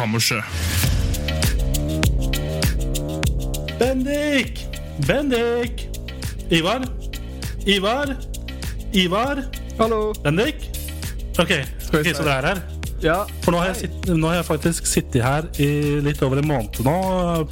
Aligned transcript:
Kammerset. 0.00 0.44
Bendik! 3.80 4.66
Bendik! 5.08 5.88
Ivar? 6.50 6.82
Ivar? 7.66 8.16
Ivar? 8.92 9.44
Hallo. 9.78 10.12
Bendik? 10.24 10.56
Ok, 11.38 11.48
Skal 11.78 11.92
vi 11.92 11.98
ok, 11.98 12.06
se. 12.06 12.14
så 12.14 12.22
det 12.22 12.32
er 12.32 12.46
her. 12.46 12.79
Ja. 13.00 13.22
For 13.44 13.54
nå 13.54 13.60
har, 13.62 13.70
jeg 13.70 13.86
sitt, 13.86 14.10
nå 14.12 14.28
har 14.28 14.40
jeg 14.40 14.46
faktisk 14.48 14.88
sittet 14.88 15.22
her 15.24 15.46
i 15.62 15.68
litt 16.04 16.20
over 16.24 16.40
en 16.40 16.48
måned 16.50 16.80
nå, 16.84 16.96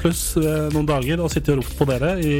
pluss 0.00 0.22
eh, 0.40 0.68
noen 0.74 0.88
dager, 0.88 1.22
og 1.24 1.32
sittet 1.32 1.54
og 1.54 1.62
ropt 1.62 1.78
på 1.78 1.88
dere 1.88 2.14
i, 2.20 2.36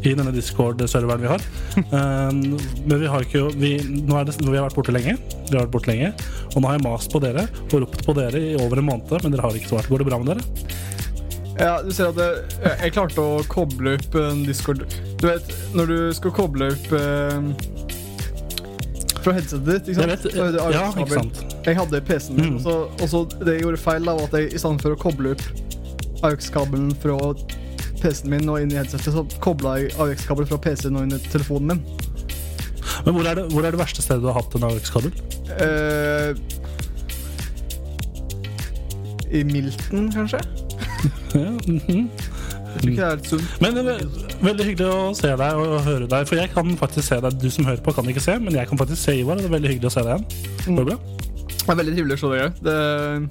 i 0.00 0.14
denne 0.16 0.32
Discord-serveren 0.34 1.24
vi 1.24 1.30
har. 1.30 1.44
Um, 1.92 2.56
men 2.88 2.96
vi 3.02 3.12
har 3.12 3.26
ikke 3.26 3.46
vi, 3.60 3.76
nå 3.84 4.24
det, 4.24 4.38
vi 4.40 4.56
har 4.56 4.68
vært 4.68 4.78
borte 4.78 4.96
lenge, 4.96 5.18
vi 5.20 5.52
har 5.52 5.66
vært 5.66 5.76
borte 5.76 5.92
lenge, 5.92 6.12
og 6.54 6.58
nå 6.62 6.70
har 6.70 6.78
jeg 6.78 6.86
mast 6.88 7.12
på 7.12 7.22
dere 7.22 7.46
og 7.66 7.78
ropt 7.84 8.04
på 8.08 8.16
dere 8.16 8.40
i 8.40 8.56
over 8.62 8.80
en 8.80 8.88
måned, 8.88 9.16
men 9.20 9.34
dere 9.34 9.44
har 9.44 9.60
ikke 9.60 9.74
svart. 9.74 9.90
Går 9.92 10.02
det 10.02 10.10
bra 10.10 10.22
med 10.22 10.34
dere? 10.34 10.84
ja, 11.56 11.76
du 11.80 11.92
ser 11.94 12.10
at 12.10 12.18
jeg, 12.20 12.72
jeg 12.82 12.92
klarte 12.92 13.22
å 13.22 13.40
koble 13.48 13.94
opp 13.96 14.16
en 14.20 14.42
Discord 14.44 14.82
Du 15.20 15.26
vet, 15.28 15.52
når 15.76 15.92
du 15.92 15.98
skal 16.16 16.34
koble 16.36 16.68
opp 16.74 16.90
eh, 16.96 17.48
fra 19.26 19.34
headsetet 19.36 19.66
ditt, 19.68 19.90
ikke 19.92 20.00
sant? 20.00 20.26
Jeg 20.30 20.46
vet, 20.46 20.58
ja, 20.76 20.86
ikke 20.94 21.18
sant. 21.18 21.44
Jeg 21.66 21.76
hadde 21.80 22.00
PC-en 22.08 22.36
min, 22.40 22.56
Mm. 22.56 22.66
og, 22.70 23.06
så, 23.10 23.24
det 23.42 23.56
jeg 23.58 23.64
gjorde 23.66 23.80
feil, 23.82 24.06
da, 24.06 24.14
var 24.18 24.28
at 24.30 24.36
jeg 24.38 24.52
i 24.54 24.58
stedet 24.62 24.82
for 24.86 24.94
å 24.96 24.98
koble 25.02 25.34
opp 25.36 25.44
AUX-kabelen 26.26 26.92
fra 27.02 27.16
PC-en 28.00 28.30
min 28.32 28.48
og 28.52 28.60
inn 28.62 28.72
i 28.72 28.78
headsetet, 28.78 29.12
så 29.16 29.24
kobla 29.44 29.76
jeg 29.82 29.92
AUX-kabelen 30.00 30.48
fra 30.52 30.58
PC-en 30.68 30.96
og 31.00 31.06
inn 31.08 31.16
i 31.18 31.22
telefonen 31.32 31.74
min. 31.74 31.82
Men 33.04 33.12
hvor 33.16 33.26
er 33.28 33.34
det, 33.40 33.44
hvor 33.52 33.66
er 33.66 33.74
det 33.74 33.80
verste 33.80 34.02
stedet 34.04 34.22
du 34.22 34.30
har 34.30 34.38
hatt 34.38 34.54
en 34.56 34.64
AUX-kabel? 34.70 35.12
Uh, 35.60 36.32
I 39.34 39.42
Milton, 39.44 40.08
kanskje? 40.14 40.40
Ja, 41.36 41.50
mhm. 41.66 42.06
Jeg 42.76 42.82
tror 42.82 42.92
ikke 42.92 43.06
det 43.06 43.12
er 43.12 43.28
sunt. 43.30 43.60
Men 43.64 43.76
det 43.76 43.84
er 43.88 44.02
veldig 44.44 44.64
hyggelig 44.68 44.88
å 44.92 45.12
se 45.16 45.30
deg 45.40 45.60
og 45.62 45.76
høre 45.86 46.08
deg. 46.12 46.26
For 46.28 46.36
jeg 46.36 46.50
kan 46.52 46.74
faktisk 46.76 47.08
se 47.08 47.20
deg. 47.24 47.38
Du 47.40 47.48
som 47.52 47.68
hører 47.68 47.80
på, 47.84 47.94
kan 47.96 48.10
ikke 48.12 48.24
se, 48.24 48.36
men 48.42 48.58
jeg 48.58 48.68
kan 48.68 48.80
faktisk 48.80 49.00
se 49.00 49.14
Ivar. 49.16 49.40
Det 49.40 49.48
er 49.48 49.54
veldig 49.56 49.72
hyggelig 49.72 49.88
å 49.88 49.94
se 49.94 50.04
deg 50.04 50.12
igjen. 50.12 50.76
Går 50.76 50.84
det 50.84 50.90
bra? 50.90 50.98
Det 51.56 51.72
er 51.72 51.78
veldig 51.80 51.94
trivelig 51.96 52.18
å 52.18 52.20
se 52.20 52.32
dere. 52.34 52.50
Det 52.62 52.76
er 52.76 53.26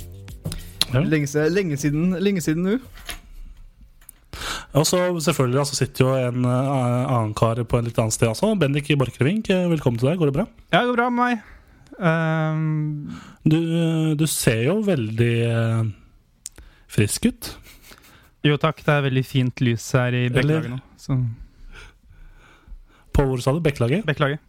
Ja. 0.96 1.02
lenge, 1.02 1.50
lenge 1.50 1.78
siden 1.82 2.16
lenge 2.22 2.42
siden 2.42 2.64
nå. 2.64 2.80
Og 4.76 4.86
så 4.86 5.00
selvfølgelig 5.24 5.60
altså, 5.60 5.76
sitter 5.76 6.06
jo 6.06 6.14
en 6.20 6.46
uh, 6.46 7.06
annen 7.08 7.34
kar 7.38 7.62
på 7.64 7.80
en 7.80 7.86
litt 7.88 8.00
annet 8.02 8.14
sted 8.14 8.28
også. 8.28 8.56
Bendik 8.60 8.90
Borchgrevink, 9.00 9.50
eh, 9.50 9.70
velkommen 9.72 10.00
til 10.00 10.10
deg. 10.10 10.20
Går 10.20 10.32
det 10.32 10.36
bra? 10.36 10.46
Ja, 10.74 10.82
det 10.82 10.90
går 10.90 11.00
bra 11.00 11.10
med 11.10 11.22
meg. 11.22 11.52
Um... 11.96 13.20
Du, 13.46 13.56
eh, 13.56 14.16
du 14.20 14.26
ser 14.28 14.66
jo 14.68 14.82
veldig 14.84 15.36
uh, 15.48 15.86
frisk 16.92 17.30
ut. 17.30 17.52
Jo 18.46 18.58
takk, 18.62 18.82
det 18.86 18.94
er 18.94 19.06
veldig 19.08 19.26
fint 19.26 19.62
lys 19.66 19.86
her 19.98 20.14
i 20.14 20.26
Bekkelaget 20.30 20.72
nå. 20.76 20.80
Så 21.02 21.18
På 23.16 23.24
hvor 23.30 23.40
sa 23.42 23.54
du? 23.56 23.62
Bekkelaget? 23.64 24.04
Bekkelaget. 24.08 24.40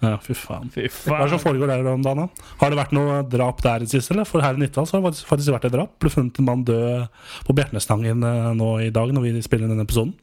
Ja, 0.00 0.14
fy 0.24 0.32
faen. 0.32 0.70
Fy 0.72 0.86
Hva 0.88 1.18
er 1.18 1.26
det 1.28 1.34
som 1.34 1.42
foregår 1.42 1.68
der 1.68 1.84
om 1.90 2.00
dagen? 2.00 2.22
da? 2.24 2.44
Har 2.62 2.70
det 2.72 2.78
vært 2.78 2.94
noe 2.96 3.18
drap 3.28 3.58
der 3.60 3.82
i 3.82 3.84
det 3.84 3.90
siste? 3.92 4.14
eller? 4.14 4.24
For 4.24 4.40
her 4.40 4.56
i 4.56 4.62
Nittedal 4.62 4.86
har 4.88 5.02
det 5.10 5.20
faktisk- 5.28 5.52
vært 5.52 5.66
et 5.68 5.72
drap. 5.74 5.98
Ble 6.00 6.08
funnet 6.08 6.38
en 6.40 6.44
mann 6.46 6.64
død 6.64 7.08
på 7.44 7.52
Bjertnæstangen 7.58 8.24
eh, 8.24 8.54
nå 8.56 8.70
i 8.80 8.88
dag 8.90 9.12
når 9.12 9.26
vi 9.26 9.42
spiller 9.44 9.68
denne 9.68 9.84
episoden. 9.84 10.14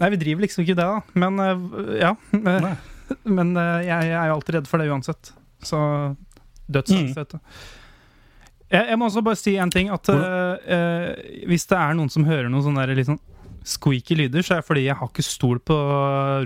Nei, 0.00 0.08
vi 0.08 0.16
driver 0.16 0.40
liksom 0.46 0.64
ikke 0.64 0.76
det, 0.80 0.86
da. 0.88 1.02
Men 1.14 1.38
eh, 1.38 2.00
ja. 2.00 2.14
Nei. 2.32 2.76
Men 3.36 3.52
eh, 3.58 3.82
jeg, 3.84 4.08
jeg 4.08 4.16
er 4.16 4.28
jo 4.30 4.38
alltid 4.38 4.54
redd 4.56 4.66
for 4.70 4.78
det 4.80 4.88
uansett. 4.88 5.32
Så 5.60 6.16
dødsangst, 6.72 7.12
Mm. 7.12 7.20
vet 7.20 7.28
du. 7.28 7.38
Jeg, 8.70 8.86
jeg 8.92 8.98
må 9.00 9.06
også 9.08 9.22
bare 9.26 9.38
si 9.40 9.56
en 9.58 9.70
ting. 9.74 9.88
At 9.90 10.08
uh, 10.12 11.14
hvis 11.50 11.66
det 11.70 11.78
er 11.78 11.96
noen 11.98 12.10
som 12.12 12.24
hører 12.28 12.48
noen 12.52 12.62
sånne 12.68 12.84
der, 12.86 12.94
litt 12.98 13.08
sånn 13.10 13.20
squeaky 13.66 14.16
lyder, 14.16 14.42
så 14.46 14.54
er 14.56 14.62
det 14.62 14.66
fordi 14.70 14.84
jeg 14.86 14.96
har 14.96 15.10
ikke 15.10 15.24
stol 15.26 15.58
på 15.60 15.76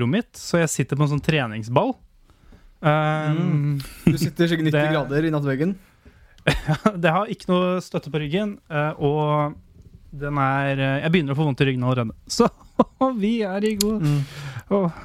rommet 0.00 0.24
mitt. 0.24 0.40
Så 0.40 0.58
jeg 0.62 0.72
sitter 0.72 0.98
på 0.98 1.06
en 1.06 1.12
sånn 1.14 1.22
treningsball. 1.24 1.92
Um, 2.84 3.78
Du 4.04 4.16
sitter 4.20 4.50
sikkert 4.50 4.66
90 4.68 4.72
Det- 4.76 4.88
grader 4.92 5.24
i 5.28 5.30
nattveggen? 5.32 5.76
Det 7.00 7.12
har 7.14 7.30
ikke 7.32 7.48
noe 7.48 7.78
støtte 7.80 8.10
på 8.12 8.20
ryggen, 8.20 8.58
eh, 8.68 8.90
og 9.00 9.54
den 10.14 10.36
er 10.38 10.76
Jeg 11.00 11.10
begynner 11.14 11.32
å 11.32 11.38
få 11.38 11.46
vondt 11.48 11.62
i 11.64 11.68
ryggen 11.70 11.86
allerede. 11.86 12.12
Så 12.36 12.50
vi 13.16 13.38
er 13.46 13.64
i 13.64 13.72
god 13.80 14.04
Åh. 14.74 14.98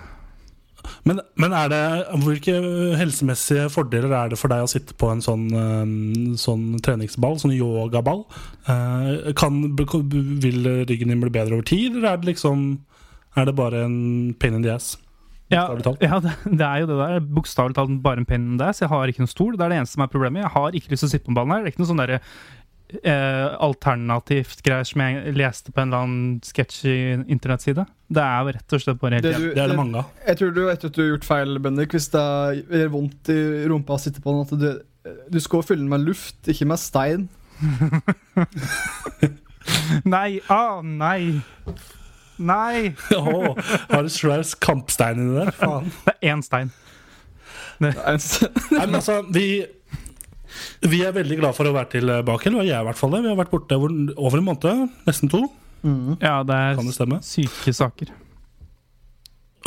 Men, 1.08 1.22
men 1.40 1.54
er 1.56 1.70
det, 1.72 1.82
hvilke 2.26 2.56
helsemessige 3.00 3.70
fordeler 3.72 4.12
er 4.16 4.32
det 4.32 4.40
for 4.40 4.52
deg 4.52 4.66
å 4.66 4.70
sitte 4.72 4.96
på 5.00 5.12
en 5.14 5.24
sånn, 5.24 5.46
eh, 5.56 5.94
sånn 6.40 6.80
treningsball, 6.86 7.38
sånn 7.40 7.56
yogaball? 7.56 8.26
Eh, 8.68 9.32
Kan, 9.40 9.62
vil 9.78 10.72
ryggen 10.90 11.14
din 11.14 11.22
bli 11.24 11.32
bedre 11.34 11.56
over 11.60 11.68
tid, 11.68 11.96
eller 11.96 12.14
er 12.14 12.24
det 12.24 12.34
liksom 12.34 12.72
Er 13.38 13.46
det 13.46 13.54
bare 13.56 13.86
en 13.86 14.34
pain 14.42 14.56
in 14.58 14.64
the 14.64 14.72
ass? 14.74 14.98
Ja, 15.50 15.64
ja 16.02 16.20
det, 16.22 16.32
det 16.46 16.66
er 16.66 16.82
jo 16.82 16.88
det 16.90 16.98
der. 16.98 17.20
Bokstavelig 17.34 17.76
talt 17.78 17.94
bare 18.04 18.22
en 18.22 18.26
pain 18.30 18.42
in 18.52 18.58
the 18.60 18.68
ass. 18.70 18.81
jeg 18.81 18.90
har 18.90 19.10
ikke 19.10 19.24
noen 19.24 19.31
stol. 19.31 19.56
Det 19.58 19.66
er 19.66 19.74
det 19.74 19.80
eneste 19.80 19.98
som 19.98 20.04
er 20.06 20.12
problemet. 20.14 20.44
Jeg 20.44 20.54
har 20.54 20.78
ikke 20.78 20.92
lyst 20.94 21.06
til 21.06 21.10
å 21.10 21.14
sitte 21.14 21.30
på 21.30 21.36
ballen 21.38 21.54
her. 21.54 21.64
Det 21.64 21.70
er 21.70 21.74
ikke 21.74 21.84
noe 21.84 21.92
sånn 21.92 22.02
derre 22.04 22.20
eh, 23.03 23.47
alternativt 23.61 24.61
greier 24.66 24.83
som 24.88 25.01
jeg 25.03 25.33
leste 25.38 25.72
på 25.73 25.81
en 25.81 25.89
eller 25.91 26.05
annen 26.05 26.39
sketsjy 26.45 26.95
internettside. 27.29 27.85
Det 28.09 28.23
er 28.25 28.50
rett 28.55 28.73
og 28.73 28.81
slett 28.83 29.00
bare 29.01 29.19
helt 29.19 29.27
Det, 29.27 29.35
du, 29.38 29.50
Det 29.53 29.63
er 29.63 29.69
det 29.73 29.77
mange 29.77 30.01
av. 30.01 30.05
Jeg 30.27 30.39
tror 30.41 30.53
du 30.55 30.61
etter 30.72 30.89
at 30.89 30.95
du 30.97 31.01
har 31.03 31.11
gjort 31.13 31.27
feil, 31.29 31.59
Bendik, 31.61 31.94
hvis 31.97 32.09
det 32.16 32.25
gjør 32.72 32.94
vondt 32.95 33.29
i 33.33 33.39
rumpa 33.69 33.97
å 33.97 34.01
sitte 34.01 34.23
på 34.23 34.33
den, 34.33 34.41
at 34.47 34.51
du, 34.63 35.13
du 35.35 35.39
skal 35.44 35.66
fylle 35.67 35.83
den 35.85 35.91
med 35.94 36.07
luft, 36.07 36.39
ikke 36.50 36.67
med 36.72 36.81
stein. 36.81 37.27
Nei! 40.09 40.39
Ah, 40.50 40.81
nei! 40.81 41.41
Nei! 42.39 42.94
Åh, 43.17 43.57
har 43.89 44.06
du 44.06 44.09
svær 44.13 44.44
kampstein 44.63 45.19
inni 45.19 45.35
der? 45.41 45.51
Faen. 45.59 45.89
Det 46.06 46.13
er 46.16 46.31
én 46.33 46.44
stein. 46.45 46.71
Det 47.79 47.91
er 47.95 48.16
en- 48.16 48.23
Nei, 48.71 48.85
men 48.85 48.95
altså, 49.00 49.19
vi, 49.35 49.45
vi 50.92 51.02
er 51.06 51.16
veldig 51.16 51.40
glad 51.42 51.58
for 51.58 51.70
å 51.70 51.76
være 51.76 51.94
tilbake. 51.98 52.50
Eller 52.50 52.70
jeg 52.70 52.78
er 52.78 52.86
i 52.86 52.90
hvert 52.90 53.00
fall 53.02 53.14
det. 53.16 53.24
Vi 53.26 53.32
har 53.34 53.40
vært 53.40 53.54
borte 53.54 53.78
over, 53.80 54.40
en 54.40 54.48
måned. 54.48 54.88
Nesten 55.10 55.32
to, 55.32 55.46
Ja, 56.22 56.40
det 56.44 56.56
er 56.56 56.82
det 56.82 57.22
syke 57.28 57.74
saker. 57.74 58.12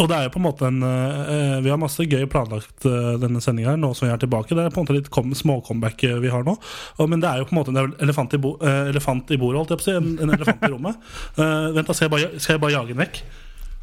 Og 0.00 0.08
det 0.08 0.16
er 0.16 0.24
jo 0.24 0.30
på 0.32 0.40
en 0.40 0.44
måte 0.46 0.64
en 0.64 0.78
uh, 0.80 1.58
Vi 1.60 1.68
har 1.68 1.76
masse 1.80 2.00
gøy 2.08 2.24
planlagt 2.32 2.86
uh, 2.88 3.12
denne 3.20 3.42
sendinga 3.44 3.74
nå 3.76 3.90
som 3.96 4.06
vi 4.06 4.12
er 4.14 4.20
tilbake. 4.22 4.56
Det 4.56 4.64
er 4.64 4.72
på 4.72 4.80
en 4.80 4.86
måte 4.86 4.96
litt 4.96 5.10
kom, 5.12 5.34
småcomeback 5.36 6.04
eh, 6.08 6.16
vi 6.22 6.30
har 6.32 6.46
nå. 6.46 6.54
Og, 6.96 7.10
men 7.12 7.20
det 7.20 7.28
er 7.28 7.42
jo 7.42 7.48
på 7.50 7.52
en 7.52 7.60
måte 7.60 7.74
en 7.76 7.92
elefant 8.00 8.32
i, 8.32 8.40
bo, 8.40 8.54
eh, 8.64 8.88
elefant 8.88 9.28
i 9.36 9.40
bordet, 9.40 9.60
holdt 9.60 9.74
jeg 9.74 9.82
på 9.82 9.84
å 9.84 9.88
si. 9.90 9.96
En, 10.00 10.10
en 10.24 10.34
elefant 10.38 10.64
i 10.64 10.72
rommet. 10.72 11.08
Eh, 11.42 11.68
vent, 11.76 11.88
da 11.88 11.94
skal 11.96 12.06
jeg, 12.08 12.12
bare, 12.12 12.40
skal 12.40 12.56
jeg 12.56 12.62
bare 12.62 12.74
jage 12.74 12.92
den 12.94 13.02
vekk? 13.02 13.22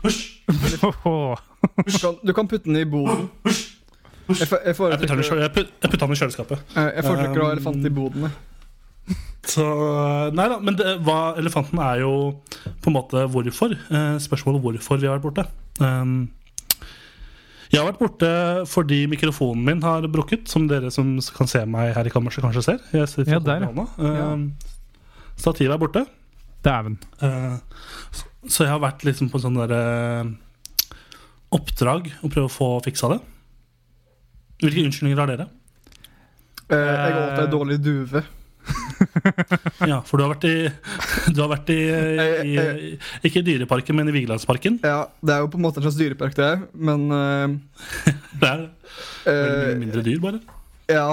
Husj! 0.05 0.21
Du 1.59 1.91
kan, 1.91 2.15
du 2.23 2.31
kan 2.31 2.47
putte 2.47 2.69
den 2.69 2.77
i 2.79 2.85
bordet. 2.87 3.25
For- 3.43 3.68
jeg 4.29 4.47
Jeg 4.49 4.75
putter 4.77 5.15
den 5.15 5.41
jeg 5.41 5.51
put- 5.55 5.73
jeg 5.81 5.89
putter 5.91 6.05
den 6.05 6.11
i 6.15 6.19
kjøleskapet. 6.19 6.59
jeg 6.75 7.03
foretrekker 7.03 7.39
å 7.41 7.45
ha 7.45 7.51
Um, 7.51 7.57
elefant 7.57 7.85
i 7.85 7.89
boden. 7.89 8.21
jeg. 8.27 8.31
Så 9.49 9.63
Nei 10.35 10.47
da, 10.51 10.59
men 10.59 10.75
det, 10.77 10.97
hva, 11.01 11.35
elefanten 11.39 11.79
er 11.81 12.01
jo 12.03 12.11
på 12.83 12.91
en 12.91 12.93
måte 12.93 13.23
hvorfor. 13.33 13.71
Eh, 13.73 14.17
spørsmålet 14.21 14.61
hvorfor 14.61 14.99
vi 15.01 15.07
har 15.07 15.17
vært 15.17 15.25
borte. 15.29 15.45
Um, 15.79 16.29
jeg 17.71 17.79
har 17.81 17.87
vært 17.91 17.99
borte 18.01 18.29
fordi 18.69 19.03
mikrofonen 19.09 19.63
min 19.65 19.81
har 19.85 20.01
brukket, 20.09 20.47
som 20.49 20.67
dere 20.67 20.89
som 20.91 21.15
kan 21.37 21.47
se 21.49 21.63
meg 21.65 21.93
her 21.95 22.05
i 22.05 22.09
kammerset, 22.13 22.41
kanskje 22.43 22.63
ser. 22.65 22.79
Jeg 22.93 23.27
Ja, 23.27 23.39
der, 23.39 23.61
ja. 23.69 24.33
Um, 24.33 24.53
Stativet 25.37 25.73
er 25.73 25.77
borte. 25.81 26.05
Dæven. 26.65 26.97
Eh, 27.21 27.57
så, 28.11 28.25
så 28.47 28.63
jeg 28.65 28.73
har 28.73 28.79
vært 28.83 29.05
liksom 29.07 29.29
på 29.31 29.39
sånn 29.39 29.55
derre 29.55 30.35
oppdrag 31.55 32.09
å 32.21 32.29
prøve 32.29 32.49
å 32.49 32.53
få 32.53 32.67
fiksa 32.85 33.09
det. 33.15 33.19
Hvilke 34.59 34.83
unnskyldninger 34.87 35.21
har 35.21 35.31
dere? 35.31 35.47
Eh, 36.69 36.77
jeg 36.77 37.15
åt 37.21 37.39
ei 37.43 37.47
dårlig 37.53 37.79
duve. 37.83 38.25
Ja, 39.89 40.01
for 40.05 40.19
du 40.19 40.25
har 40.25 40.33
vært 40.33 40.45
i 40.45 40.67
Du 41.33 41.39
har 41.41 41.49
vært 41.49 41.69
i, 41.73 41.77
i, 41.79 42.51
i 42.51 42.89
Ikke 43.25 43.41
i 43.41 43.45
Dyreparken, 43.47 43.97
men 43.97 44.11
i 44.11 44.13
Vigelandsparken. 44.13 44.81
Ja, 44.85 45.07
det 45.23 45.33
er 45.33 45.45
jo 45.45 45.49
på 45.53 45.57
en 45.57 45.65
måte 45.65 45.81
en 45.81 45.87
slags 45.87 45.97
dyrepark, 45.97 46.35
det, 46.37 46.49
men 46.75 47.07
uh, 47.09 47.55
Det 48.41 48.51
er, 48.51 48.65
Veldig 49.25 49.29
Eh, 49.29 49.65
mye 49.69 49.79
mindre 49.79 50.03
dyr, 50.05 50.19
bare. 50.23 50.39
Ja. 50.89 51.07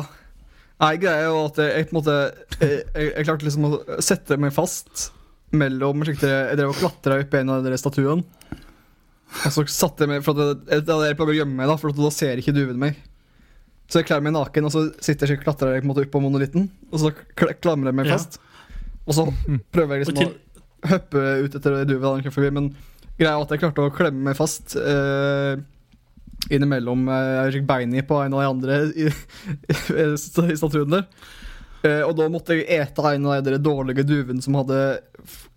Nei, 0.82 0.92
greia 1.00 1.22
er 1.24 1.30
jo 1.30 1.40
at 1.46 1.58
jeg 1.62 1.88
på 1.88 1.94
en 1.94 1.98
måte 2.00 2.14
Jeg, 2.60 2.82
jeg, 2.82 3.08
jeg 3.08 3.26
klarte 3.28 3.46
liksom 3.46 3.68
å 3.68 3.72
sette 4.04 4.36
meg 4.40 4.52
fast 4.56 5.08
mellom 5.56 6.02
Jeg 6.04 6.18
drev 6.20 6.72
og 6.72 6.80
klatra 6.80 7.20
opp 7.22 7.36
en 7.38 7.52
av 7.54 7.64
de 7.64 7.78
statuene. 7.80 8.26
Og 9.46 9.52
så 9.52 9.64
satte 9.72 10.04
jeg 10.04 10.12
meg 10.12 10.24
For 10.24 10.36
at 10.36 10.42
jeg, 10.42 10.58
jeg, 10.70 10.84
jeg, 10.86 11.08
jeg 11.10 11.18
prøvd 11.18 11.32
å 11.34 11.38
gjemme 11.40 11.58
meg, 11.60 11.70
da 11.70 11.78
For 11.80 11.92
at 11.92 12.00
da 12.00 12.12
ser 12.14 12.42
ikke 12.42 12.54
duen 12.56 12.80
meg. 12.82 12.98
Så 13.86 14.00
jeg 14.00 14.06
kler 14.08 14.20
meg 14.24 14.32
naken, 14.34 14.64
og 14.66 14.72
så 14.74 14.80
sitter 15.04 15.30
jeg 15.30 15.38
og 15.38 15.44
klatrer 15.44 15.74
jeg 15.76 15.82
på 15.84 15.86
en 15.86 15.90
måte 15.92 16.02
opp 16.06 16.10
på 16.16 16.22
monolitten. 16.24 16.68
Og 16.90 16.98
så 17.04 17.12
klamrer 17.62 17.92
jeg 17.92 17.94
meg 18.00 18.06
Ja. 18.10 18.16
fast. 18.18 18.40
Og 19.06 19.14
så 19.14 19.26
prøver 19.72 19.96
jeg 20.00 20.06
liksom 20.06 20.16
til, 20.18 20.32
å 20.34 20.88
hoppe 20.90 21.22
ut 21.44 21.54
etter 21.54 21.84
duvet 21.86 22.16
den 22.16 22.24
kom 22.26 22.34
forbi, 22.34 22.50
men 22.56 22.68
greia 23.18 23.36
er 23.36 23.42
at 23.44 23.54
jeg 23.54 23.60
klarte 23.62 23.84
å 23.86 23.92
klemme 23.94 24.26
meg 24.26 24.36
fast 24.36 24.74
eh, 24.76 25.54
innimellom 26.50 27.06
bein 27.06 27.66
beina 27.66 28.02
på 28.06 28.18
en 28.24 28.34
av 28.34 28.42
de 28.42 28.50
andre 28.50 28.78
i, 28.94 29.06
i, 30.02 30.06
i 30.52 30.56
statuen 30.58 30.90
der. 30.92 31.06
Eh, 31.86 32.02
og 32.02 32.16
da 32.18 32.26
måtte 32.32 32.56
jeg 32.58 32.66
ete 32.80 33.06
en 33.14 33.26
av 33.30 33.44
de 33.46 33.58
dårlige 33.62 34.02
duvene 34.06 34.42
som 34.42 34.58
hadde 34.58 34.80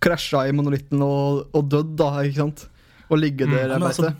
krasja 0.02 0.46
i 0.48 0.54
monolitten 0.54 1.02
og, 1.02 1.48
og 1.56 1.66
dødd, 1.72 1.96
da, 1.98 2.12
ikke 2.26 2.44
sant? 2.44 2.66
Og 3.10 3.18
ligge 3.18 3.46
Mm, 3.48 3.54
der 3.56 3.66
Mm, 3.66 3.70
jeg 3.74 3.80
men 3.80 3.88
beite. 3.88 3.90
altså, 3.90 4.14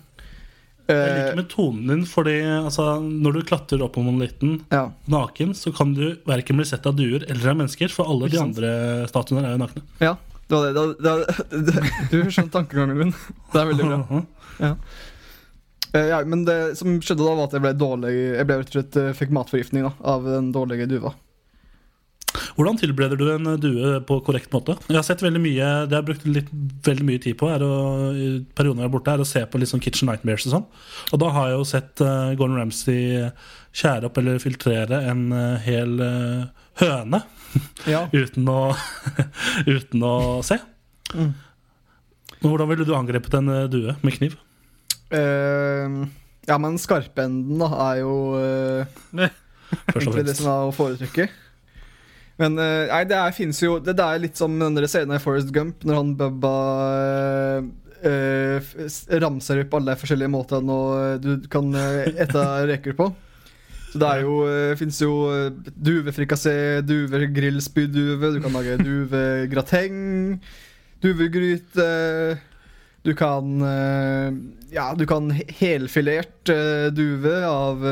jeg 0.95 1.13
liker 1.17 1.47
tonen 1.53 1.93
din, 1.93 2.03
fordi 2.09 2.37
altså, 2.47 2.87
når 3.03 3.39
du 3.39 3.41
klatrer 3.49 3.85
opp 3.85 3.95
på 3.97 4.05
monolitten 4.05 4.59
ja. 4.73 4.87
naken, 5.11 5.55
så 5.59 5.73
kan 5.77 5.95
du 5.97 6.19
verken 6.29 6.61
bli 6.61 6.67
sett 6.69 6.89
av 6.89 6.97
duer 6.99 7.25
eller 7.29 7.53
av 7.53 7.61
mennesker, 7.63 7.93
for 7.95 8.11
alle 8.11 8.31
de 8.33 8.41
andre 8.43 8.73
statuene 9.11 9.47
er 9.47 9.57
jo 9.57 9.63
nakne. 9.67 9.87
ja. 10.03 10.17
Det 10.51 10.57
var 10.57 10.67
det. 10.67 10.73
det, 10.75 11.11
var- 11.11 11.27
det, 11.51 11.61
det 12.11 12.23
du 12.25 12.31
skjønner 12.31 12.51
tankegangen 12.51 12.97
min. 12.99 13.13
Det 13.53 13.61
er 13.61 13.69
veldig 13.71 13.85
bra. 13.87 14.23
Ja. 14.61 14.75
Eh, 15.95 16.07
ja, 16.11 16.19
men 16.27 16.43
det 16.45 16.77
som 16.79 16.99
skjedde 17.03 17.23
da, 17.25 17.33
var 17.39 17.47
at 17.49 17.55
jeg 17.57 17.63
ble 17.65 17.71
dårlig 17.81 18.11
Jeg 18.13 18.47
ble 18.47 18.59
rett 18.61 18.69
og 18.69 18.75
slett 18.77 18.99
eh, 19.01 19.15
fikk 19.17 19.33
matforgiftning 19.35 19.87
da, 19.89 19.93
av 20.13 20.27
den 20.27 20.51
dårlige 20.55 20.87
duva. 20.91 21.15
Hvordan 22.57 22.79
tilbereder 22.79 23.19
du 23.19 23.27
en 23.33 23.49
due 23.61 23.93
på 24.07 24.21
korrekt 24.27 24.53
måte? 24.55 24.77
Jeg 24.87 24.99
har 24.99 25.07
sett 25.07 25.23
veldig 25.25 25.41
mye 25.43 25.69
Det 25.89 25.97
jeg 25.97 25.99
har 25.99 26.07
brukt 26.07 26.27
litt, 26.29 26.51
veldig 26.87 27.07
mye 27.09 27.23
tid 27.23 27.39
på 27.41 27.49
er 27.51 27.65
å, 27.67 27.73
i 28.15 28.29
perioden 28.57 28.85
jeg 28.85 28.91
er 28.91 28.95
borte, 28.95 29.15
er 29.17 29.25
å 29.25 29.29
se 29.29 29.43
på 29.47 29.61
litt 29.61 29.73
sånn 29.73 29.83
Kitchen 29.83 30.11
Nightmares 30.11 30.47
og 30.49 30.55
sånn. 30.55 30.67
Og 31.11 31.23
da 31.25 31.33
har 31.35 31.51
jeg 31.51 31.59
jo 31.59 31.69
sett 31.73 32.05
uh, 32.05 32.33
Gordon 32.39 32.61
Ramsay 32.61 33.29
skjære 33.77 34.11
opp 34.11 34.19
eller 34.23 34.43
filtrere 34.43 35.03
en 35.11 35.29
uh, 35.35 35.59
hel 35.65 35.99
uh, 36.03 36.49
høne 36.81 37.23
Ja. 37.91 38.07
uten 38.23 38.49
å, 38.51 38.61
uten 39.77 40.07
å 40.07 40.17
se. 40.47 40.61
Mm. 41.15 41.33
Hvordan 42.41 42.71
ville 42.71 42.87
du 42.89 42.95
angrepet 42.97 43.37
en 43.37 43.53
eh, 43.53 43.69
due 43.69 43.95
med 44.01 44.17
kniv? 44.17 44.39
Uh, 45.11 46.07
ja, 46.49 46.57
men 46.63 46.79
skarpenden 46.81 47.61
da 47.61 47.69
er 47.91 48.01
jo 48.01 48.15
uh, 48.39 49.27
egentlig 49.93 50.25
det 50.29 50.37
som 50.39 50.49
er 50.49 50.69
å 50.71 50.75
foretrekke. 50.75 51.29
Men 52.41 52.57
eh, 52.59 52.87
nei, 52.89 53.03
det 53.11 53.17
er, 53.21 53.35
finnes 53.37 53.59
jo 53.61 53.75
Det, 53.85 53.93
det 53.99 54.05
er 54.07 54.23
litt 54.23 54.39
som 54.41 54.55
den 54.59 54.79
scenen 54.89 55.17
i 55.19 55.21
Forest 55.23 55.51
Gump, 55.53 55.83
når 55.85 55.99
han 55.99 56.13
Bubba 56.17 56.53
s- 58.87 59.03
ramser 59.21 59.61
opp 59.65 59.75
alle 59.77 59.97
forskjellige 60.01 60.33
måter 60.33 60.63
nå 60.65 60.79
du 61.21 61.35
kan 61.53 61.69
ete 61.77 62.45
reker 62.71 62.97
på. 62.97 63.11
Så 63.91 63.99
det 63.99 64.07
er 64.09 64.21
jo 64.23 64.35
fins 64.79 65.01
jo 65.03 65.13
duvefrikassé, 65.75 66.53
duvegrillspydduve, 66.87 68.29
du 68.37 68.41
kan 68.45 68.55
lage 68.55 68.77
duvegrateng, 68.87 69.97
duvegryte 71.03 71.89
Du 73.03 73.11
kan 73.19 73.57
Ja, 74.71 74.91
du 74.95 75.03
kan 75.11 75.31
helfilert 75.59 76.53
duve 76.95 77.35
av 77.49 77.83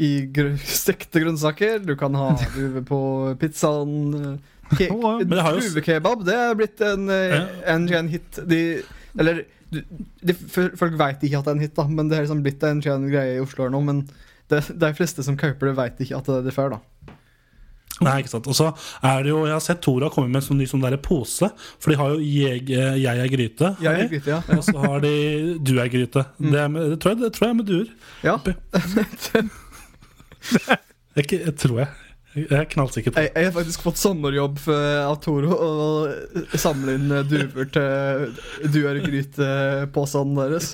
i 0.00 0.26
gr 0.34 0.54
stekte 0.58 1.22
grønnsaker. 1.22 1.78
Du 1.86 1.94
kan 1.98 2.14
ha 2.18 2.32
duve 2.56 2.82
på 2.86 2.98
pizzaen. 3.40 4.38
Ke 4.74 4.88
Oh, 4.90 5.20
ja. 5.20 5.26
Men 5.28 6.24
det 6.24 6.34
er 6.34 6.54
blitt 6.58 6.80
en, 6.82 7.08
eh, 7.12 7.34
Ja. 7.36 7.42
en, 7.74 7.88
en 7.94 8.08
hit. 8.08 8.40
De, 8.48 8.60
eller 9.18 9.44
de, 9.70 10.34
Folk 10.78 10.96
veit 10.98 11.22
ikke 11.22 11.38
at 11.38 11.44
det 11.46 11.52
er 11.52 11.58
en 11.58 11.64
hit, 11.66 11.74
da 11.76 11.84
men 11.90 12.08
det 12.08 12.18
er 12.18 12.24
liksom 12.26 12.42
blitt 12.42 12.62
en 12.64 12.80
greie 12.80 13.36
i 13.36 13.42
Oslo 13.42 13.68
nå. 13.70 13.82
Men 13.84 14.04
det, 14.50 14.64
de 14.80 14.90
fleste 14.96 15.22
som 15.26 15.36
kauper 15.40 15.70
det, 15.70 15.76
veit 15.78 16.00
ikke 16.04 16.18
at 16.18 16.26
det 16.30 16.40
er 16.40 16.48
det 16.48 16.54
før, 16.56 16.76
da. 16.76 16.80
Nei, 18.02 18.16
ikke 18.24 18.32
sant. 18.32 18.48
Og 18.50 18.56
så 18.58 18.72
er 19.06 19.20
det 19.22 19.30
jo 19.30 19.44
Jeg 19.46 19.54
har 19.54 19.62
sett 19.62 19.78
Tora 19.84 20.08
komme 20.10 20.26
med 20.26 20.40
en 20.40 20.46
sånn 20.48 20.58
ny 20.58 20.66
sånn 20.66 20.82
der 20.82 20.96
pose. 20.98 21.46
For 21.78 21.92
de 21.92 21.98
har 22.00 22.16
jo 22.16 22.24
jeg, 22.26 22.64
jeg 22.66 23.20
er 23.22 23.30
gryte. 23.30 23.70
Jeg 23.84 24.06
er 24.06 24.08
gryte, 24.10 24.32
ja. 24.32 24.40
Og 24.56 24.64
så 24.66 24.74
har 24.82 25.04
de 25.04 25.12
du 25.62 25.76
er 25.78 25.92
gryte. 25.92 26.24
Det, 26.40 26.58
er 26.58 26.72
med, 26.72 26.88
det, 26.90 26.98
tror 27.04 27.14
jeg, 27.14 27.20
det 27.22 27.30
tror 27.36 27.46
jeg 27.46 27.54
er 27.54 27.60
med 27.60 27.70
duer. 27.70 27.92
ja. 28.26 28.34
Jeg, 31.14 31.28
jeg 31.30 31.54
tror 31.60 31.78
jeg. 31.84 31.88
Jeg 32.34 32.50
er 32.58 32.64
knallsikker 32.66 33.12
på 33.14 33.22
Jeg, 33.22 33.30
jeg 33.38 33.46
har 33.46 33.52
faktisk 33.54 33.84
fått 33.86 34.00
sommerjobb 34.00 34.56
for- 34.58 35.02
av 35.06 35.20
Toro 35.22 35.54
Å 35.54 36.58
samle 36.58 36.96
inn 36.98 37.12
eh, 37.14 37.22
duver 37.30 37.68
til 37.70 38.72
duergryteposene 38.74 40.48
deres. 40.50 40.72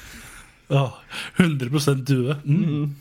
Åh, 0.70 0.92
100 1.40 1.94
due. 2.06 2.36
Mm. 2.44 2.94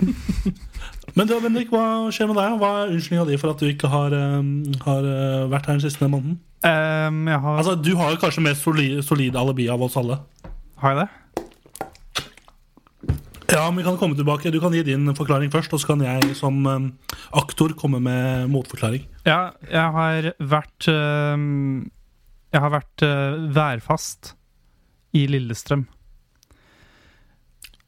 Men 1.14 1.28
du, 1.30 1.36
Bendik, 1.40 1.70
hva 1.70 2.10
skjer 2.12 2.26
med 2.32 2.36
deg? 2.40 2.56
Hva 2.58 2.70
er 2.82 2.90
unnskyldninga 2.96 3.28
di 3.30 3.38
for 3.38 3.54
at 3.54 3.62
du 3.62 3.68
ikke 3.70 3.88
har, 3.92 4.12
um, 4.40 4.50
har 4.82 5.06
vært 5.52 5.68
her 5.70 5.78
den 5.78 5.84
siste 5.84 6.08
måneden? 6.10 6.40
Um, 6.64 7.20
jeg 7.30 7.38
har, 7.44 7.58
Altså, 7.60 7.76
Du 7.78 7.92
har 8.00 8.10
jo 8.10 8.18
kanskje 8.24 8.42
mest 8.44 8.64
solid, 8.66 8.98
solid 9.06 9.36
alibi 9.38 9.68
av 9.70 9.84
oss 9.86 9.96
alle. 10.00 10.18
har 10.82 10.96
jeg 10.96 11.04
det? 11.04 11.08
Ja, 13.52 13.66
men 13.68 13.76
vi 13.82 13.84
kan 13.84 13.98
komme 14.00 14.16
tilbake. 14.16 14.50
Du 14.50 14.60
kan 14.60 14.72
gi 14.72 14.82
din 14.86 15.10
forklaring 15.16 15.52
først, 15.52 15.72
og 15.76 15.82
så 15.82 15.92
kan 15.92 16.04
jeg 16.04 16.36
som 16.38 16.64
um, 16.66 16.86
aktor 17.36 17.74
komme 17.76 18.00
med 18.00 18.48
motforklaring. 18.52 19.04
Ja, 19.26 19.52
jeg 19.68 19.92
har 19.98 20.30
vært 20.40 20.88
ehm, 20.88 21.90
Jeg 22.54 22.62
har 22.62 22.70
vært 22.70 23.02
eh, 23.02 23.36
værfast 23.50 24.34
i 25.14 25.24
Lillestrøm. 25.26 25.88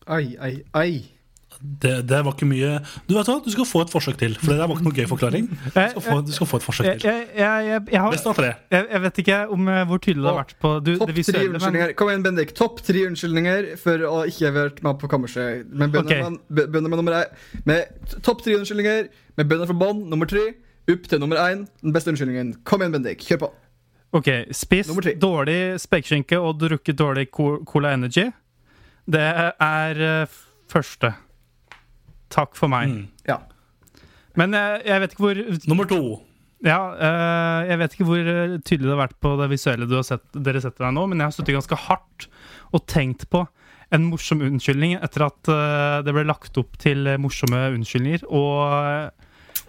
Ai, 0.07 0.35
ai, 0.43 0.57
ai. 0.75 1.16
Det, 1.61 1.93
det 2.09 2.19
var 2.25 2.35
ikke 2.37 2.47
mye 2.49 2.73
Du 3.09 3.15
vet 3.17 3.29
hva, 3.31 3.37
du 3.45 3.49
skal 3.51 3.65
få 3.67 3.81
et 3.87 3.91
forsøk 3.93 4.19
til. 4.21 4.35
For 4.39 4.53
det 4.53 4.59
der 4.61 4.69
var 4.69 4.77
ikke 4.77 4.87
noe 4.89 4.97
gøy 4.99 5.07
forklaring. 5.09 5.47
Du 5.49 5.71
skal 5.73 6.03
få, 6.05 6.17
du 6.27 6.33
skal 6.37 6.47
få 6.51 6.57
et 6.61 6.67
forsøk 6.67 6.89
til. 7.01 7.07
jeg, 7.11 7.29
jeg, 7.37 7.67
jeg, 7.71 7.81
jeg, 7.93 8.01
har, 8.03 8.11
Best 8.13 8.27
av 8.31 8.35
tre. 8.37 8.51
jeg, 8.75 8.87
jeg 8.93 9.03
vet 9.07 9.21
ikke 9.25 9.39
om 9.57 9.69
eh, 9.73 9.81
hvor 9.89 10.03
tydelig 10.05 10.23
det 10.27 10.31
har 10.33 10.39
vært 10.43 10.55
på 10.63 10.73
du, 10.85 10.93
Topp 10.99 11.07
det 11.09 11.15
tre 11.15 11.17
visuelle. 11.23 11.55
Unnskyldninger. 11.57 11.95
Kom 12.01 12.13
igjen, 12.13 12.23
Bendik. 12.29 12.55
Topp 12.59 12.83
tre 12.87 13.07
unnskyldninger 13.09 13.71
for 13.83 14.07
å 14.11 14.21
ikke 14.29 14.47
ha 14.51 14.55
vært 14.59 14.83
med 14.87 15.01
på 15.03 15.11
kammerset. 15.15 15.67
Men 15.73 15.95
bønner 15.97 16.23
Ok. 16.29 16.41
med, 16.61 16.81
nummer 16.91 17.19
én. 17.23 17.85
Topp 18.23 18.45
tre 18.45 18.57
unnskyldninger 18.61 19.09
med 19.41 19.51
bønner 19.51 19.67
for 19.73 19.81
bånn 19.81 20.05
Nummer 20.13 20.29
tre. 20.31 20.47
Opp 20.93 21.09
til 21.11 21.19
nummer 21.19 21.41
én. 21.43 21.65
Den 21.83 21.93
beste 21.97 22.13
unnskyldningen. 22.13 22.55
Kom 22.69 22.85
igjen, 22.85 22.93
Bendik. 23.01 23.25
Kjør 23.27 23.47
på. 23.47 23.53
ok, 24.17 24.29
Spist 24.55 24.93
dårlig 25.21 25.81
spekeskinke 25.83 26.39
og 26.39 26.61
drukket 26.63 26.97
dårlig 26.97 27.27
Co- 27.35 27.59
Cola 27.67 27.91
Energy. 27.97 28.29
Det 29.07 29.23
er 29.23 30.01
eh, 30.03 30.37
første. 30.73 31.13
Takk 32.31 32.57
for 32.59 32.69
meg. 32.73 32.89
Mm. 32.91 33.09
Ja. 33.29 33.39
Men 34.37 34.53
jeg, 34.53 34.83
jeg 34.87 35.01
vet 35.01 35.13
ikke 35.15 35.25
hvor 35.27 35.39
Nummer 35.71 35.87
to. 35.89 36.01
Ja, 36.65 36.79
uh, 36.97 37.69
jeg 37.69 37.79
vet 37.79 37.93
ikke 37.95 38.07
hvor 38.09 38.19
eh, 38.33 38.57
tydelig 38.65 38.89
det 38.89 38.95
har 38.95 39.03
vært 39.07 39.19
på 39.23 39.35
det 39.39 39.51
visuelle 39.53 39.87
du 39.87 39.93
har 39.99 40.07
sett, 40.09 40.25
dere 40.33 40.61
setter 40.65 40.87
deg 40.87 40.95
nå, 40.97 41.03
men 41.11 41.21
jeg 41.21 41.29
har 41.29 41.35
sittet 41.37 41.55
ganske 41.55 41.77
hardt 41.87 42.27
og 42.75 42.83
tenkt 42.89 43.27
på 43.31 43.43
en 43.95 44.07
morsom 44.11 44.41
unnskyldning 44.43 44.97
etter 44.99 45.27
at 45.29 45.51
uh, 45.53 46.01
det 46.03 46.15
ble 46.17 46.25
lagt 46.27 46.57
opp 46.59 46.75
til 46.83 47.07
eh, 47.07 47.19
morsomme 47.23 47.61
unnskyldninger. 47.77 48.25
Og 48.35 48.57
eh, 48.73 49.63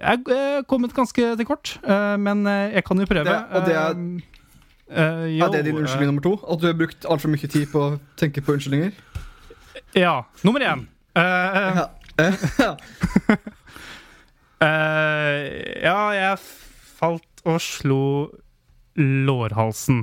jeg 0.00 0.24
er 0.34 0.64
kommet 0.66 0.96
ganske 0.96 1.28
til 1.36 1.46
kort, 1.46 1.74
uh, 1.84 2.16
men 2.18 2.42
eh, 2.50 2.72
jeg 2.78 2.86
kan 2.88 2.98
jo 3.04 3.06
prøve. 3.12 3.28
Det- 3.28 3.60
og 3.60 3.68
det 3.68 3.76
er- 3.76 3.94
uh, 3.94 5.28
jo, 5.30 5.44
er 5.44 5.52
det 5.54 5.64
din 5.68 5.76
unnskyldning 5.84 6.10
nummer 6.10 6.24
to? 6.24 6.34
At 6.50 6.64
du 6.64 6.66
har 6.66 6.74
brukt 6.80 7.04
altfor 7.06 7.30
mye 7.36 7.46
tid 7.52 7.68
på 7.70 7.84
å 7.84 8.00
tenke 8.18 8.42
på 8.42 8.56
unnskyldninger? 8.56 8.90
eh, 8.96 10.00
Ja. 10.02 10.16
Nummer 10.42 10.60
én. 10.66 10.88
Uh, 11.14 11.22
Ja. 11.22 11.86
Eh, 14.60 15.82
ja. 15.86 15.98
Jeg 16.16 16.38
falt 17.00 17.44
og 17.48 17.60
slo 17.64 18.00
lårhalsen. 19.00 20.02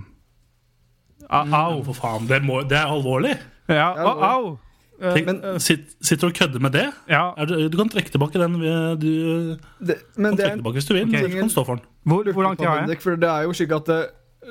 A 1.29 1.43
au. 1.65 1.81
For 1.85 1.97
faen, 1.97 2.27
det, 2.29 2.39
må, 2.47 2.61
det 2.69 2.77
er 2.79 2.87
alvorlig. 2.93 3.35
Ja, 3.67 3.91
Ja, 3.99 4.07
au. 4.07 4.23
au. 4.31 4.57
Eh, 4.97 5.11
Tenk, 5.13 5.27
Men- 5.27 5.59
sitt, 5.61 5.91
sitter 6.01 6.27
du 6.27 6.31
og 6.31 6.37
kødder 6.39 6.59
med 6.63 6.71
det? 6.73 6.87
ja. 7.11 7.27
Er 7.37 7.45
du, 7.45 7.67
du 7.69 7.77
kan 7.77 7.89
trekke 7.93 8.09
tilbake 8.09 8.39
den. 8.41 8.55
eh, 8.65 8.95
Du 8.97 9.57
Det, 9.85 9.97
men 10.17 10.31
kan 10.31 10.37
det 10.37 10.45
trekke 10.45 10.57
tilbake 10.57 10.73
hvis 10.79 10.85
du 10.89 10.93
vil. 10.95 11.07
Okay. 11.09 11.27
Du 11.27 11.39
kan 11.39 11.49
stå 11.53 11.63
for 11.67 11.75
den. 11.75 11.83
Hvor, 12.03 12.31
hvor 12.33 12.43
langt 12.47 12.61
har 12.65 12.87
jeg? 12.87 13.01
For 13.03 13.15
det 13.15 13.29
er 13.29 13.43
jo 13.45 13.53
slik 13.53 13.71
at 13.75 13.91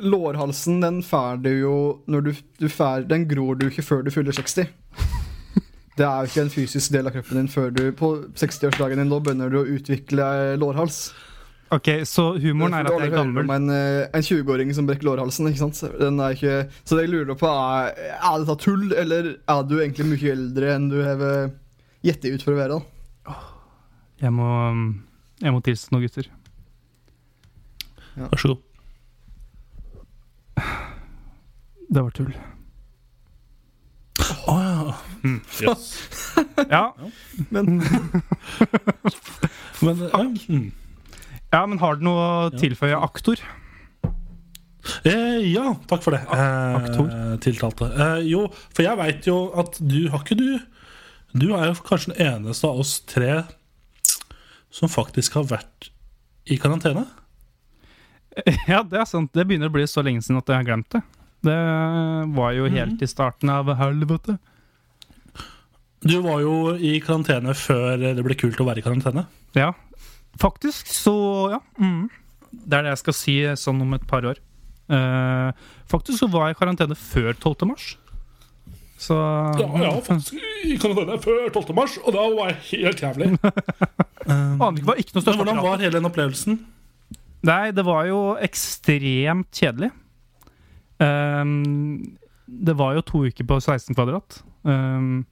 lårhalsen, 0.03 0.79
den 0.85 1.03
fær 1.03 1.41
du 1.43 1.49
jo 1.51 1.75
når 2.07 2.21
du, 2.21 2.33
du 2.61 2.69
fær, 2.69 3.01
Den 3.09 3.27
gror 3.29 3.55
du 3.59 3.67
ikke 3.67 3.83
før 3.83 4.03
du 4.05 4.11
fyller 4.11 4.33
60. 4.33 4.69
Det 5.97 6.05
er 6.05 6.25
jo 6.27 6.29
ikke 6.29 6.43
en 6.45 6.51
fysisk 6.53 6.93
del 6.93 7.07
av 7.09 7.15
kroppen 7.15 7.39
din 7.41 7.49
før 7.49 7.71
du 7.73 7.85
på 7.97 8.11
60-årsdagen 8.37 9.01
din. 9.01 9.09
Da 9.13 9.19
begynner 9.25 9.49
du 9.53 9.63
å 9.63 9.69
utvikle 9.79 10.27
lårhals. 10.61 10.99
Ok, 11.73 11.89
Så 12.07 12.37
humoren 12.39 12.75
er 12.79 12.85
at 12.87 12.93
jeg 13.01 13.09
er 13.11 13.17
gammel? 13.17 13.43
om 13.43 13.51
en, 13.51 13.71
eh, 13.75 14.07
en 14.15 14.23
20-åring 14.23 14.75
som 14.77 14.87
brekker 14.87 15.09
lårhalsen. 15.09 15.49
ikke 15.49 15.59
sant? 15.65 15.81
Er 15.83 16.37
ikke, 16.37 16.71
så 16.85 16.95
det 16.99 17.07
jeg 17.09 17.15
lurer 17.15 17.35
på, 17.35 17.49
er 17.49 17.95
Er 18.23 18.45
dette 18.45 18.59
tull, 18.63 18.93
eller 18.93 19.37
er 19.49 19.63
du 19.65 19.79
egentlig 19.81 20.07
mye 20.13 20.33
eldre 20.37 20.75
enn 20.77 20.89
du 20.93 21.03
har 21.03 21.51
gitt 22.05 22.25
ut 22.25 22.43
for 22.45 22.53
å 22.53 22.57
være? 22.61 22.79
da? 23.27 23.35
Jeg 24.21 24.33
må, 24.33 24.51
jeg 25.43 25.53
må 25.53 25.61
tilstå 25.61 25.93
noe, 25.93 26.01
gutter. 26.07 26.29
Vær 28.17 28.39
så 28.39 28.49
god. 28.53 28.63
Det 31.91 32.03
var 32.03 32.11
tull. 32.11 32.33
Ja. 34.47 34.95
Mm. 35.25 35.41
Yes. 35.61 36.09
Ja, 36.71 36.95
Men 37.51 37.81
Men 39.83 39.99
ja. 40.07 40.21
Mm. 40.49 40.73
ja 41.53 41.63
men 41.67 41.79
har 41.83 41.97
du 41.99 42.05
noe 42.07 42.27
å 42.47 42.51
tilføye, 42.55 42.95
aktor? 42.97 43.41
Eh, 45.05 45.43
ja, 45.51 45.73
takk 45.91 46.05
for 46.05 46.15
det. 46.15 46.23
Eh, 46.31 46.77
Aktor. 46.79 47.11
tiltalte. 47.43 47.89
Eh, 47.91 48.21
jo, 48.31 48.45
for 48.71 48.87
jeg 48.87 48.99
veit 49.01 49.27
jo 49.27 49.39
at 49.59 49.75
du 49.83 50.07
har 50.13 50.23
ikke 50.23 50.39
du 50.39 50.61
Du 51.37 51.51
er 51.59 51.73
jo 51.73 51.83
kanskje 51.85 52.15
den 52.15 52.23
eneste 52.31 52.69
av 52.71 52.79
oss 52.81 53.01
tre 53.05 53.43
som 54.73 54.89
faktisk 54.93 55.35
har 55.37 55.45
vært 55.51 55.91
i 56.47 56.57
karantene. 56.61 57.07
Ja, 58.69 58.83
det 58.85 58.99
er 59.01 59.07
sant. 59.09 59.31
Det 59.33 59.47
begynner 59.49 59.71
å 59.71 59.73
bli 59.73 59.87
så 59.89 60.03
lenge 60.05 60.21
siden 60.21 60.37
at 60.39 60.51
jeg 60.53 60.59
har 60.61 60.67
glemt 60.69 60.91
det. 60.93 61.01
Det 61.47 61.57
var 62.37 62.55
jo 62.57 62.69
helt 62.73 63.03
i 63.03 63.09
starten 63.11 63.53
av 63.53 63.71
helvete. 63.79 64.37
Du 66.07 66.19
var 66.23 66.43
jo 66.45 66.77
i 66.77 66.97
karantene 67.03 67.55
før 67.57 67.99
det 68.03 68.25
ble 68.25 68.37
kult 68.39 68.61
å 68.63 68.67
være 68.69 68.83
i 68.83 68.87
karantene. 68.87 69.27
Ja, 69.57 69.73
faktisk 70.43 70.91
så 70.93 71.17
Ja. 71.57 71.61
Mm. 71.81 72.09
Det 72.57 72.79
er 72.79 72.87
det 72.87 72.93
jeg 72.95 73.01
skal 73.03 73.15
si 73.17 73.35
sånn 73.59 73.83
om 73.85 73.95
et 73.95 74.05
par 74.09 74.25
år. 74.25 74.39
Uh, 74.89 75.51
faktisk 75.91 76.23
så 76.23 76.29
var 76.31 76.49
jeg 76.49 76.57
i 76.57 76.59
karantene 76.61 76.97
før 76.97 77.35
12. 77.35 77.67
mars. 77.69 77.97
Så 78.99 79.17
Ja, 79.61 79.67
ja 79.83 79.91
faktisk 80.01 80.39
i 80.65 80.79
karantene 80.81 81.19
før 81.21 81.51
12. 81.51 81.75
mars, 81.77 81.99
og 82.01 82.15
da 82.17 82.25
var 82.33 82.55
jeg 82.55 82.63
helt 82.71 83.03
jævlig. 83.03 83.29
Aner 84.27 84.79
ikke, 84.79 84.87
var 84.89 85.03
ikke 85.03 85.13
noe 85.13 85.21
Men 85.21 85.27
størst 85.27 85.43
hvordan 85.43 85.63
var 85.67 85.85
hele 85.85 85.99
den 85.99 86.09
opplevelsen? 86.09 86.59
Nei, 87.47 87.71
det 87.77 87.85
var 87.87 88.09
jo 88.09 88.21
ekstremt 88.43 89.51
kjedelig. 89.55 89.93
Ehm, 91.03 92.17
det 92.47 92.77
var 92.79 92.95
jo 92.97 93.03
to 93.05 93.25
uker 93.27 93.45
på 93.49 93.59
16 93.61 93.95
kvadrat. 93.97 94.41
Um, 94.67 95.25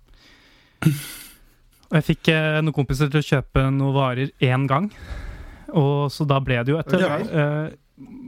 og 0.84 1.98
jeg 2.00 2.06
fikk 2.08 2.30
eh, 2.32 2.58
noen 2.64 2.74
kompiser 2.74 3.10
til 3.12 3.22
å 3.22 3.26
kjøpe 3.28 3.62
noen 3.70 3.94
varer 3.94 4.32
én 4.44 4.66
gang. 4.70 4.88
Og 5.74 6.10
så 6.12 6.26
da 6.28 6.40
ble 6.42 6.58
det 6.64 6.74
jo 6.74 6.80
etter 6.80 7.00
Ja. 7.04 7.16
eh, 7.22 7.72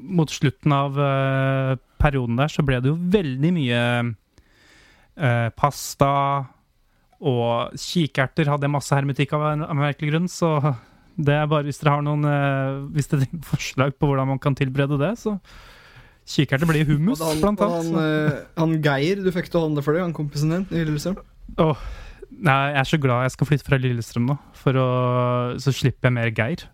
Mot 0.06 0.30
slutten 0.30 0.70
av 0.70 0.94
eh, 1.02 1.72
perioden 1.98 2.36
der 2.38 2.52
så 2.52 2.62
ble 2.62 2.78
det 2.80 2.92
jo 2.92 2.98
veldig 3.10 3.48
mye 3.56 3.80
eh, 5.18 5.48
pasta 5.58 6.10
og 7.18 7.72
kikerter 7.80 8.46
hadde 8.52 8.68
jeg 8.68 8.74
masse 8.76 8.94
hermetikk 8.94 9.32
av 9.34 9.46
en 9.48 9.64
merkelig 9.80 10.12
grunn, 10.12 10.28
så 10.30 10.76
det 11.18 11.34
er 11.34 11.48
bare 11.50 11.66
hvis 11.66 11.80
dere 11.82 11.94
har 11.96 12.04
noen 12.06 12.28
eh, 12.28 12.78
Hvis 12.94 13.08
dere 13.10 13.26
har 13.32 13.42
forslag 13.50 13.96
på 13.98 14.06
hvordan 14.06 14.30
man 14.36 14.38
kan 14.38 14.54
tilberede 14.54 15.00
det, 15.02 15.14
så 15.18 15.34
Kikerter 16.26 16.66
blir 16.66 16.86
hummus, 16.88 17.20
han, 17.22 17.38
blant 17.38 17.60
annet. 17.62 17.92
han, 17.94 18.00
eh, 18.02 18.38
han 18.58 18.72
Geir 18.82 19.22
du 19.22 19.30
fikk 19.34 19.46
til 19.50 19.60
å 19.60 19.66
handle 19.68 19.84
for 19.86 19.94
deg, 19.94 20.02
han 20.02 20.16
kompisen 20.16 20.50
din 20.50 20.66
i 20.74 20.82
Lillestrøm? 20.82 21.20
Åh, 21.62 21.84
nei, 22.34 22.56
jeg 22.72 22.80
er 22.82 22.88
så 22.90 22.98
glad 23.02 23.26
jeg 23.28 23.34
skal 23.36 23.50
flytte 23.52 23.68
fra 23.68 23.78
Lillestrøm 23.78 24.26
nå, 24.32 24.38
for 24.58 24.80
å, 24.82 24.88
så 25.62 25.74
slipper 25.74 26.10
jeg 26.10 26.16
mer 26.18 26.32
Geir. 26.34 26.66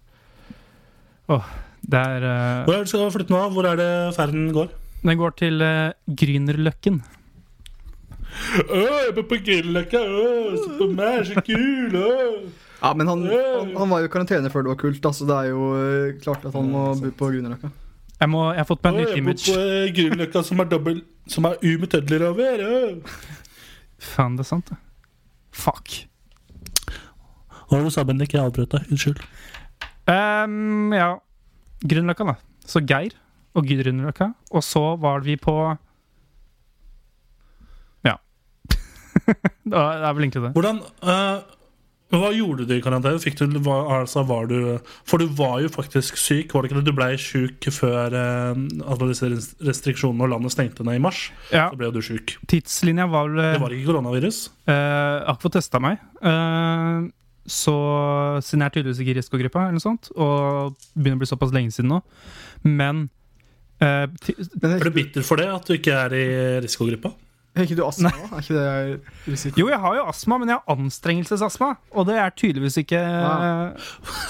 Åh, 1.32 1.50
det 1.82 2.00
er 2.00 2.24
uh, 2.24 2.62
Hvor 2.64 2.78
er 2.78 2.80
det 2.80 2.88
du 2.88 2.92
skal 2.94 3.12
flytte 3.12 3.34
nå? 3.34 3.42
Hvor 3.52 3.68
er 3.68 3.76
det 3.80 3.90
ferden 4.16 4.48
går? 4.56 4.72
Den 5.02 5.20
går 5.20 5.36
til 5.42 5.66
uh, 5.66 5.92
Grünerløkken. 6.08 7.02
Øh, 8.56 8.88
jeg 8.88 9.08
er 9.10 9.14
på 9.18 9.36
Grünerløkka! 9.36 10.00
Øh, 10.00 10.56
se 10.56 10.76
på 10.78 10.88
meg, 10.96 11.26
så 11.28 11.44
kul! 11.44 12.00
Øh. 12.00 12.48
Ja, 12.80 12.94
men 12.96 13.06
han, 13.06 13.26
han, 13.28 13.76
han 13.76 13.90
var 13.92 14.00
jo 14.00 14.08
i 14.08 14.12
karantene 14.16 14.50
før 14.50 14.64
det 14.64 14.72
var 14.72 14.80
kult, 14.80 15.04
så 15.04 15.12
så 15.12 15.28
det 15.28 15.36
er 15.36 15.52
jo 15.52 15.66
klart 16.24 16.48
at 16.48 16.56
han 16.56 16.72
må 16.72 16.88
bo 16.96 17.12
på 17.18 17.28
Grünerløkka. 17.34 17.68
Jeg, 18.22 18.30
må, 18.30 18.42
jeg 18.54 18.60
har 18.62 18.68
fått 18.68 18.84
meg 18.86 19.00
Øh, 19.02 19.16
image. 19.18 19.18
jeg 19.18 19.24
nytt 19.26 19.46
bor 19.48 19.56
på 19.56 19.62
øh, 19.66 19.88
Grünerløkka 19.96 20.42
som 20.46 20.60
er 20.62 20.68
dobbel 20.70 21.00
Som 21.32 21.46
er 21.48 21.56
U 21.62 21.70
med 21.82 21.90
tødler 21.90 22.24
over. 22.28 23.00
Faen, 24.02 24.36
det 24.38 24.44
er 24.44 24.48
sant, 24.48 24.70
det. 24.70 24.76
Fuck. 25.54 25.96
Hva 27.68 27.76
var 27.78 27.82
det 27.82 27.88
du 27.90 27.94
sa, 27.94 28.02
Bendik? 28.06 28.34
Jeg 28.34 28.42
avbrøt 28.42 28.72
deg. 28.74 28.86
Unnskyld. 28.92 29.20
Um, 30.10 30.92
ja. 30.94 31.10
Grünerløkka, 31.86 32.26
da. 32.32 32.34
Så 32.66 32.82
Geir 32.86 33.14
og 33.54 33.66
Grünerløkka. 33.68 34.32
Og 34.52 34.62
så 34.66 34.82
var 35.02 35.22
vi 35.26 35.36
på 35.40 35.54
Ja. 38.06 38.16
det 39.70 39.78
er 39.78 40.12
vel 40.14 40.26
egentlig 40.28 40.42
det. 40.48 40.52
Hvordan 40.58 40.82
øh, 42.12 42.18
Hva 42.20 42.30
gjorde 42.36 42.66
du 42.68 42.74
i 42.76 42.80
karantene? 42.84 43.18
Fikk 43.22 43.38
du, 43.40 43.46
altså, 43.70 44.22
var 44.28 44.46
du 44.50 44.78
For 45.08 45.18
du 45.18 45.26
var 45.38 45.60
jo 45.64 45.68
faktisk 45.72 46.16
syk, 46.20 46.52
var 46.54 46.62
det 46.62 46.70
ikke 46.70 46.80
det? 46.82 46.84
Du 46.90 46.92
ble 46.98 47.08
syk 47.18 47.68
før 47.72 48.12
eh, 48.12 48.60
alle 48.84 49.08
disse 49.12 49.30
restriksjonene 49.64 50.22
og 50.28 50.30
landet 50.34 50.52
stengte 50.52 50.84
ned 50.84 51.00
i 51.00 51.02
mars. 51.02 51.30
Ja, 51.52 51.70
Så 51.72 51.80
ble 51.80 51.88
jo 51.90 51.96
du 51.96 52.02
syk. 52.02 52.36
Tidslinja 52.52 53.08
var 53.10 53.28
vel 53.32 53.42
Det 53.56 53.60
var 53.64 53.70
ikke 53.78 53.88
koronavirus. 53.92 54.42
Eh, 54.68 54.74
Jeg 54.76 55.26
har 55.26 55.34
ikke 55.36 55.46
fått 55.48 55.58
testa 55.60 55.80
meg. 55.80 55.98
Eh, 56.22 57.10
så 57.48 57.72
siden 58.44 58.62
jeg 58.62 58.68
er 58.70 58.74
tydeligvis 58.76 59.00
ikke 59.02 59.10
i 59.10 59.18
risikogruppa, 59.18 59.62
eller 59.66 59.74
noe 59.80 59.82
sånt, 59.82 60.12
og 60.14 60.76
begynner 60.94 61.18
å 61.18 61.22
bli 61.24 61.26
såpass 61.32 61.50
lenge 61.56 61.72
siden 61.74 61.90
nå. 61.90 61.98
Men 62.68 63.08
eh, 63.82 64.06
ti- 64.22 64.36
Men 64.62 64.76
er 64.76 64.84
du 64.86 64.90
bitter 64.94 65.24
for 65.26 65.36
det, 65.42 65.48
at 65.50 65.66
du 65.66 65.74
ikke 65.74 65.96
er 66.04 66.14
i 66.14 66.26
risikogruppa? 66.62 67.10
Er 67.60 67.66
ikke 67.66 67.76
du 67.76 67.84
astma? 67.84 68.12
Er 68.32 68.40
ikke 68.40 68.56
det 68.56 69.28
risiko? 69.28 69.60
Jo, 69.60 69.68
jeg 69.68 69.80
har 69.82 69.96
jo 69.98 70.06
astma, 70.08 70.38
men 70.40 70.52
jeg 70.52 70.60
har 70.60 70.76
anstrengelsesastma. 70.76 71.74
Og 71.92 72.08
det 72.08 72.16
er 72.22 72.32
tydeligvis 72.32 72.78
ikke 72.80 73.00
ja. 73.02 73.34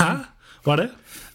Hæ? 0.00 0.10
Hva 0.62 0.74
er 0.74 0.84
det? 0.84 0.88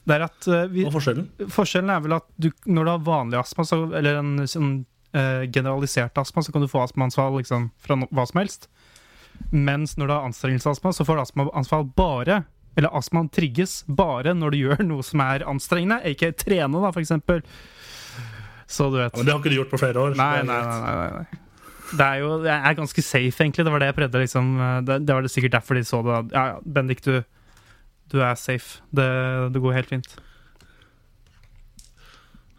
Det 0.08 0.16
er 0.16 0.24
at 0.24 0.48
eh, 0.48 0.68
vi, 0.72 0.84
Hva 0.86 0.92
er 0.92 0.96
forskjellen? 0.96 1.26
Forskjellen 1.52 1.92
er 1.92 2.04
vel 2.04 2.18
at 2.18 2.28
du, 2.40 2.50
når 2.68 2.88
du 2.88 2.92
har 2.94 3.08
vanlig 3.08 3.40
astma, 3.42 3.66
så, 3.68 3.82
eller 4.00 4.20
en 4.22 4.36
sånn 4.48 4.74
eh, 5.16 5.48
generalisert 5.52 6.20
astma, 6.22 6.44
så 6.44 6.54
kan 6.56 6.64
du 6.64 6.70
få 6.72 6.84
astmaanfall 6.86 7.40
liksom, 7.42 7.70
fra 7.84 7.98
no, 8.00 8.08
hva 8.16 8.28
som 8.30 8.40
helst. 8.40 8.70
Mens 9.52 9.98
når 10.00 10.08
du 10.08 10.16
har 10.16 10.28
anstrengelsesastma, 10.30 10.94
så 10.96 11.08
får 11.08 11.20
du 11.20 11.24
astmaanfall 11.24 11.84
bare 11.96 12.40
Eller 12.78 12.94
astmaen 12.98 13.28
trigges 13.30 13.84
bare 13.86 14.34
når 14.38 14.54
du 14.54 14.58
gjør 14.64 14.82
noe 14.86 15.06
som 15.06 15.22
er 15.26 15.46
anstrengende, 15.50 16.00
ikke 16.12 16.32
trene, 16.38 16.84
da, 16.84 16.94
eksempel. 17.00 17.44
Så 18.68 18.90
du 18.92 19.00
vet. 19.00 19.12
Ja, 19.14 19.18
men 19.18 19.28
det 19.28 19.34
har 19.34 19.42
ikke 19.42 19.54
du 19.54 19.60
gjort 19.62 19.72
på 19.74 19.80
flere 19.82 20.04
år. 20.04 20.18
Nei, 20.20 20.44
nei, 20.46 20.62
nei, 20.68 20.80
nei, 20.84 21.12
nei. 21.16 21.47
Det 21.92 22.04
er 22.04 22.20
jo 22.20 22.30
jeg 22.44 22.58
er 22.58 22.76
ganske 22.76 23.02
safe, 23.06 23.44
egentlig. 23.44 23.64
Det 23.66 23.72
var 23.72 23.80
det 23.80 23.88
jeg 23.92 23.96
prøvde. 24.02 24.20
liksom 24.26 24.48
eh, 24.60 24.78
Det, 24.88 24.98
det 25.08 25.16
var 25.16 25.22
det 25.24 25.32
sikkert 25.32 25.56
derfor 25.60 25.76
de 25.80 25.84
så 25.88 26.02
det. 26.04 26.18
Ja, 26.36 26.46
ja, 26.54 26.60
Bendik, 26.66 27.04
du, 27.06 27.22
du 28.12 28.18
er 28.22 28.36
safe. 28.36 28.82
Det, 28.92 29.08
det 29.54 29.62
går 29.64 29.78
helt 29.78 29.90
fint. 29.96 30.18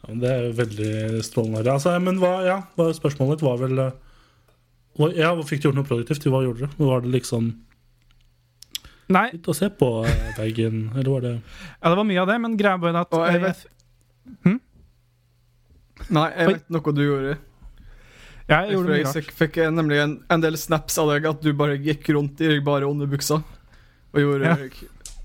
Ja, 0.03 0.09
men 0.13 0.21
det 0.23 0.31
er 0.33 0.43
jo 0.47 0.53
veldig 0.63 1.23
strålende. 1.27 1.73
Altså, 1.73 1.95
men 2.01 2.21
hva, 2.23 2.35
ja, 2.47 2.59
hva, 2.79 2.89
spørsmålet 2.97 3.37
ditt 3.39 3.47
var 3.49 3.59
vel 3.61 3.83
eh, 3.85 3.97
hva, 4.99 5.11
Ja, 5.19 5.33
Fikk 5.45 5.61
du 5.63 5.69
gjort 5.69 5.81
noe 5.81 5.89
produktivt? 5.89 6.25
Hva 6.33 6.45
gjorde 6.47 6.69
du? 6.69 6.79
Var 6.85 7.05
det 7.05 7.13
liksom 7.19 7.51
Nei, 9.09 9.27
litt 9.33 9.47
å 9.49 9.55
se 9.57 9.71
på 9.73 9.87
eh, 10.05 10.33
veggen, 10.37 10.89
eller 10.97 11.11
var 11.15 11.23
det 11.25 11.35
ja, 11.39 11.89
det 11.89 11.97
var 11.97 12.05
mye 12.09 12.21
av 12.21 12.29
det, 12.29 12.35
men 12.45 12.57
greia 12.61 12.77
bare 12.81 13.05
at 13.07 13.15
Og 13.17 13.23
jeg 13.29 13.39
eh, 13.41 13.45
vet- 13.49 13.69
Hm? 14.45 14.59
Nei, 16.13 16.27
jeg 16.37 16.51
vet 16.53 16.67
noe 16.75 16.93
du 16.93 17.01
gjorde. 17.01 17.37
Jeg 18.49 18.73
gjorde 18.73 18.89
mye 18.95 19.05
rart. 19.05 19.33
fikk 19.39 19.59
en- 19.67 19.75
nemlig 19.77 19.99
en, 20.03 20.15
en 20.31 20.41
del 20.41 20.57
snaps 20.57 20.97
av 20.99 21.11
deg 21.13 21.27
at 21.29 21.43
du 21.45 21.53
bare 21.53 21.77
gikk 21.79 22.09
rundt 22.17 22.41
i 22.41 22.59
bare 22.65 22.89
underbuksa 22.89 23.43
og 24.15 24.21
gjorde 24.23 24.45
Ja. 24.45 24.57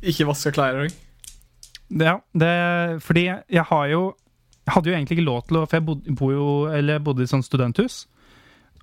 Ikke 0.03 0.25
vaska 0.27 0.51
klær. 0.51 0.75
engang. 0.75 0.97
Ja, 2.03 2.17
det, 2.35 3.01
fordi 3.03 3.25
jeg 3.49 3.63
har 3.69 3.87
jo 3.87 4.15
Jeg 4.65 4.73
hadde 4.73 4.89
jo 4.89 4.95
egentlig 4.95 5.17
ikke 5.17 5.25
lov 5.27 5.41
til 5.47 5.57
å 5.57 5.67
For 5.67 5.77
jeg 5.77 5.85
bodde, 5.85 6.15
bo 6.15 6.31
jo, 6.31 6.65
eller 6.71 6.99
bodde 6.99 7.23
i 7.23 7.27
sånn 7.27 7.43
studenthus. 7.43 8.05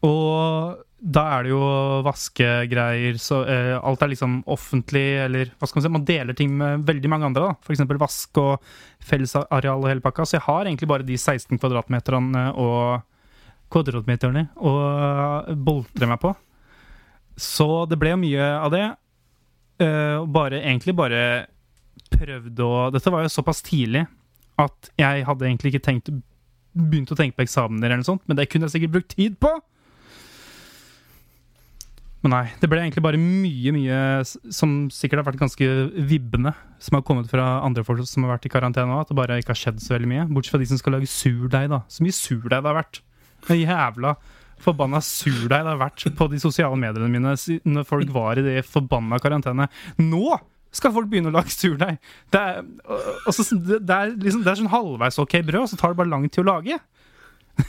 Og 0.05 0.79
da 1.01 1.23
er 1.39 1.43
det 1.47 1.51
jo 1.55 1.61
vaskegreier 2.05 3.17
så 3.21 3.41
eh, 3.49 3.79
Alt 3.81 4.03
er 4.05 4.11
liksom 4.13 4.43
offentlig, 4.53 5.05
eller 5.25 5.51
hva 5.59 5.67
skal 5.69 5.81
man 5.81 5.85
si 5.87 5.93
Man 5.95 6.05
deler 6.09 6.37
ting 6.37 6.53
med 6.57 6.85
veldig 6.89 7.09
mange 7.13 7.25
andre. 7.31 7.43
da 7.49 7.55
eksempel 7.75 7.99
vask 8.01 8.37
og 8.41 8.61
fellesareal 9.05 9.81
og 9.85 9.89
hele 9.89 10.01
pakka. 10.05 10.25
Så 10.29 10.37
jeg 10.39 10.45
har 10.47 10.65
egentlig 10.69 10.89
bare 10.89 11.07
de 11.09 11.17
16 11.17 11.59
kvadratmeterne 11.59 12.51
og 12.57 13.03
kvadratmeterne 13.73 14.49
og 14.59 15.51
boltre 15.67 16.09
meg 16.11 16.21
på. 16.23 16.35
Så 17.41 17.87
det 17.89 17.99
ble 18.01 18.15
jo 18.15 18.21
mye 18.21 18.49
av 18.61 18.75
det. 18.75 18.87
Eh, 19.81 20.19
bare, 20.29 20.61
egentlig 20.61 20.97
bare 20.99 21.23
prøvde 22.11 22.67
å 22.67 22.89
Dette 22.93 23.13
var 23.13 23.25
jo 23.25 23.33
såpass 23.33 23.63
tidlig 23.65 24.05
at 24.61 24.91
jeg 25.01 25.25
hadde 25.25 25.47
egentlig 25.47 25.73
ikke 25.73 25.87
tenkt 25.87 26.11
begynt 26.77 27.11
å 27.11 27.17
tenke 27.19 27.39
på 27.39 27.47
eksamener, 27.47 27.89
eller 27.89 28.03
noe 28.03 28.07
sånt, 28.07 28.27
men 28.29 28.39
det 28.39 28.47
kunne 28.51 28.69
jeg 28.69 28.77
sikkert 28.77 28.95
brukt 28.99 29.15
tid 29.17 29.39
på. 29.43 29.51
Men 32.21 32.35
nei, 32.35 32.43
det 32.61 32.69
ble 32.69 32.83
egentlig 32.83 33.03
bare 33.05 33.19
mye, 33.21 33.73
mye 33.73 33.99
som 34.53 34.75
sikkert 34.93 35.23
har 35.23 35.31
vært 35.31 35.41
ganske 35.41 35.69
vibbende, 36.11 36.53
som 36.83 36.99
har 36.99 37.05
kommet 37.09 37.31
fra 37.33 37.63
andre 37.65 37.85
folk 37.87 38.05
som 38.05 38.27
har 38.27 38.35
vært 38.35 38.51
i 38.51 38.53
karantene 38.53 38.93
òg, 38.93 39.07
at 39.07 39.13
det 39.13 39.17
bare 39.17 39.39
ikke 39.41 39.55
har 39.55 39.63
skjedd 39.63 39.81
så 39.81 39.97
veldig 39.97 40.11
mye. 40.11 40.27
Bortsett 40.29 40.55
fra 40.55 40.61
de 40.61 40.69
som 40.69 40.81
skal 40.81 40.99
lage 40.99 41.09
surdeig, 41.11 41.71
da. 41.73 41.81
Så 41.89 42.05
mye 42.05 42.17
surdeig 42.17 42.61
det 42.61 42.69
har 42.69 42.77
vært. 42.77 43.01
Jævla 43.65 44.15
forbanna 44.61 45.01
surdeig 45.05 45.65
det 45.65 45.73
har 45.73 45.81
vært 45.81 46.05
på 46.19 46.27
de 46.29 46.41
sosiale 46.43 46.77
mediene 46.77 47.09
mine 47.09 47.35
når 47.65 47.87
folk 47.89 48.11
var 48.13 48.41
i 48.41 48.45
det 48.45 48.59
forbanna 48.69 49.21
karantene. 49.23 49.71
Nå 50.01 50.37
skal 50.75 50.93
folk 50.95 51.09
begynne 51.11 51.33
å 51.33 51.35
lage 51.35 51.51
surdeig! 51.55 51.99
Det 52.31 52.43
det 52.61 53.81
det 53.89 54.01
liksom, 54.21 54.45
det 54.45 54.53
er 54.53 54.61
sånn 54.61 54.71
halvveis 54.71 55.19
ok 55.23 55.41
brød, 55.49 55.65
og 55.65 55.71
så 55.73 55.81
tar 55.81 55.95
det 55.95 56.01
bare 56.03 56.13
lang 56.13 56.29
tid 56.29 56.45
å 56.45 56.51
lage. 56.53 56.79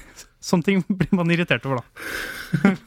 Sånne 0.52 0.68
ting 0.68 0.84
blir 0.90 1.16
man 1.18 1.32
irritert 1.34 1.66
over, 1.70 1.82
da. 1.82 2.76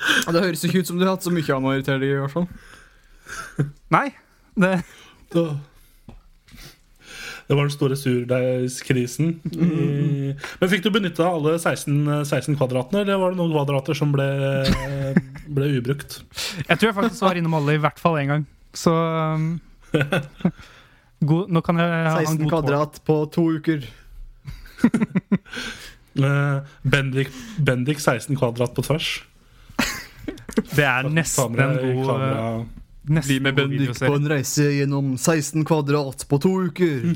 Det 0.00 0.40
høres 0.40 0.62
ikke 0.64 0.80
ut 0.80 0.88
som 0.88 0.96
du 0.96 1.04
har 1.04 1.12
hatt 1.12 1.26
så 1.26 1.32
mye 1.34 1.52
av 1.52 1.66
å 1.66 1.72
irritere 1.74 2.00
deg, 2.00 2.14
i 2.14 2.20
hvert 2.22 2.32
fall. 2.32 2.46
Nei, 3.92 4.06
det 4.56 4.78
Det 7.50 7.56
var 7.58 7.66
den 7.66 7.72
store 7.74 7.96
surdeigskrisen. 7.98 9.32
Mm. 9.50 10.36
Men 10.60 10.70
fikk 10.70 10.84
du 10.84 10.90
benytta 10.94 11.26
alle 11.26 11.56
16, 11.58 11.96
16 12.28 12.54
kvadratene, 12.60 13.00
eller 13.02 13.18
var 13.18 13.32
det 13.34 13.40
noen 13.40 13.50
kvadrater 13.56 13.96
som 13.98 14.12
ble, 14.14 14.26
ble 15.56 15.70
ubrukt? 15.80 16.20
Jeg 16.68 16.76
tror 16.78 16.92
jeg 16.92 16.96
faktisk 17.00 17.24
var 17.26 17.40
innom 17.40 17.56
alle 17.58 17.74
i 17.74 17.80
hvert 17.82 17.98
fall 17.98 18.20
én 18.22 18.30
gang. 18.30 18.44
Så 18.70 18.92
um, 18.94 19.48
god, 21.32 21.50
Nå 21.50 21.64
kan 21.66 21.82
jeg 21.82 21.90
ha 21.90 22.20
en 22.20 22.28
16 22.30 22.38
god 22.38 22.44
tår. 22.44 22.52
kvadrat 22.54 23.00
på 23.10 23.18
to 23.34 23.48
uker. 23.58 23.88
Eh, 26.20 26.56
Bendik, 26.82 27.28
Bendik 27.62 28.00
16 28.02 28.34
kvadrat 28.36 28.72
på 28.74 28.82
tvers. 28.82 29.10
Det 30.74 30.82
er 30.82 31.06
nesten 31.08 31.54
en 31.54 31.76
god 31.78 32.00
kamera- 32.08 32.64
nesten 33.06 33.28
Bli 33.30 33.36
med 33.40 33.54
Bendik 33.56 33.92
på 33.94 34.10
en 34.18 34.26
reise 34.28 34.66
gjennom 34.74 35.12
16 35.16 35.62
kvadrat 35.64 36.24
på 36.28 36.38
to 36.42 36.50
uker. 36.66 37.14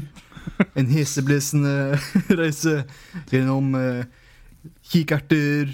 En 0.78 0.90
heseblesende 0.90 1.98
reise 2.40 2.82
gjennom 3.30 3.74
uh, 3.78 4.02
kikerter, 4.90 5.70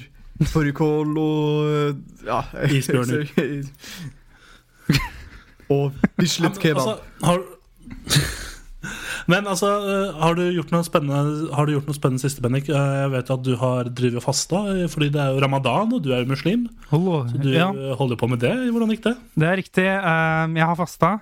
fårikål 0.51 1.17
og 1.21 1.97
ja, 2.27 2.43
Isbjørner. 2.79 3.31
og 5.71 5.93
Bislett 6.19 6.61
kebab. 6.63 6.87
Altså, 6.87 6.97
har, 7.27 7.45
men 9.29 9.45
altså, 9.45 9.69
eh, 9.85 10.15
har 10.23 10.35
du 10.39 10.43
gjort 10.55 10.71
noe 10.73 10.85
spennende 10.87 11.51
Har 11.53 11.67
du 11.69 11.73
gjort 11.75 11.89
noe 11.91 11.97
spennende 11.99 12.23
siste, 12.23 12.41
Bendik? 12.41 12.69
Eh, 12.73 12.93
Jeg 13.03 13.11
vet 13.13 13.33
at 13.35 13.43
du 13.45 13.51
har 13.61 13.91
drevet 13.93 14.25
fasta, 14.25 14.63
eh, 14.73 14.87
fordi 14.89 15.11
det 15.13 15.21
er 15.21 15.35
jo 15.35 15.43
ramadan, 15.45 15.93
og 15.93 16.01
du 16.03 16.09
er 16.17 16.23
jo 16.25 16.31
muslim. 16.33 16.63
Hallo. 16.91 17.19
Så 17.29 17.41
du 17.43 17.51
Ja, 17.53 17.69
holder 17.99 18.17
på 18.17 18.29
med 18.33 18.41
det. 18.41 18.55
Hvordan 18.73 18.91
gikk 18.95 19.05
det? 19.05 19.15
det 19.37 19.49
er 19.51 19.57
riktig. 19.61 19.85
Jeg 19.85 20.67
har 20.71 20.77
fasta. 20.81 21.13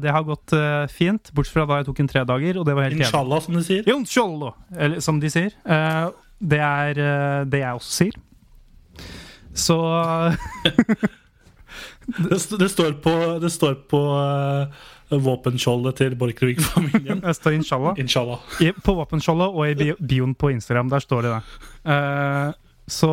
Det 0.00 0.10
har 0.16 0.24
gått 0.24 0.54
fint, 0.90 1.30
bortsett 1.34 1.52
fra 1.58 1.66
da 1.68 1.80
jeg 1.82 1.86
tok 1.90 2.00
en 2.00 2.08
tre 2.08 2.24
dager, 2.24 2.58
og 2.58 2.66
det 2.66 2.74
var 2.74 2.88
helt 2.88 2.96
jævlig. 2.96 3.06
Inshallah, 3.10 3.40
som 3.44 3.54
de 3.54 3.64
sier. 3.68 3.88
Inshallah, 3.92 4.52
eller 4.78 5.00
som 5.00 5.20
de 5.20 5.30
sier. 5.30 5.52
Det 6.42 6.58
er 6.58 7.44
det 7.44 7.60
jeg 7.60 7.74
også 7.76 7.92
sier. 8.02 8.16
Så 9.54 9.76
Det, 12.30 12.38
det 12.58 12.68
står 12.70 12.96
på, 13.04 13.12
det 13.40 13.50
står 13.54 13.74
på 13.90 14.00
våpenskjoldet 15.20 15.98
til 16.00 16.14
Borchgrevink-familien. 16.20 17.20
Det 17.24 17.34
står 17.40 17.56
inshallah. 17.58 17.98
Inshallah. 18.00 18.40
I, 18.64 18.70
på 18.72 18.94
våpenskjoldet 18.96 19.50
og 19.52 19.66
i 19.68 19.74
bio- 19.78 19.98
bioen 20.00 20.34
på 20.38 20.50
Instagram. 20.54 20.88
Der 20.92 21.04
står 21.04 21.26
det 21.26 21.34
det. 21.34 21.42
Uh, 21.84 22.52
så 22.88 23.10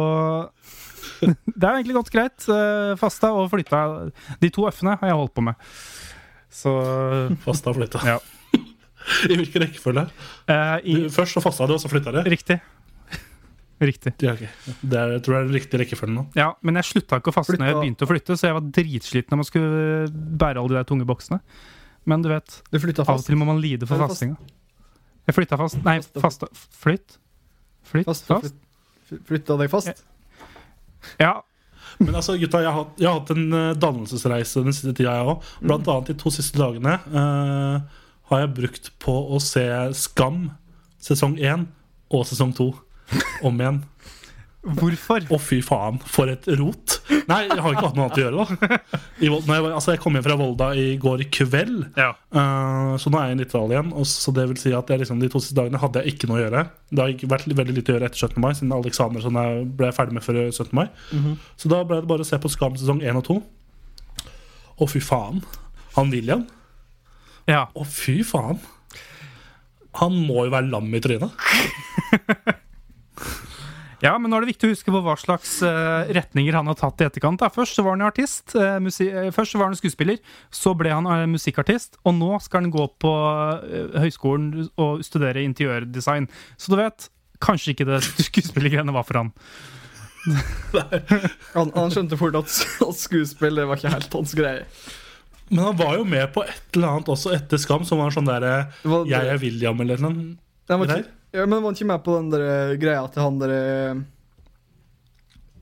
det 1.60 1.64
er 1.68 1.80
egentlig 1.80 1.98
gått 2.00 2.14
greit. 2.16 2.48
Uh, 2.48 2.96
fasta 3.00 3.34
og 3.36 3.50
flytta. 3.52 3.84
De 4.40 4.50
to 4.56 4.68
F-ene 4.72 4.96
har 5.02 5.12
jeg 5.12 5.20
holdt 5.20 5.36
på 5.36 5.44
med. 5.50 5.70
Så 6.50 6.72
Fasta 7.44 7.70
og 7.74 7.78
flytta. 7.82 8.02
Ja. 8.08 8.18
I 9.32 9.36
hvilken 9.38 9.64
rekkefølge? 9.68 10.08
Uh, 10.50 10.78
i, 10.84 11.00
Du, 11.06 11.10
først 11.14 11.36
så 11.38 11.44
fasta 11.44 11.68
du, 11.70 11.76
og 11.78 11.82
så 11.84 11.92
flytta 11.92 12.16
du? 12.16 12.24
Riktig. 12.30 12.60
Riktig. 13.80 14.12
Ja, 14.20 14.34
okay. 14.36 14.50
Det 14.82 14.98
er, 15.00 15.12
jeg 15.16 15.22
tror 15.24 15.36
jeg 15.38 15.40
er 15.40 15.46
den 15.48 15.56
riktige 15.56 15.80
rekkefølgen 15.80 16.18
nå. 16.20 16.24
Ja, 16.36 16.50
Men 16.68 16.76
jeg 16.82 16.88
slutta 16.90 17.22
ikke 17.22 17.32
å 17.32 17.36
faste 17.38 17.56
når 17.56 17.70
jeg 17.70 17.78
begynte 17.78 18.04
å 18.04 18.10
flytte, 18.10 18.36
så 18.36 18.50
jeg 18.50 18.58
var 18.58 18.66
dritsliten 18.76 19.32
når 19.32 19.40
man 19.40 19.48
skulle 19.48 20.10
bære 20.42 20.60
alle 20.60 20.74
de 20.74 20.78
der 20.82 20.88
tunge 20.90 21.08
boksene. 21.08 21.40
Men 22.10 22.24
du 22.26 22.32
vet, 22.32 22.62
Du 22.72 22.80
av 22.80 23.12
og 23.14 23.26
til 23.26 23.38
må 23.38 23.46
man 23.46 23.60
lide 23.62 23.86
for 23.86 24.02
fast? 24.02 24.18
fastinga. 24.18 24.38
Jeg 25.30 25.36
flytta 25.38 25.60
fast. 25.62 25.78
Nei, 25.86 26.00
fasta 26.18 26.48
Flytt? 26.82 27.20
Flytt? 27.86 28.08
Fast, 28.10 28.26
Fast? 28.26 28.56
Flytta 29.28 29.58
deg 29.60 29.70
fast? 29.72 30.04
Ja. 31.22 31.40
Men 32.00 32.16
altså, 32.16 32.36
gutta, 32.40 32.62
jeg 32.64 32.74
har, 32.74 32.88
jeg 33.00 33.08
har 33.10 33.20
hatt 33.20 33.32
en 33.34 33.56
eh, 33.56 33.76
dannelsesreise 33.82 34.64
den 34.66 34.76
siste 34.76 34.94
tida, 34.98 35.16
jeg 35.20 35.30
òg. 35.34 35.48
Blant 35.66 35.90
annet 35.90 36.12
de 36.12 36.18
to 36.22 36.32
siste 36.34 36.60
dagene 36.60 36.98
uh, 37.14 37.80
har 38.32 38.44
jeg 38.44 38.54
brukt 38.58 38.92
på 39.02 39.16
å 39.36 39.40
se 39.44 39.66
Skam 39.98 40.48
sesong 41.02 41.38
én 41.40 41.66
og 42.14 42.26
sesong 42.30 42.54
to 42.58 42.72
om 43.46 43.62
igjen. 43.62 43.82
Hvorfor? 44.60 45.24
Å, 45.32 45.38
fy 45.40 45.62
faen, 45.64 46.02
for 46.04 46.28
et 46.28 46.44
rot. 46.60 46.98
Nei, 47.30 47.46
jeg 47.48 47.62
har 47.64 47.72
ikke 47.78 47.86
hatt 47.86 47.96
noe 47.96 48.08
annet 48.10 48.18
å 48.20 48.24
gjøre, 48.26 48.44
da. 48.44 48.80
I, 49.24 49.30
var- 49.32 49.70
altså, 49.78 49.94
jeg 49.94 50.02
kom 50.04 50.18
hjem 50.18 50.26
fra 50.26 50.36
Volda 50.36 50.68
i 50.76 50.98
går 51.00 51.24
kveld, 51.32 51.86
Ja. 51.96 52.10
uh, 52.36 52.98
så 53.00 53.08
nå 53.14 53.22
er 53.22 53.30
jeg 53.30 53.38
i 53.38 53.40
Nittedal 53.40 53.72
igjen. 53.72 53.94
Og 53.96 54.06
så 54.12 54.34
det 54.36 54.46
vil 54.52 54.60
si 54.60 54.74
at 54.76 54.92
jeg, 54.92 55.00
liksom, 55.00 55.22
De 55.24 55.30
to 55.32 55.40
siste 55.40 55.56
dagene 55.62 55.80
hadde 55.80 56.04
jeg 56.04 56.14
ikke 56.18 56.28
noe 56.28 56.42
å 56.42 56.44
gjøre. 56.44 56.66
Det 56.92 57.00
har 57.06 57.14
ikke 57.16 57.30
vært 57.32 57.48
veldig 57.62 57.78
lite 57.80 57.94
å 57.94 57.96
gjøre 57.98 58.10
etter 58.12 58.26
17. 58.28 58.42
mai, 58.44 58.52
siden 58.60 58.76
alle 58.76 58.92
eksamener 58.92 59.24
sånn 59.24 59.40
jeg 59.40 59.64
ble 59.80 59.92
ferdig 59.96 60.18
med 60.20 60.28
før 60.28 60.42
17. 60.52 60.74
mai. 60.76 60.88
Så 61.56 61.72
da 61.72 61.80
ble 61.88 62.02
det 62.04 62.12
bare 62.12 62.28
å 62.28 62.30
se 62.30 62.38
på 62.44 62.52
Skam 62.52 62.76
sesong 62.76 63.00
1 63.02 63.16
og 63.24 63.28
2. 63.32 63.40
Å, 64.84 64.90
fy 64.92 65.00
faen. 65.04 65.40
Han 65.96 66.12
William. 66.12 66.44
ja. 67.48 67.64
Å, 67.74 67.88
fy 67.88 68.20
faen. 68.28 68.60
Han 70.04 70.20
må 70.28 70.44
jo 70.46 70.52
være 70.54 70.68
lam 70.70 70.92
i 70.94 71.00
trynet. 71.02 71.32
Ja, 74.00 74.14
men 74.16 74.32
nå 74.32 74.38
er 74.38 74.46
det 74.46 74.54
viktig 74.54 74.70
å 74.70 74.72
huske 74.72 74.94
på 74.94 75.02
hva 75.04 75.16
slags 75.20 75.58
uh, 75.66 76.08
retninger 76.16 76.56
han 76.56 76.70
har 76.72 76.78
tatt 76.80 77.02
i 77.04 77.08
etterkant. 77.10 77.42
Da. 77.42 77.50
Først 77.52 77.76
så 77.76 77.84
var 77.84 77.98
han 77.98 78.06
artist. 78.08 78.56
uh, 78.56 78.80
først 79.36 79.52
så 79.52 79.60
var 79.60 79.68
han 79.68 79.80
skuespiller, 79.80 80.22
så 80.56 80.74
ble 80.80 80.94
han 80.94 81.10
uh, 81.10 81.26
musikkartist, 81.28 82.00
og 82.08 82.16
nå 82.16 82.38
skal 82.44 82.64
han 82.64 82.74
gå 82.74 82.86
på 83.04 83.12
høyskolen 84.00 84.70
og 84.80 85.04
studere 85.06 85.44
interiørdesign. 85.44 86.30
Så 86.56 86.72
du 86.72 86.80
vet, 86.80 87.10
kanskje 87.44 87.76
ikke 87.76 87.90
det 87.90 88.00
skuespillergreiene 88.30 88.96
var 88.96 89.08
for 89.08 89.24
han. 89.24 89.36
Han, 91.56 91.70
han 91.72 91.94
skjønte 91.94 92.18
fort 92.20 92.36
at, 92.36 92.52
at 92.84 92.98
skuespill 93.00 93.56
det 93.56 93.64
var 93.70 93.80
ikke 93.80 93.94
helt 93.94 94.18
hans 94.20 94.34
greie. 94.36 94.66
Men 95.48 95.70
han 95.70 95.78
var 95.80 95.96
jo 95.96 96.04
med 96.06 96.28
på 96.36 96.44
et 96.44 96.76
eller 96.76 96.92
annet 96.92 97.10
også 97.10 97.32
etter 97.34 97.58
Skam, 97.62 97.86
som 97.88 98.02
var 98.04 98.12
sånn 98.14 98.28
derre 98.28 98.68
Jeg 99.08 99.32
er 99.32 99.40
William 99.42 99.80
eller 99.82 100.04
noe. 100.04 100.26
Var 100.70 100.84
ikke, 100.86 101.19
ja, 101.32 101.46
men 101.46 101.60
var 101.60 101.68
han 101.70 101.78
ikke 101.78 101.90
med 101.92 102.04
på 102.06 102.16
den 102.18 102.32
der 102.34 102.46
eh, 102.48 102.78
greia 102.82 103.06
til 103.12 103.26
han 103.26 103.40
der 103.42 103.54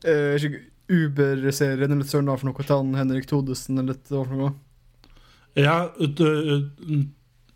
uh, 0.08 0.36
ikke 0.38 0.64
Uber-serien 0.88 1.92
eller 1.92 2.08
søren 2.08 2.30
hva 2.32 2.38
for 2.40 2.48
noe 2.48 2.64
til 2.64 2.76
han 2.76 2.96
Henrik 2.96 3.28
Thodesen 3.28 3.82
eller 3.82 3.98
hva 4.08 4.24
for 4.24 4.38
noe? 4.40 4.54
Ja, 5.58 5.90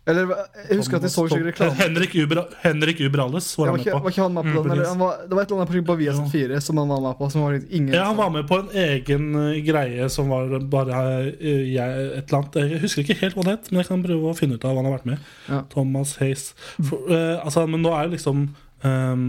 Eller 0.02 0.32
jeg 0.68 0.80
husker 0.80 0.96
at 0.98 1.04
jeg 1.06 1.12
så 1.14 1.22
ikke 1.28 1.44
reklame. 1.46 1.74
Henrik 1.78 2.14
Uber, 2.18 2.38
Henrik 2.64 2.98
Uberales 3.06 3.46
var 3.54 3.68
Ja, 3.68 3.70
var, 3.70 3.78
ikke, 3.84 3.92
med 3.94 4.02
var 4.02 4.10
ikke 4.10 4.22
han 4.24 4.32
med 4.34 4.42
på 4.48 4.48
Mm, 4.50 4.64
den? 4.64 4.72
Eller, 4.74 4.88
han 4.88 4.98
var, 4.98 5.12
det 5.28 5.36
var 5.38 5.42
et 5.44 5.52
eller 5.52 5.62
annet 5.62 5.86
på 5.86 5.96
Viasat 6.00 6.32
4 6.32 6.60
som 6.66 6.80
han 6.82 6.88
var 6.90 7.00
med 7.04 7.18
på. 7.20 7.28
Som 7.30 7.44
var 7.46 7.54
ingen 7.70 7.94
Ja, 7.94 8.04
Han 8.08 8.16
var 8.18 8.30
med 8.34 8.48
på 8.48 8.58
en 8.58 8.72
egen 8.82 9.28
eh, 9.38 9.60
greie 9.62 10.08
som 10.10 10.28
var 10.34 10.56
bare 10.74 10.98
eh, 11.38 11.62
jeg, 11.70 12.08
et 12.18 12.26
eller 12.26 12.38
annet 12.40 12.58
Jeg 12.72 12.82
husker 12.82 13.06
ikke 13.06 13.18
helt 13.22 13.38
hva 13.38 13.46
det 13.46 13.54
het, 13.58 13.70
men 13.70 13.82
jeg 13.84 13.90
kan 13.92 14.02
prøve 14.08 14.32
å 14.32 14.34
finne 14.42 14.58
ut 14.58 14.64
av 14.66 14.74
hva 14.74 14.82
han 14.82 14.90
har 14.90 14.96
vært 14.98 15.08
med. 15.12 15.30
Ja. 15.46 15.62
Thomas 15.70 16.16
Hayes. 16.18 16.48
For, 16.82 16.98
uh, 17.06 17.38
altså, 17.46 17.66
men 17.70 17.86
nå 17.86 17.94
er 17.94 18.10
det 18.10 18.16
liksom 18.18 18.42
um, 18.82 19.26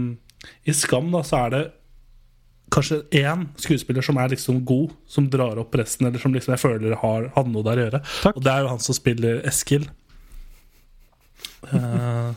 I 0.66 0.74
Skam 0.74 1.14
da, 1.14 1.22
så 1.22 1.44
er 1.44 1.54
det 1.54 1.64
kanskje 2.74 3.04
én 3.14 3.44
skuespiller 3.62 4.02
som 4.02 4.16
er 4.18 4.32
liksom 4.32 4.64
god, 4.66 4.90
som 5.06 5.28
drar 5.30 5.60
opp 5.62 5.74
resten, 5.78 6.08
eller 6.08 6.18
som 6.18 6.34
liksom 6.34 6.56
jeg 6.56 6.62
føler 6.64 6.96
har, 6.98 7.28
hadde 7.36 7.52
noe 7.54 7.62
der 7.62 7.78
å 7.78 7.84
gjøre. 7.86 8.00
Takk. 8.24 8.34
Og 8.40 8.42
det 8.42 8.50
er 8.50 8.64
jo 8.64 8.72
han 8.72 8.82
som 8.82 8.96
spiller 8.98 9.44
Eskil. 9.46 9.84
Eh, 11.72 12.32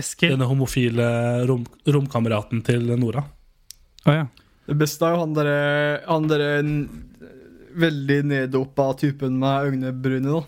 Eskil. 0.00 0.30
denne 0.36 0.46
homofile 0.46 1.06
rom, 1.48 1.64
romkameraten 1.86 2.62
til 2.64 2.86
Nora. 2.98 3.24
Oh, 4.06 4.12
ja. 4.14 4.26
Det 4.66 4.76
beste 4.78 5.02
er 5.04 5.16
jo 5.16 5.20
han 5.24 5.34
derre 5.34 6.00
Han 6.06 6.28
derre 6.30 6.50
veldig 7.80 8.20
neddopa 8.24 8.92
typen 8.98 9.38
med 9.38 9.70
øynebryne, 9.72 10.40
da. 10.40 10.42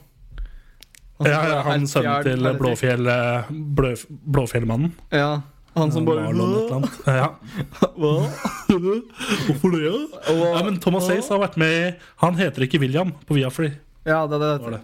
Ja, 1.23 1.31
ja, 1.31 1.41
er 1.61 1.63
han 1.69 1.85
sønnen 1.87 2.25
til 2.27 2.47
Blåfjell, 2.59 3.07
eh, 3.07 3.51
Blå, 3.51 3.93
Blåfjellmannen. 4.35 4.93
Ja. 5.15 5.41
Han 5.77 5.93
som 5.95 6.05
bare 6.05 6.25
Marlon. 6.27 6.85
Ja. 7.07 7.29
Hva? 7.97 8.11
Hvorfor 8.69 9.73
det? 9.73 9.85
Ja? 9.87 10.65
Men 10.67 10.81
Thomas 10.83 11.07
Hayes 11.09 11.29
har 11.33 11.39
vært 11.41 11.57
med 11.61 11.73
i 11.73 11.93
Han 12.25 12.37
heter 12.37 12.67
ikke 12.67 12.81
William 12.83 13.15
på 13.29 13.39
Viafree. 13.39 13.79
Ja, 14.05 14.27
det 14.27 14.41
det. 14.43 14.51
Det. 14.75 14.81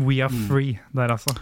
We 0.00 0.18
are 0.24 0.32
Mm. 0.32 0.46
free 0.48 0.78
der, 0.92 1.12
altså. 1.14 1.36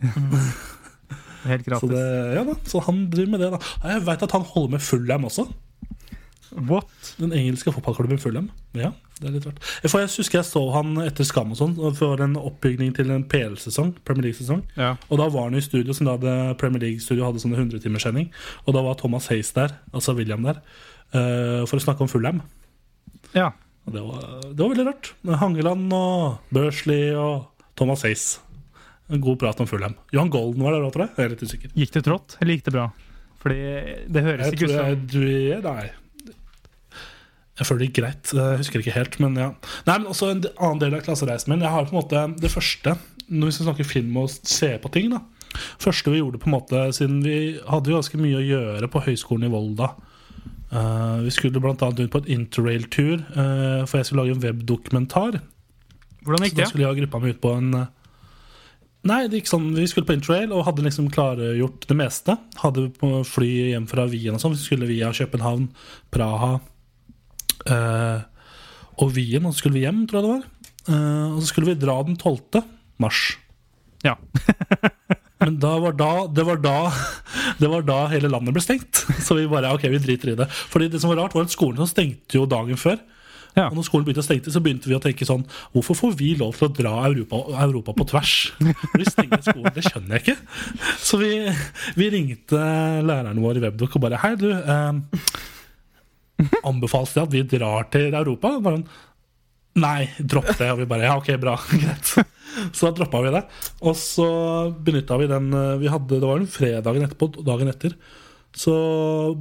Helt 1.46 1.62
Så, 1.64 1.70
gratis. 1.70 1.90
det, 1.92 2.34
ja, 2.34 2.42
da. 2.48 2.54
så 2.66 2.80
han 2.88 3.04
driver 3.12 3.30
med 3.36 3.40
det, 3.44 3.50
da. 3.54 3.58
Jeg 3.92 4.02
veit 4.08 4.22
at 4.26 4.32
han 4.34 4.46
holder 4.50 4.72
med 4.76 4.82
Fullham 4.82 5.26
også. 5.28 5.44
What? 6.56 6.88
Den 7.20 7.32
engelske 7.36 7.72
fotballklubben 7.74 8.18
Fulham. 8.22 8.48
Ja, 8.74 8.92
det 9.20 9.28
er 9.28 9.34
litt 9.34 9.46
rart. 9.48 9.58
For 9.90 10.00
jeg 10.02 10.10
husker 10.14 10.38
jeg 10.40 10.46
så 10.48 10.62
han 10.74 10.94
etter 11.04 11.26
Skam 11.26 11.50
og 11.52 11.58
sånn, 11.58 11.74
for 11.98 12.22
en 12.24 12.36
oppbygning 12.38 12.94
til 12.96 13.10
en 13.12 13.24
PL-sesong. 13.28 13.92
Premier 14.06 14.28
League-sesong. 14.28 14.62
Ja. 14.78 14.92
Og 15.10 15.20
da 15.20 15.26
var 15.34 15.48
han 15.50 15.58
i 15.58 15.62
studio, 15.64 15.94
som 15.96 16.08
da 16.08 16.14
hadde 16.16 16.34
Premier 16.62 16.82
League-studio 16.86 17.26
hadde 17.28 17.42
sånne 17.42 17.58
100-timerssending. 17.60 18.30
Og 18.64 18.74
da 18.78 18.82
var 18.86 18.98
Thomas 19.02 19.28
Hayes 19.32 19.52
der, 19.58 19.74
altså 19.92 20.14
William 20.18 20.46
der, 20.46 20.62
eh, 21.12 21.62
for 21.68 21.76
å 21.78 21.84
snakke 21.86 22.06
om 22.06 22.10
Fulham. 22.10 22.42
ja. 23.36 23.52
Og 23.86 23.94
det 23.94 24.00
var, 24.02 24.22
det 24.50 24.58
var 24.58 24.70
veldig 24.72 24.84
rart. 24.88 25.08
Hangeland 25.38 25.92
og 25.94 26.40
Børsley 26.50 27.12
og 27.14 27.44
Thomas 27.78 28.00
Hayes. 28.02 28.24
En 29.12 29.22
god 29.22 29.38
prat 29.38 29.60
om 29.62 29.68
Fulham. 29.70 29.94
Johan 30.14 30.32
Golden 30.32 30.64
var 30.66 30.74
der 30.74 30.86
òg, 30.86 30.94
tror 30.94 31.06
jeg. 31.06 31.14
Jeg 31.14 31.24
er 31.24 31.34
litt 31.34 31.44
usikker. 31.46 31.76
Gikk 31.78 31.92
det 31.94 32.02
trått, 32.08 32.34
eller 32.40 32.56
gikk 32.56 32.66
det 32.66 32.74
bra? 32.74 32.88
Fordi 33.42 33.60
det 34.10 34.24
høres 34.26 34.48
Jeg 34.48 34.56
ikke 34.56 34.66
ut 34.66 34.74
som 34.74 35.22
jeg, 35.22 35.60
nei. 35.62 35.84
Jeg 37.56 37.68
føler 37.68 37.80
det 37.80 37.88
gikk 37.88 38.00
greit. 38.00 38.32
Jeg 38.36 38.60
husker 38.60 38.82
ikke 38.82 38.96
helt, 38.96 39.18
men 39.22 39.38
ja. 39.38 39.52
Nei, 39.86 39.94
men 40.00 40.10
også 40.10 40.32
en 40.32 40.42
annen 40.50 40.82
del 40.82 40.98
av 40.98 41.06
klassereisen 41.06 41.54
min. 41.54 41.62
Jeg 41.64 41.72
har 41.72 41.86
på 41.86 41.94
en 41.94 42.00
måte 42.00 42.24
det 42.42 42.50
første 42.52 42.96
Når 43.26 43.48
vi 43.48 43.54
skal 43.56 43.70
snakke 43.70 43.86
film 43.88 44.18
og 44.20 44.34
se 44.34 44.74
på 44.82 44.90
ting, 44.92 45.08
da. 45.14 45.22
første 45.82 46.12
vi 46.12 46.20
gjorde 46.20 46.42
på 46.42 46.50
en 46.50 46.56
måte 46.58 46.82
Siden 46.98 47.22
vi 47.24 47.56
hadde 47.64 47.90
jo 47.90 47.96
ganske 47.96 48.20
mye 48.20 48.42
å 48.42 48.44
gjøre 48.44 48.90
på 48.92 49.02
Høgskolen 49.06 49.48
i 49.48 49.52
Volda. 49.54 49.94
Uh, 50.66 51.22
vi 51.22 51.30
skulle 51.30 51.62
bl.a. 51.62 51.72
ut 51.78 52.10
på 52.10 52.20
et 52.24 52.32
interrail-tur, 52.34 53.22
uh, 53.38 53.86
for 53.86 54.00
jeg 54.00 54.08
skulle 54.08 54.24
lage 54.24 54.34
en 54.34 54.42
webdokumentar. 54.42 55.38
Hvordan 56.26 56.48
gikk 56.48 56.56
det? 56.58 56.66
Så 56.66 56.66
da 56.66 56.72
skulle 56.72 56.84
jeg 56.84 56.90
ha 56.90 56.98
gruppa 56.98 57.22
mi 57.22 57.32
ut 57.32 57.40
på 57.40 57.52
en 57.54 57.68
eh, 57.78 57.90
Nei, 59.06 59.26
det 59.30 59.40
gikk 59.40 59.50
sånn, 59.50 59.68
vi 59.76 59.86
skulle 59.90 60.08
på 60.08 60.16
interrail 60.16 60.52
og 60.54 60.64
hadde 60.66 60.84
liksom 60.86 61.10
klargjort 61.14 61.86
det 61.86 61.96
meste. 61.98 62.34
Hadde 62.62 62.88
på 62.98 63.20
fly 63.28 63.50
hjem 63.72 63.86
fra 63.90 64.06
Wien 64.10 64.34
og 64.34 64.42
sånn. 64.42 64.56
Vi 64.56 64.64
skulle 64.64 64.88
via 64.90 65.12
København, 65.14 65.68
Praha 66.14 66.56
eh, 67.70 68.24
og 68.98 69.12
Wien. 69.14 69.46
Og 69.46 69.54
så 69.54 69.62
skulle 69.62 69.78
vi 69.78 69.84
hjem, 69.86 70.04
tror 70.08 70.20
jeg 70.20 70.26
det 70.26 70.34
var. 70.34 70.46
Eh, 70.90 71.26
og 71.34 71.40
så 71.42 71.50
skulle 71.52 71.70
vi 71.70 71.78
dra 71.82 72.00
den 72.08 72.18
12. 72.18 72.64
mars. 73.02 73.22
Ja. 74.06 74.16
Men 75.42 75.58
da 75.60 75.74
var 75.82 75.94
da, 75.98 76.12
det, 76.32 76.46
var 76.48 76.60
da, 76.64 76.76
det 77.60 77.68
var 77.70 77.84
da 77.86 77.98
hele 78.10 78.30
landet 78.32 78.56
ble 78.56 78.64
stengt. 78.64 79.04
Så 79.26 79.36
vi 79.36 79.48
bare 79.50 79.74
ok, 79.76 79.84
vi 79.92 80.00
driter 80.02 80.32
i 80.32 80.38
det. 80.38 80.48
Fordi 80.72 80.88
det 80.90 81.02
som 81.02 81.12
var 81.12 81.20
rart, 81.22 81.36
var 81.36 81.46
at 81.46 81.54
skolen 81.54 81.90
stengte 81.90 82.40
jo 82.40 82.48
dagen 82.50 82.80
før. 82.80 82.98
Ja. 83.56 83.70
Og 83.70 83.78
når 83.78 83.86
skolen 83.88 84.04
begynte 84.04 84.20
å 84.20 84.26
stenge, 84.26 84.52
så 84.52 84.60
begynte 84.60 84.90
vi 84.90 84.96
å 84.98 85.00
tenke 85.00 85.24
sånn 85.24 85.46
Hvorfor 85.72 85.96
får 85.96 86.16
vi 86.18 86.34
lov 86.36 86.58
til 86.58 86.68
å 86.68 86.74
dra 86.76 86.92
Europa, 87.08 87.40
Europa 87.64 87.94
på 87.96 88.04
tvers? 88.10 88.34
Når 88.60 89.00
de 89.00 89.06
stenger 89.08 89.44
skolen, 89.46 89.72
Det 89.72 89.84
skjønner 89.86 90.18
jeg 90.18 90.24
ikke. 90.26 90.36
Så 91.00 91.20
vi, 91.22 91.32
vi 91.96 92.10
ringte 92.12 92.60
læreren 93.06 93.40
vår 93.40 93.60
i 93.60 93.64
Webdoc 93.64 93.96
og 93.96 94.04
bare 94.04 94.20
Hei, 94.20 94.34
du. 94.40 94.50
Eh, 94.52 94.92
anbefales 96.68 97.16
det 97.16 97.24
at 97.24 97.32
vi 97.32 97.44
drar 97.56 97.88
til 97.92 98.12
Europa? 98.12 98.58
Bare, 98.60 98.84
Nei, 99.76 100.08
dropp 100.20 100.52
det. 100.56 100.70
Og 100.72 100.82
vi 100.82 100.88
bare 100.88 101.08
Ja, 101.08 101.16
ok, 101.20 101.32
bra. 101.40 101.56
Greit. 101.82 102.12
Så 102.72 102.88
da 102.88 102.92
droppa 102.96 103.20
vi 103.24 103.32
det. 103.34 103.42
Og 103.84 103.96
så 104.00 104.28
benytta 104.84 105.18
vi 105.20 105.32
den 105.32 105.50
eh, 105.52 105.74
vi 105.82 105.90
hadde, 105.92 106.20
Det 106.20 106.28
var 106.28 106.40
den 106.40 106.52
fredagen 106.52 107.08
etterpå, 107.08 107.32
dagen 107.44 107.72
etter. 107.72 107.96
Så 108.56 108.74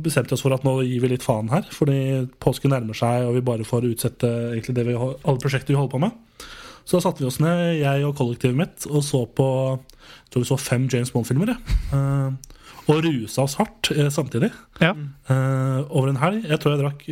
bestemte 0.04 0.34
vi 0.34 0.36
oss 0.36 0.44
for 0.44 0.56
at 0.56 0.66
nå 0.68 0.74
gir 0.84 1.00
vi 1.04 1.14
litt 1.14 1.24
faen 1.24 1.48
her, 1.54 1.64
fordi 1.72 2.26
påsken 2.44 2.74
nærmer 2.76 2.98
seg, 2.98 3.24
og 3.30 3.38
vi 3.38 3.46
bare 3.48 3.68
får 3.68 3.88
utsette 3.88 4.28
egentlig 4.52 4.76
det 4.76 4.88
vi, 4.90 4.98
alle 5.00 5.40
prosjekter 5.40 5.72
vi 5.72 5.80
holder 5.80 5.94
på 5.94 6.02
med. 6.04 6.50
Så 6.86 6.98
da 6.98 7.06
satte 7.06 7.24
vi 7.24 7.30
oss 7.30 7.40
ned, 7.42 7.80
jeg 7.80 8.04
og 8.06 8.18
kollektivet 8.20 8.60
mitt, 8.60 8.90
og 8.92 9.02
så 9.08 9.24
på 9.26 9.48
jeg 9.80 10.34
tror 10.34 10.44
vi 10.44 10.50
så 10.50 10.58
fem 10.60 10.90
James 10.92 11.14
Bond-filmer. 11.14 11.56
Eh, 11.96 12.56
og 12.86 13.02
rusa 13.02 13.46
oss 13.46 13.56
hardt 13.58 13.90
uh, 13.96 14.10
samtidig. 14.14 14.52
Ja. 14.82 14.92
Uh, 15.30 15.88
over 15.90 16.12
en 16.12 16.20
helg. 16.22 16.44
Jeg 16.46 16.62
tror 16.62 16.76
jeg 16.76 16.82
drakk 16.84 17.06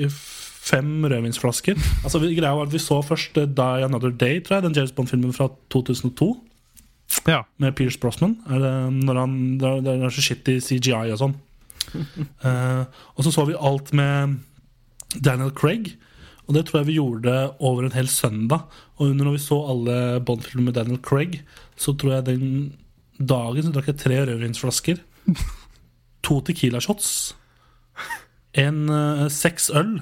fem 0.64 1.06
rødvinsflasker. 1.08 1.80
Altså, 2.04 2.22
vi, 2.22 2.36
greia 2.38 2.54
var 2.54 2.68
at 2.68 2.74
vi 2.76 2.82
så 2.82 3.00
først 3.02 3.40
Die 3.58 3.86
Another 3.88 4.12
Day, 4.12 4.42
tror 4.44 4.60
jeg, 4.60 4.68
den 4.68 4.76
James 4.78 4.94
Bond-filmen 4.94 5.34
fra 5.34 5.50
2002 5.74 6.30
ja. 7.28 7.42
med 7.58 7.74
Pierce 7.80 8.00
Brosnan. 8.00 8.38
Det, 8.46 8.76
når 9.08 9.20
han, 9.20 9.34
det 9.60 9.96
er 9.96 10.14
så 10.14 10.24
skittig 10.24 10.60
CGI 10.62 11.10
og 11.16 11.20
sånn. 11.24 11.36
Eh, 12.44 12.84
og 13.16 13.24
så 13.24 13.32
så 13.32 13.46
vi 13.48 13.56
alt 13.56 13.94
med 13.96 14.40
Daniel 15.16 15.54
Craig. 15.56 15.94
Og 16.48 16.56
det 16.58 16.66
tror 16.68 16.82
jeg 16.82 16.90
vi 16.90 16.98
gjorde 16.98 17.34
over 17.64 17.86
en 17.86 17.96
hel 17.96 18.10
søndag. 18.12 18.66
Og 18.98 19.10
under 19.10 19.26
når 19.26 19.38
vi 19.38 19.44
så 19.46 19.60
alle 19.72 19.98
Bond-filmer 20.26 20.70
med 20.70 20.76
Daniel 20.76 21.00
Craig, 21.00 21.40
så 21.80 21.96
tror 21.96 22.18
jeg 22.18 22.26
den 22.28 22.74
dagen 23.20 23.64
så 23.64 23.72
drakk 23.72 23.94
jeg 23.94 24.02
tre 24.02 24.20
rødvinsflasker. 24.28 25.00
To 26.28 26.42
Tequila-shots. 26.42 27.08
En 28.60 28.90
uh, 28.90 29.30
seks 29.32 29.70
øl 29.70 30.02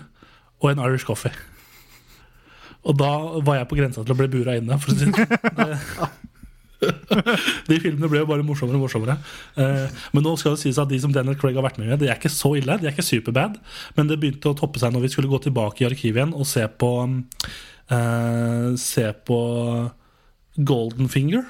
og 0.61 0.71
en 0.71 0.81
Irish 0.81 1.05
coffee. 1.05 1.33
Og 2.81 2.97
da 2.97 3.11
var 3.45 3.59
jeg 3.59 3.69
på 3.69 3.77
grensa 3.77 4.01
til 4.01 4.15
å 4.15 4.17
bli 4.17 4.29
bura 4.33 4.57
inne. 4.57 4.77
For 4.81 4.93
å 4.93 4.97
si 4.97 5.13
det. 5.13 6.17
De 7.69 7.77
filmene 7.83 8.09
ble 8.09 8.23
jo 8.23 8.27
bare 8.29 8.45
morsommere 8.45 8.79
og 8.79 8.85
morsommere. 8.87 9.15
Eh, 9.61 10.01
men 10.15 10.25
nå 10.25 10.33
skal 10.41 10.55
det 10.55 10.63
sies 10.63 10.79
at 10.81 10.89
de 10.89 10.99
som 11.03 11.13
Daniel 11.13 11.37
Craig 11.39 11.55
har 11.59 11.65
vært 11.65 11.77
med 11.81 11.91
i, 11.93 11.99
de 12.03 12.09
er 12.09 12.17
ikke 12.19 12.31
så 12.33 12.53
ille. 12.57 12.79
De 12.81 12.89
er 12.89 12.95
ikke 12.95 13.05
superbad. 13.05 13.59
Men 13.97 14.09
det 14.09 14.17
begynte 14.21 14.51
å 14.51 14.57
toppe 14.57 14.81
seg 14.81 14.93
når 14.95 15.05
vi 15.05 15.13
skulle 15.13 15.31
gå 15.31 15.41
tilbake 15.45 15.83
i 15.85 15.89
arkivet 15.91 16.21
igjen 16.23 16.33
og 16.37 16.47
se 16.49 16.65
på 16.81 16.91
eh, 17.91 18.67
Se 18.81 19.07
på 19.27 19.39
Golden 20.67 21.09
Finger 21.11 21.45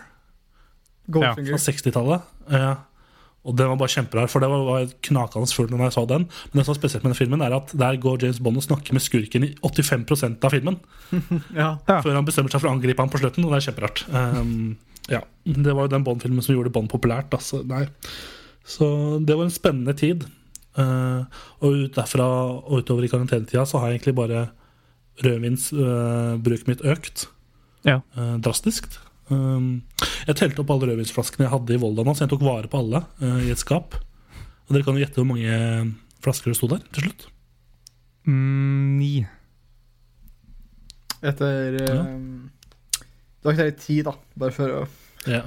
fra 1.51 1.59
60-tallet. 1.65 2.31
Eh, 2.53 2.73
Og 3.41 3.55
den 3.57 3.71
var 3.71 3.79
bare 3.81 3.89
kjemperar, 3.89 4.27
for 4.29 4.43
det 4.43 4.47
var, 4.51 4.61
var 4.67 4.91
knakende 5.01 5.49
fullt 5.49 5.71
når 5.73 5.87
jeg 5.87 5.93
så 5.95 6.03
den. 6.11 6.27
Men 6.51 6.59
det 6.59 6.65
som 6.67 6.75
er 6.75 6.77
spesielt 6.77 7.03
med 7.07 7.15
den 7.15 7.17
filmen, 7.17 7.41
er 7.41 7.55
at 7.57 7.71
der 7.73 7.97
går 8.03 8.21
James 8.21 8.37
Bond 8.39 8.59
og 8.61 8.67
snakker 8.67 8.93
med 8.93 9.01
skurken 9.01 9.47
i 9.47 9.49
85% 9.65 10.45
av 10.45 10.53
filmen. 10.53 10.77
Ja. 11.57 11.71
Ja. 11.89 11.97
Før 12.05 12.13
han 12.19 12.27
bestemmer 12.27 12.53
seg 12.53 12.61
for 12.61 12.69
å 12.69 12.75
angripe 12.75 13.01
ham 13.01 13.09
på 13.11 13.19
slutten, 13.23 13.43
og 13.47 13.51
det 13.55 13.57
er 13.63 13.65
kjemperart. 13.71 14.03
Um, 14.13 14.77
ja, 15.11 15.21
Det 15.43 15.73
var 15.75 15.85
jo 15.87 15.91
den 15.95 16.03
Bond-filmen 16.07 16.43
som 16.45 16.55
gjorde 16.55 16.71
Bond 16.73 16.89
populært. 16.91 17.33
Altså. 17.35 17.61
Nei. 17.67 17.85
Så 18.63 18.87
det 19.25 19.35
var 19.35 19.47
en 19.47 19.53
spennende 19.53 19.93
tid. 19.97 20.23
Uh, 20.77 21.25
og 21.59 21.73
ut 21.83 21.95
derfra 21.97 22.25
og 22.63 22.77
utover 22.79 23.03
i 23.03 23.09
karantenetida 23.11 23.65
så 23.67 23.81
har 23.81 23.89
jeg 23.91 23.99
egentlig 23.99 24.13
bare 24.21 24.43
rødvinsbruket 25.21 26.69
mitt 26.71 26.83
økt 26.87 27.25
Ja. 27.83 27.97
uh, 28.15 28.37
drastisk. 28.39 28.87
Um, 29.31 29.81
jeg 30.27 30.35
telte 30.39 30.63
opp 30.63 30.71
alle 30.71 30.87
rødvinsflaskene 30.91 31.45
jeg 31.47 31.51
hadde 31.53 31.75
i 31.75 31.81
Volda 31.81 32.03
nå, 32.07 32.13
så 32.15 32.23
jeg 32.25 32.31
tok 32.33 32.45
vare 32.45 32.71
på 32.71 32.79
alle 32.79 33.03
uh, 33.21 33.41
i 33.43 33.51
et 33.51 33.59
skap. 33.59 33.95
Og 34.67 34.71
dere 34.75 34.85
kan 34.87 34.95
jo 34.95 35.03
gjette 35.03 35.19
hvor 35.19 35.27
mange 35.27 35.91
flasker 36.23 36.51
det 36.53 36.57
sto 36.59 36.69
der 36.71 36.83
til 36.95 37.09
slutt. 37.09 37.27
Mm, 38.29 38.97
ni. 39.01 39.13
Etter 41.21 41.77
Ja. 41.81 41.99
um, 42.15 42.49
Det 43.41 43.43
var 43.49 43.53
ikke 43.55 43.65
det 43.69 43.73
i 43.73 43.81
tid, 43.81 44.03
da. 44.05 44.13
Bare 44.37 44.53
for 44.53 44.69
å 44.69 44.81
Ja. 45.29 45.43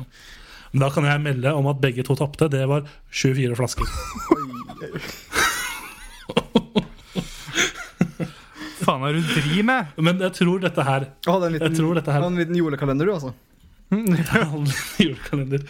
Men 0.75 0.83
da 0.83 0.91
kan 0.91 1.07
jeg 1.07 1.23
melde 1.23 1.53
om 1.55 1.67
at 1.71 1.81
begge 1.83 2.03
to 2.07 2.17
tapte. 2.19 2.49
Det 2.51 2.65
var 2.71 2.87
24 3.15 3.55
flasker. 3.59 3.87
Faen, 8.85 9.05
er 9.07 9.15
det 9.17 9.23
du 9.25 9.31
driver 9.33 9.67
med? 9.71 9.93
Men 10.05 10.21
jeg 10.27 10.35
tror 10.37 10.61
dette 10.65 10.85
her 10.85 11.07
Jeg 11.09 11.33
hadde 11.33 11.47
en 11.49 11.55
liten, 11.57 11.71
Jeg 11.71 11.79
tror 11.79 11.95
dette 11.99 12.13
her- 12.13 12.27
en 12.27 12.37
liten 12.41 12.59
julekalender, 12.59 13.07
du, 13.07 13.13
altså. 13.15 13.33
julekalender. 14.99 15.63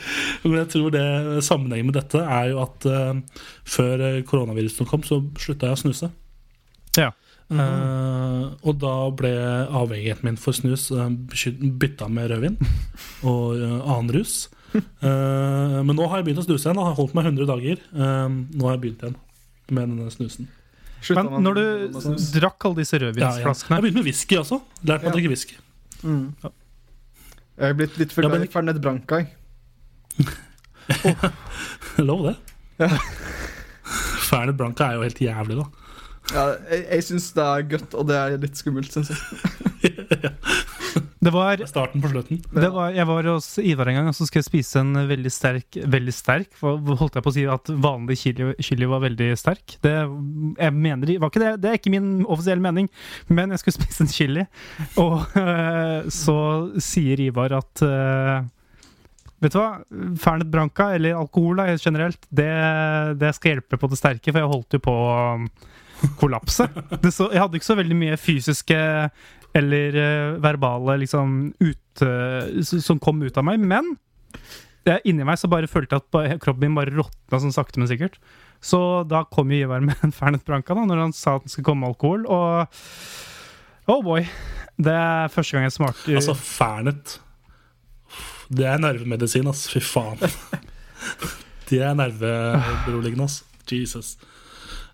Men 0.45 0.57
jeg 0.63 0.69
tror 0.73 0.91
det 0.95 1.05
sammenhengen 1.45 1.91
med 1.91 1.99
dette 1.99 2.23
er 2.25 2.51
jo 2.53 2.63
at 2.65 2.87
uh, 2.89 3.21
før 3.69 4.01
eh, 4.09 4.23
koronaviruset 4.25 4.89
kom, 4.89 5.03
så 5.05 5.21
slutta 5.39 5.69
jeg 5.69 5.77
å 5.77 5.83
snuse. 5.83 6.11
Ja. 6.97 7.11
Eh, 7.55 8.43
og 8.65 8.79
da 8.83 8.95
ble 9.15 9.31
avhengigheten 9.69 10.27
min 10.27 10.41
for 10.41 10.57
snus 10.57 10.89
uh, 10.91 11.07
bytta 11.11 12.09
med 12.11 12.33
rødvin 12.33 12.57
og 13.31 13.55
uh, 13.61 13.79
annen 13.95 14.15
rus. 14.17 14.49
Eh, 14.75 15.79
men 15.87 15.95
nå 15.95 16.07
har 16.11 16.21
jeg 16.21 16.29
begynt 16.29 16.43
å 16.43 16.47
snuse 16.47 16.67
igjen. 16.67 16.81
Jeg 16.81 16.89
har 16.91 16.99
holdt 16.99 17.15
meg 17.17 17.29
100 17.31 17.49
dager. 17.51 17.81
Eh, 17.95 18.27
nå 18.59 18.67
har 18.67 18.77
jeg 18.77 18.83
begynt 18.85 19.05
igjen 19.05 19.17
med 19.71 19.93
denne 19.93 20.13
snusen. 20.13 20.51
Slutt, 21.05 21.21
Men 21.21 21.45
når 21.45 21.59
du 21.59 21.65
snus. 22.01 22.31
drakk 22.33 22.65
alle 22.65 22.81
disse 22.81 22.97
Ja, 22.97 23.11
ja. 23.13 23.53
Jeg 23.53 23.85
begynte 23.85 23.99
med 24.01 24.07
whisky 24.09 24.39
også. 24.41 24.61
Lært 24.89 25.05
meg 25.05 25.13
å 25.13 25.17
drikke 25.19 25.33
whisky. 25.35 25.59
Mm. 26.03 26.33
Jeg 27.55 27.71
er 27.71 27.77
blitt 27.79 27.99
litt 28.01 28.13
for 28.13 28.25
glad 28.25 28.47
i 28.47 28.51
Fernet 28.51 28.81
Branca. 28.83 29.21
jeg. 29.21 29.29
Lov 32.09 32.25
det. 32.31 32.35
Ja. 32.81 32.89
Fernet 34.31 34.57
Branca 34.57 34.89
er 34.89 34.99
jo 34.99 35.05
helt 35.05 35.21
jævlig, 35.21 35.61
da. 35.61 35.84
Ja, 36.33 36.45
jeg 36.71 36.85
jeg 36.89 37.05
syns 37.11 37.33
det 37.37 37.45
er 37.45 37.67
godt, 37.75 37.95
og 37.95 38.09
det 38.09 38.17
er 38.17 38.39
litt 38.41 38.57
skummelt, 38.57 38.93
syns 38.95 39.13
jeg. 39.13 39.21
Det 41.25 41.33
var 41.33 41.57
Det 41.57 41.65
er 41.65 41.71
starten 41.71 42.03
på 42.05 42.11
slutten. 42.13 42.41
Det 42.53 42.69
var, 42.73 42.93
jeg 42.93 43.07
var 43.09 43.29
hos 43.31 43.47
Ivar 43.63 43.89
en 43.89 43.99
gang 43.99 44.09
og 44.11 44.17
så 44.17 44.27
skulle 44.27 44.43
jeg 44.43 44.51
spise 44.51 44.83
en 44.83 44.93
veldig 45.09 45.33
sterk 45.33 45.79
Veldig 45.95 46.15
sterk, 46.15 46.51
holdt 46.61 47.17
jeg 47.17 47.25
på 47.25 47.33
å 47.33 47.35
si 47.35 47.45
at 47.49 47.71
vanlig 47.87 48.19
chili, 48.21 48.51
chili 48.65 48.89
var 48.91 49.03
veldig 49.05 49.31
sterk. 49.41 49.77
Det, 49.85 49.95
jeg 50.59 50.75
mener, 50.77 51.15
var 51.23 51.33
ikke 51.33 51.43
det, 51.43 51.53
det 51.63 51.71
er 51.71 51.79
ikke 51.81 51.95
min 51.95 52.11
offisielle 52.27 52.65
mening, 52.65 52.91
men 53.29 53.55
jeg 53.55 53.63
skulle 53.63 53.79
spise 53.81 54.05
en 54.05 54.13
chili. 54.13 54.45
Og 55.01 55.39
øh, 55.41 56.11
så 56.13 56.39
sier 56.83 57.25
Ivar 57.29 57.57
at 57.61 57.85
øh, 57.87 58.51
Vet 59.45 59.53
du 59.53 59.59
hva? 59.61 59.83
Fernet 60.21 60.49
Branca, 60.49 60.87
eller 60.97 61.19
alkohol 61.19 61.59
da, 61.61 61.67
generelt, 61.77 62.23
det, 62.33 62.49
det 63.21 63.33
skal 63.37 63.57
hjelpe 63.57 63.77
på 63.81 63.91
det 63.93 63.99
sterke, 64.01 64.33
for 64.33 64.41
jeg 64.41 64.53
holdt 64.55 64.77
jo 64.79 64.81
på 64.87 64.95
kollapse. 66.21 66.67
Så, 67.11 67.29
jeg 67.33 67.43
hadde 67.43 67.59
ikke 67.59 67.71
så 67.71 67.79
veldig 67.79 67.99
mye 67.99 68.19
fysiske 68.21 68.79
eller 69.55 69.99
uh, 69.99 70.39
verbale 70.43 70.99
liksom 71.05 71.53
ut, 71.63 72.03
uh, 72.03 72.63
som 72.63 72.99
kom 73.03 73.23
ut 73.23 73.37
av 73.39 73.47
meg, 73.47 73.63
men 73.63 73.95
det, 74.85 74.99
inni 75.09 75.25
meg 75.25 75.39
så 75.41 75.49
bare 75.49 75.71
følte 75.71 75.97
jeg 75.97 76.05
at 76.05 76.43
kroppen 76.43 76.67
min 76.67 76.77
bare 76.77 76.93
råtna 76.93 77.41
sånn 77.41 77.55
sakte, 77.55 77.81
men 77.81 77.89
sikkert. 77.89 78.19
Så 78.65 78.79
da 79.09 79.25
kom 79.29 79.53
jo 79.53 79.65
Ivar 79.67 79.85
med 79.85 80.01
en 80.05 80.15
Fernet 80.15 80.45
Branca 80.47 80.77
da, 80.77 80.87
når 80.89 81.07
han 81.07 81.17
sa 81.17 81.39
at 81.39 81.47
han 81.47 81.53
skulle 81.53 81.69
komme 81.71 81.85
med 81.85 81.95
alkohol, 81.95 82.27
og 82.27 83.93
oh 83.93 84.05
boy. 84.05 84.27
Det 84.75 84.93
er 84.93 85.31
første 85.31 85.55
gang 85.55 85.69
jeg 85.69 85.77
smakte 85.77 86.15
Altså, 86.19 86.33
Fernet 86.35 87.13
Det 88.51 88.65
er 88.67 88.81
nervemedisin, 88.83 89.47
ass. 89.47 89.69
Fy 89.71 89.79
faen. 89.85 90.19
Det 91.69 91.79
er 91.79 91.95
nerveberoligende, 91.97 93.29
ass. 93.29 93.45
Jesus. 93.71 94.17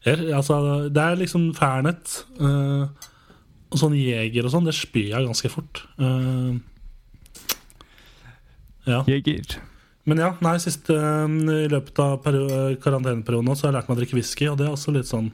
Jeg, 0.06 0.30
altså, 0.32 0.56
det 0.88 1.02
er 1.02 1.18
liksom 1.20 1.50
Fernet 1.56 2.22
uh, 2.40 2.88
og 3.70 3.78
sånn 3.78 3.96
Jeger 3.98 4.46
og 4.48 4.54
sånn, 4.54 4.68
det 4.68 4.74
spyr 4.78 5.10
jeg 5.12 5.26
ganske 5.28 5.50
fort. 5.52 5.82
Uh, 6.00 6.56
ja. 8.88 9.02
Jeger. 9.06 9.58
Men 10.08 10.22
ja, 10.22 10.30
nei, 10.42 10.56
siste, 10.62 10.96
um, 10.96 11.42
i 11.52 11.68
løpet 11.70 12.00
av 12.02 12.24
karanteneperioden 12.82 13.52
så 13.52 13.66
har 13.66 13.74
jeg 13.74 13.78
lært 13.78 13.90
meg 13.90 13.98
å 13.98 14.00
drikke 14.00 14.18
whisky, 14.18 14.48
og 14.50 14.56
det 14.58 14.66
er 14.66 14.74
også 14.74 14.94
litt 14.96 15.10
sånn 15.10 15.28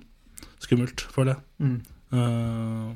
skummelt, 0.63 1.07
føler 1.15 1.37
jeg. 1.37 1.45
Mm. 1.63 1.79
Uh, 2.17 2.91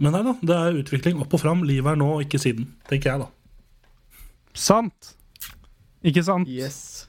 men 0.00 0.16
nei 0.16 0.22
da, 0.26 0.34
det 0.42 0.56
er 0.58 0.78
utvikling 0.80 1.20
opp 1.22 1.36
og 1.36 1.42
fram. 1.44 1.62
Livet 1.68 1.92
er 1.92 2.00
nå 2.00 2.08
og 2.16 2.24
ikke 2.24 2.40
siden, 2.42 2.72
tenker 2.88 3.12
jeg, 3.12 3.26
da. 3.26 3.28
Sant. 4.54 5.14
Ikke 6.04 6.24
sant? 6.26 6.50
Yes. 6.50 7.06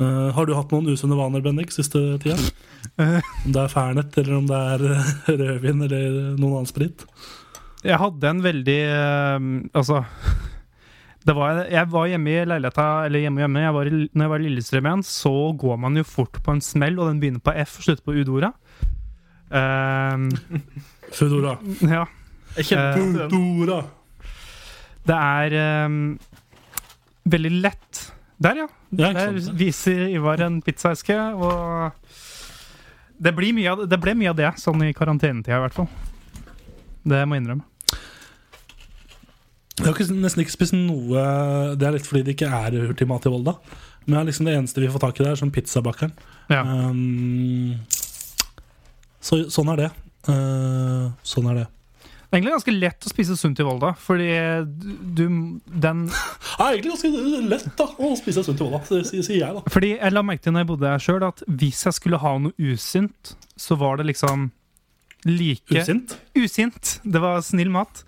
Uh, 0.00 0.32
har 0.34 0.46
du 0.46 0.56
hatt 0.56 0.72
noen 0.74 0.90
usunne 0.90 1.16
vaner, 1.18 1.42
Bendik, 1.44 1.70
siste 1.74 2.00
tida? 2.22 2.38
om 2.98 3.52
det 3.54 3.60
er 3.62 3.70
Fernet, 3.70 4.16
eller 4.18 4.40
om 4.40 4.48
det 4.48 4.58
er 4.74 4.82
rødvin, 5.40 5.84
eller 5.86 6.08
noen 6.34 6.58
annen 6.58 6.70
sprit? 6.70 7.06
Jeg 7.84 8.00
hadde 8.00 8.30
en 8.32 8.40
veldig 8.40 8.78
uh, 8.88 9.46
Altså 9.76 10.00
var, 11.32 11.62
Jeg 11.68 11.88
var 11.92 12.08
hjemme 12.08 12.32
i 12.32 12.44
leiligheta, 12.48 12.86
eller 13.06 13.24
hjemme 13.24 13.44
hjemme. 13.44 13.62
Jeg 13.64 13.74
var, 13.76 13.90
når 13.92 14.24
jeg 14.24 14.32
var 14.32 14.42
i 14.42 14.48
Lillestrøm 14.48 14.88
igjen, 14.90 15.04
så 15.08 15.34
går 15.60 15.78
man 15.80 15.96
jo 15.96 16.04
fort 16.04 16.40
på 16.44 16.52
en 16.52 16.64
smell, 16.64 16.98
og 16.98 17.08
den 17.08 17.20
begynner 17.22 17.44
på 17.44 17.54
F 17.64 17.78
og 17.80 17.86
slutter 17.86 18.04
på 18.04 18.16
Udora. 18.18 18.52
Uh, 19.54 20.28
Foodora. 21.14 21.56
Ja. 21.94 22.04
Foodora. 22.58 23.82
Det 25.04 25.16
er 25.20 25.84
um, 25.86 26.18
veldig 27.28 27.52
lett 27.60 28.04
der, 28.44 28.64
ja. 28.64 28.68
Der 28.98 29.38
viser 29.58 30.06
Ivar 30.10 30.42
en 30.44 30.60
pizzaeske, 30.64 31.16
og 31.34 31.92
det, 33.18 33.32
av, 33.70 33.84
det, 33.88 34.00
ble 34.00 34.16
mye 34.18 34.32
av 34.32 34.38
det 34.38 34.50
sånn 34.60 34.82
i 34.86 34.94
karantenetida, 34.96 35.58
i 35.58 35.64
hvert 35.64 35.76
fall. 35.76 35.88
Det 37.04 37.22
må 37.28 37.36
jeg 37.36 37.44
innrømme. 37.44 37.68
Jeg 39.74 39.88
har 39.88 39.96
ikke, 39.96 40.14
nesten 40.22 40.44
ikke 40.44 40.52
spist 40.54 40.74
noe 40.76 41.22
Det 41.74 41.82
er 41.82 41.96
litt 41.96 42.06
fordi 42.06 42.20
det 42.22 42.36
ikke 42.36 42.46
er 42.46 42.76
hurtigmat 42.86 43.24
i 43.26 43.32
Volda. 43.32 43.56
Men 44.06 44.28
liksom 44.28 44.46
det 44.46 44.54
eneste 44.54 44.82
vi 44.82 44.90
får 44.92 45.02
tak 45.02 45.18
i 45.18 45.24
der, 45.24 45.32
er 45.32 45.40
sånn 45.40 45.52
pizzabakeren. 45.54 46.12
Ja. 46.52 46.60
Um, 46.62 47.80
så, 49.24 49.40
sånn 49.52 49.72
er 49.72 49.80
det. 49.80 49.90
Uh, 50.28 51.10
sånn 51.26 51.48
er 51.52 51.62
det. 51.62 51.66
Det 52.34 52.40
er 52.40 52.42
egentlig 52.42 52.56
ganske 52.56 52.72
lett 52.74 53.04
å 53.06 53.10
spise 53.12 53.34
sunt 53.38 53.60
i 53.62 53.64
Volda, 53.64 53.92
fordi 53.94 54.24
du 54.66 55.20
den 55.70 56.00
Det 56.08 56.64
er 56.64 56.80
egentlig 56.80 56.90
ganske 56.96 57.42
lett 57.52 57.68
da 57.78 57.86
å 57.94 58.08
spise 58.18 58.42
sunt 58.42 58.58
i 58.58 58.66
Volda, 58.66 58.80
sier 59.06 59.28
jeg, 59.36 59.54
da. 59.54 59.62
Fordi 59.70 59.92
jeg 59.92 60.14
la 60.16 60.24
merke 60.26 60.42
til 60.42 60.56
når 60.56 60.64
jeg 60.64 60.70
bodde 60.72 60.90
her 60.90 61.04
sjøl, 61.04 61.22
at 61.28 61.44
hvis 61.46 61.84
jeg 61.86 61.94
skulle 62.00 62.18
ha 62.18 62.32
noe 62.42 62.72
usynt, 62.74 63.36
så 63.54 63.78
var 63.78 64.02
det 64.02 64.08
liksom 64.10 64.48
like 65.30 65.78
Usint? 65.78 66.16
Usint. 66.34 66.96
Det 67.06 67.22
var 67.22 67.38
snill 67.46 67.70
mat. 67.70 68.02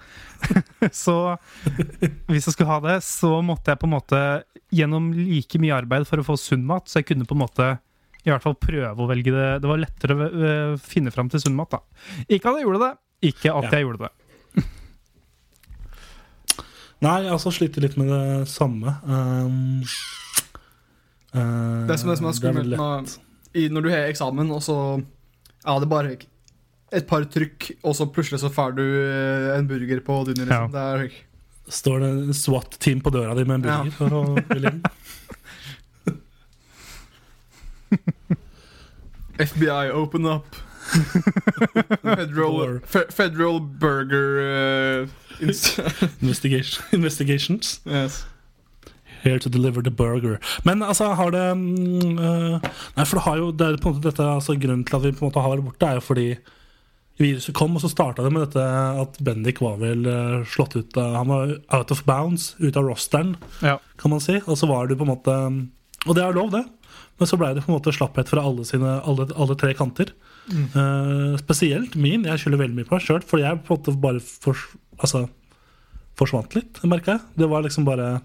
så 1.05 1.37
hvis 2.27 2.51
jeg 2.51 2.57
skulle 2.57 2.73
ha 2.73 2.83
det, 2.83 2.99
så 3.07 3.31
måtte 3.47 3.71
jeg 3.71 3.85
på 3.85 3.87
en 3.87 3.95
måte 3.95 4.21
gjennom 4.75 5.13
like 5.15 5.63
mye 5.63 5.79
arbeid 5.79 6.11
for 6.11 6.19
å 6.19 6.27
få 6.33 6.41
sunn 6.41 6.67
mat, 6.67 6.91
så 6.91 6.99
jeg 6.99 7.13
kunne 7.13 7.31
på 7.31 7.39
en 7.39 7.45
måte 7.47 7.73
i 8.27 8.35
hvert 8.35 8.43
fall 8.43 8.59
prøve 8.59 9.07
å 9.07 9.07
velge 9.07 9.31
det. 9.31 9.49
Det 9.63 9.71
var 9.71 9.79
lettere 9.87 10.19
å 10.19 10.27
øh, 10.27 10.79
finne 10.83 11.15
fram 11.15 11.31
til 11.31 11.47
sunn 11.47 11.55
mat. 11.55 11.79
da 11.79 12.27
Ikke 12.27 12.51
at 12.51 12.59
jeg 12.59 12.67
gjorde 12.67 12.83
det, 12.83 12.95
ikke 13.31 13.53
at 13.55 13.69
ja. 13.69 13.77
jeg 13.79 13.87
gjorde 13.87 14.09
det. 14.09 14.16
Nei, 17.05 17.19
altså 17.29 17.53
sliter 17.53 17.85
litt 17.85 17.97
med 18.01 18.09
det 18.09 18.47
samme. 18.49 18.95
Um, 19.05 19.83
uh, 21.35 21.85
det 21.91 21.99
som, 22.01 22.11
er, 22.13 22.17
som 22.17 22.31
er 22.31 22.37
skummelt 22.39 22.79
når, 22.81 23.13
når, 23.75 23.85
du 23.85 23.91
har 23.93 24.09
eksamen, 24.09 24.49
og 24.55 24.63
så 24.65 24.79
ja, 25.67 25.77
det 25.77 25.85
er 25.85 25.93
bare 25.93 26.17
et 26.95 27.07
par 27.09 27.27
trykk, 27.29 27.71
og 27.83 27.97
så 27.99 28.07
plutselig 28.09 28.41
så 28.41 28.51
får 28.53 28.77
du 28.79 28.85
eh, 28.85 29.59
en 29.59 29.67
burger 29.69 30.01
på 30.07 30.21
dine. 30.29 30.47
Liksom. 30.47 30.71
Ja. 30.73 30.81
Er... 30.95 31.11
Står 31.67 32.01
det 32.01 32.09
en 32.13 32.35
SWAT-team 32.35 33.01
på 33.03 33.11
døra 33.11 33.35
di 33.35 33.45
med 33.45 33.55
en 33.59 33.65
burger? 33.67 33.85
Ja. 33.85 33.93
for 33.99 34.11
å 34.15 34.23
FBI, 39.43 39.91
open 40.01 40.31
up. 40.31 40.66
Federal, 42.03 42.81
fe 42.87 43.05
federal 43.11 43.61
Burger 43.61 44.41
uh, 44.41 45.09
Investigation, 46.23 46.85
Investigations. 46.93 47.81
Yes. 47.87 48.25
Here 49.23 49.39
to 49.39 49.49
deliver 49.49 49.83
the 49.83 49.91
burger. 49.91 50.39
Men 50.65 50.83
altså, 50.83 51.13
har 51.19 51.31
det 51.35 51.47
uh, 51.51 52.61
Nei, 52.97 53.05
for 53.05 53.19
det 53.19 53.25
har 53.25 53.41
jo 53.41 53.51
det 53.51 53.67
er 53.67 53.81
på 53.81 53.91
en 53.91 53.97
måte 53.97 54.09
dette, 54.09 54.29
altså, 54.37 54.55
Grunnen 54.61 54.85
til 54.87 54.99
at 54.99 55.05
vi 55.07 55.15
på 55.17 55.25
en 55.25 55.31
måte 55.31 55.43
har 55.43 55.57
vært 55.57 55.67
borte, 55.67 55.89
er 55.89 55.99
jo 56.01 56.07
fordi 56.07 56.29
viruset 57.17 57.57
kom, 57.57 57.77
og 57.77 57.81
så 57.81 57.89
starta 57.89 58.25
det 58.25 58.31
med 58.35 58.45
dette 58.45 58.63
at 59.01 59.17
Bendik 59.25 59.63
var 59.65 59.79
vel 59.81 60.05
uh, 60.05 60.45
slått 60.45 60.77
ut 60.77 60.99
av 61.01 61.15
Han 61.23 61.33
var 61.33 61.55
out 61.79 61.95
of 61.95 62.05
bounds, 62.09 62.55
ute 62.61 62.77
av 62.77 62.87
rosteren, 62.91 63.37
ja. 63.65 63.79
kan 64.01 64.13
man 64.13 64.23
si. 64.23 64.39
Og 64.45 64.61
så 64.61 64.69
var 64.71 64.89
det 64.89 64.99
på 65.01 65.07
en 65.09 65.15
måte 65.15 65.37
Og 66.07 66.15
det 66.15 66.23
er 66.23 66.37
lov, 66.37 66.53
det. 66.53 66.65
Men 67.17 67.29
så 67.29 67.39
ble 67.41 67.55
det 67.57 67.65
på 67.65 67.73
en 67.73 67.79
måte 67.79 67.95
slapphet 67.97 68.29
fra 68.31 68.45
alle, 68.45 68.67
sine, 68.69 68.99
alle, 69.09 69.29
alle 69.35 69.57
tre 69.59 69.73
kanter. 69.77 70.13
Mm. 70.47 70.67
Uh, 70.77 71.35
spesielt 71.41 71.97
min. 71.99 72.27
Jeg 72.29 72.43
skylder 72.43 72.63
veldig 72.63 72.79
mye 72.79 72.89
på 72.89 72.97
meg 72.97 73.05
sjøl, 73.07 73.25
for 73.27 73.43
jeg 73.43 73.63
på 73.67 73.75
en 73.75 73.81
måte 73.81 73.97
bare 74.03 74.23
for, 74.23 74.63
altså, 75.01 75.27
forsvant 76.19 76.57
litt, 76.59 76.81
merka 76.87 77.17
jeg. 77.17 77.25
Det 77.43 77.51
var 77.51 77.67
liksom 77.67 77.87
bare 77.89 78.17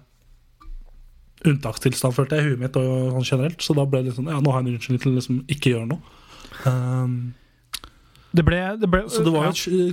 unntakstilstand, 1.48 2.14
følte 2.14 2.38
jeg, 2.38 2.46
i 2.46 2.52
huet 2.52 2.62
mitt 2.62 2.78
og 2.78 3.16
sånn 3.16 3.26
generelt. 3.26 3.62
Så 3.64 3.74
da 3.76 3.86
ble 3.88 4.04
det 4.06 4.14
sånn 4.16 4.30
Ja, 4.30 4.38
nå 4.38 4.54
har 4.54 4.62
jeg 4.62 4.70
en 4.70 4.78
unnskyldning 4.78 5.02
til 5.02 5.12
å 5.12 5.18
liksom 5.18 5.42
ikke 5.50 5.74
gjøre 5.74 5.90
noe. 5.90 6.16
Um, 6.68 7.16
det 8.32 8.44
ble, 8.46 8.60
det 8.80 8.88
ble, 8.88 9.04
Så 9.10 9.24
det 9.26 9.32
var 9.34 9.50
jo 9.50 9.52
ja. 9.52 9.92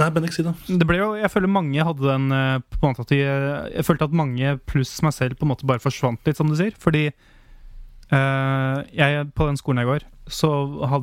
Nei, 0.00 0.08
Bendik, 0.14 0.32
si 0.32 0.44
det. 0.46 0.54
Det 0.80 0.86
ble 0.88 0.96
jo, 0.96 1.10
jeg 1.18 1.28
føler 1.28 1.50
mange 1.52 1.84
hadde 1.84 2.06
den 2.06 2.30
eh, 2.32 2.62
på 2.72 2.86
en 2.86 2.94
måte 2.94 3.04
at 3.04 3.10
de, 3.12 3.18
Jeg 3.20 3.84
følte 3.84 4.06
at 4.08 4.14
mange 4.16 4.54
pluss 4.70 4.94
meg 5.04 5.12
selv 5.12 5.36
på 5.36 5.44
en 5.44 5.50
måte 5.52 5.68
bare 5.68 5.82
forsvant 5.82 6.24
litt, 6.24 6.38
som 6.38 6.48
du 6.48 6.56
sier. 6.56 6.72
Fordi 6.80 7.10
jeg, 8.10 9.26
på 9.38 9.46
den 9.46 9.58
skolen 9.60 9.82
jeg 9.82 9.88
går, 9.88 10.04
så 10.30 10.48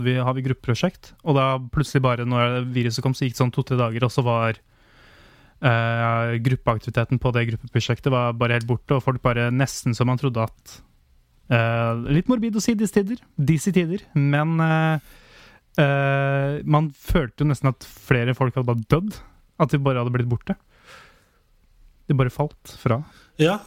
vi, 0.04 0.18
har 0.20 0.34
vi 0.36 0.44
gruppeprosjekt. 0.44 1.14
Og 1.24 1.38
da 1.38 1.46
plutselig 1.72 2.04
bare 2.04 2.26
når 2.28 2.66
viruset 2.76 3.04
kom, 3.06 3.16
så 3.16 3.24
gikk 3.24 3.38
det 3.38 3.42
sånn 3.44 3.54
to-tre 3.56 3.78
dager, 3.80 4.04
og 4.04 4.12
så 4.12 4.24
var 4.28 4.60
uh, 5.64 6.34
gruppeaktiviteten 6.44 7.22
på 7.24 7.32
det 7.36 7.46
gruppeprosjektet 7.54 8.12
var 8.12 8.36
bare 8.40 8.60
helt 8.60 8.68
borte, 8.68 8.98
og 8.98 9.06
folk 9.06 9.24
bare 9.24 9.48
nesten 9.56 9.96
som 9.96 10.12
man 10.12 10.20
trodde 10.20 10.44
at 10.44 10.76
uh, 11.54 12.04
Litt 12.12 12.28
morbid 12.28 12.60
å 12.60 12.64
si 12.64 12.76
disse 12.76 13.00
tider, 13.00 13.24
disse 13.40 13.72
tider, 13.76 14.04
men 14.16 14.60
Uh, 15.78 16.58
man 16.66 16.90
følte 16.90 17.44
jo 17.44 17.52
nesten 17.52 17.70
at 17.70 17.86
flere 17.86 18.34
folk 18.38 18.56
hadde 18.58 18.70
bare 18.70 18.86
dødd. 18.90 19.20
At 19.62 19.74
de 19.74 19.80
bare 19.82 20.02
hadde 20.02 20.14
blitt 20.14 20.30
borte. 20.30 20.58
De 22.10 22.18
bare 22.18 22.34
falt 22.34 22.74
fra. 22.82 23.02
Ja, 23.42 23.60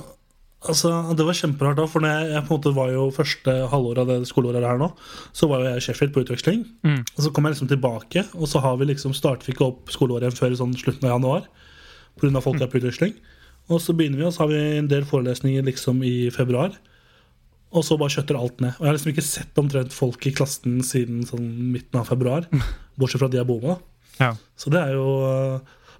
altså 0.68 0.90
det 1.16 1.24
var 1.26 1.38
kjemperart 1.38 1.78
da. 1.80 1.86
For 1.90 2.04
jeg, 2.04 2.28
jeg, 2.34 2.44
på 2.46 2.54
en 2.54 2.58
måte 2.58 2.74
var 2.76 2.92
jo 2.92 3.06
første 3.14 3.54
halvår 3.72 4.02
av 4.02 4.12
det 4.12 4.18
skoleåret 4.28 4.66
her 4.66 4.80
nå, 4.80 4.90
så 5.36 5.48
var 5.50 5.62
jo 5.62 5.70
jeg 5.70 5.80
i 5.80 5.86
Sheffield 5.86 6.14
på 6.14 6.24
utveksling. 6.26 6.64
Mm. 6.86 7.00
Og 7.04 7.24
så 7.24 7.32
kom 7.34 7.48
jeg 7.48 7.56
liksom 7.56 7.72
tilbake, 7.72 8.26
og 8.36 8.50
så 8.50 8.62
har 8.64 8.78
vi 8.80 8.90
liksom 8.90 9.16
startet 9.16 9.48
vi 9.48 9.56
ikke 9.56 9.68
opp 9.70 9.92
skoleåret 9.94 10.28
igjen 10.28 10.38
før 10.38 10.58
sånn 10.60 10.76
slutten 10.78 11.08
av 11.08 11.16
januar. 11.16 11.50
På 12.16 12.26
grunn 12.26 12.38
av 12.40 12.46
folk 12.46 12.60
er 12.60 12.70
på 12.70 12.80
utveksling. 12.82 13.16
Og 13.70 13.82
så 13.82 13.94
begynner 13.96 14.18
vi, 14.18 14.26
og 14.26 14.34
så 14.34 14.44
har 14.44 14.52
vi 14.52 14.62
en 14.80 14.90
del 14.90 15.04
forelesninger 15.06 15.66
liksom 15.68 16.02
i 16.06 16.14
februar. 16.34 16.74
Og 17.70 17.84
så 17.86 17.94
bare 17.98 18.10
kjøtter 18.16 18.38
alt 18.38 18.58
ned. 18.62 18.74
Og 18.78 18.82
jeg 18.82 18.90
har 18.90 18.96
liksom 18.96 19.12
ikke 19.12 19.26
sett 19.26 19.60
omtrent 19.62 19.94
folk 19.94 20.26
i 20.26 20.34
klassen 20.34 20.80
siden 20.86 21.22
sånn 21.28 21.46
midten 21.70 22.00
av 22.00 22.10
februar. 22.10 22.48
Bortsett 22.98 23.22
fra 23.22 23.30
de 23.30 23.38
jeg 23.38 23.46
bor 23.46 23.62
med. 23.62 23.86
Ja. 24.18 24.34
Så 24.58 24.72
det 24.74 24.82
er 24.82 24.96
jo 24.98 25.06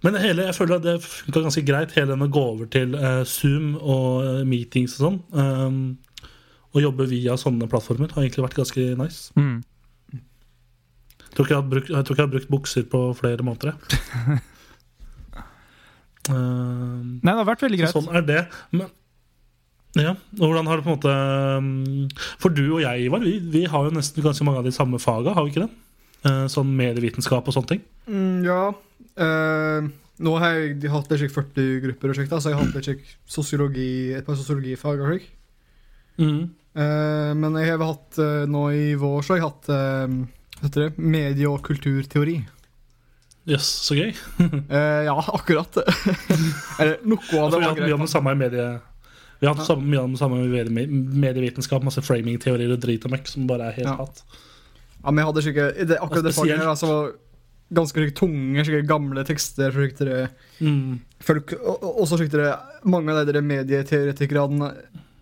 Men 0.05 0.17
hele, 0.21 0.47
jeg 0.49 0.57
føler 0.57 0.79
at 0.79 0.85
det 0.87 0.95
funka 1.05 1.43
ganske 1.45 1.65
greit, 1.67 1.95
hele 1.97 2.15
den 2.15 2.25
å 2.25 2.31
gå 2.33 2.45
over 2.55 2.69
til 2.73 2.95
uh, 2.97 3.23
Zoom 3.29 3.75
og 3.77 4.23
uh, 4.25 4.45
meetings 4.49 4.97
og 4.97 5.03
sånn. 5.05 5.19
Um, 5.37 6.31
å 6.71 6.85
jobbe 6.85 7.09
via 7.11 7.35
sånne 7.41 7.69
plattformer 7.71 8.13
har 8.15 8.23
egentlig 8.23 8.47
vært 8.47 8.61
ganske 8.61 8.87
nice. 9.01 9.35
Mm. 9.37 9.59
Jeg, 10.15 11.35
tror 11.35 11.51
jeg, 11.53 11.67
brukt, 11.73 11.91
jeg, 11.91 12.07
tror 12.07 12.15
ikke 12.15 12.23
jeg 12.23 12.29
har 12.29 12.33
brukt 12.37 12.55
bukser 12.55 12.87
på 12.91 13.03
flere 13.19 13.45
måneder. 13.47 13.77
uh, 16.31 16.33
Nei, 17.27 17.35
det 17.35 17.37
har 17.43 17.51
vært 17.51 17.67
veldig 17.67 17.83
greit. 17.83 17.95
Sånn 17.97 18.11
er 18.15 18.27
det. 18.27 18.41
Men 18.73 18.89
Ja, 19.99 20.15
og 20.39 20.45
hvordan 20.47 20.69
har 20.71 20.79
det 20.79 20.87
på 20.87 20.93
en 20.93 20.99
måte 21.01 21.15
um, 21.59 22.09
For 22.39 22.55
du 22.55 22.63
og 22.77 22.83
jeg, 22.85 23.09
Ivar, 23.09 23.25
vi, 23.27 23.41
vi 23.43 23.65
har 23.69 23.89
jo 23.89 23.97
nesten 23.97 24.23
ganske 24.23 24.47
mange 24.47 24.63
av 24.63 24.69
de 24.69 24.75
samme 24.75 25.01
faga, 25.03 25.35
har 25.35 25.45
vi 25.45 25.51
ikke 25.51 25.67
det? 25.67 25.73
Eh, 26.21 26.47
sånn 26.53 26.73
medievitenskap 26.77 27.47
og 27.49 27.57
sånne 27.57 27.71
ting. 27.71 27.83
Mm, 28.11 28.45
ja. 28.45 28.63
Eh, 29.21 29.89
nå 30.21 30.33
har 30.41 30.57
jeg 30.57 30.91
hatt 30.93 31.13
litt 31.15 31.33
40 31.33 31.69
grupper 31.87 32.13
og 32.13 32.19
slikt, 32.19 32.33
da, 32.33 32.41
så 32.41 32.53
jeg 32.53 32.59
har 32.59 32.67
hatt 32.67 32.89
litt 32.91 33.13
sosiologi, 33.31 34.13
et 34.17 34.27
par 34.27 34.37
sosiologifag. 34.37 35.01
og 35.01 35.15
slik. 35.15 35.29
Mm. 36.21 36.41
Uh, 36.77 37.33
men 37.35 37.57
jeg 37.59 37.73
har 37.73 37.81
hatt 37.83 38.19
uh, 38.21 38.45
nå 38.47 38.61
i 38.77 38.91
vår 39.01 39.25
så 39.27 39.33
har 39.33 39.41
jeg 39.41 39.47
hatt 39.49 39.71
uh, 39.75 40.61
heter 40.61 40.85
det, 40.85 40.91
medie- 41.03 41.49
og 41.51 41.65
kulturteori. 41.67 42.37
Jøss, 43.49 43.57
yes, 43.57 43.71
så 43.89 43.97
gøy. 43.97 44.13
Ja, 45.09 45.17
akkurat. 45.17 45.81
Eller 46.81 47.01
noe 47.09 47.41
av 47.41 47.57
det 47.57 47.59
vi 47.59 47.65
har 47.65 47.73
var 47.73 47.73
hatt 47.73 47.83
mye 47.83 47.97
om 47.97 48.05
det 48.05 48.13
samme 48.13 48.37
i 48.37 48.41
medie... 48.45 48.69
Vi 49.41 49.49
har 49.49 49.57
hatt 49.57 49.81
mye 49.81 50.03
om 50.05 50.13
det 50.13 50.21
samme 50.21 50.43
i 50.45 50.51
medie- 50.53 51.01
medievitenskap, 51.25 51.83
masse 51.89 52.05
framing-teorier 52.05 52.77
og 52.77 52.83
drit 52.85 53.09
og 53.09 53.15
møkk 53.17 53.33
som 53.33 53.49
bare 53.49 53.71
er 53.71 53.79
helt 53.81 53.89
Ja. 53.89 53.97
hatt. 54.05 54.23
Ja, 55.01 55.09
men 55.09 55.23
jeg 55.23 55.31
hadde 55.31 55.45
ikke, 55.49 55.69
det, 55.89 55.97
akkurat 55.97 56.27
det 56.29 56.35
faget 56.37 56.61
her 56.61 56.69
altså, 56.75 56.93
ganske 57.71 58.11
tunge, 58.19 58.65
gamle 58.89 59.25
tekster. 59.25 59.71
skikkelig 59.75 60.29
Mm. 60.61 61.01
folk, 61.21 61.53
og, 61.63 61.77
så 61.81 61.95
også 62.03 62.19
skikkelig 62.21 62.51
Mange 62.85 63.13
av 63.13 63.27
de 63.29 63.41
medieteoretikerne 63.45 64.75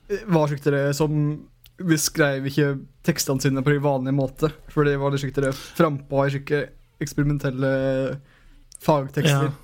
eh, 0.08 0.24
var 0.26 0.48
skikkelig 0.48 0.88
det 0.88 0.96
som 0.96 1.46
beskrev 1.78 2.46
ikke 2.50 2.72
tekstene 3.06 3.40
sine 3.42 3.62
på 3.62 3.70
en 3.70 3.82
vanlig 3.84 4.14
måte. 4.14 4.50
For 4.72 4.84
det 4.84 4.96
var 4.98 5.14
skikkelig 5.14 5.50
det 5.50 5.54
frampå 5.78 6.24
i 6.26 6.32
skikkelig 6.34 6.68
eksperimentelle 7.02 7.72
fagtekster. 8.82 9.50
Ja. 9.50 9.54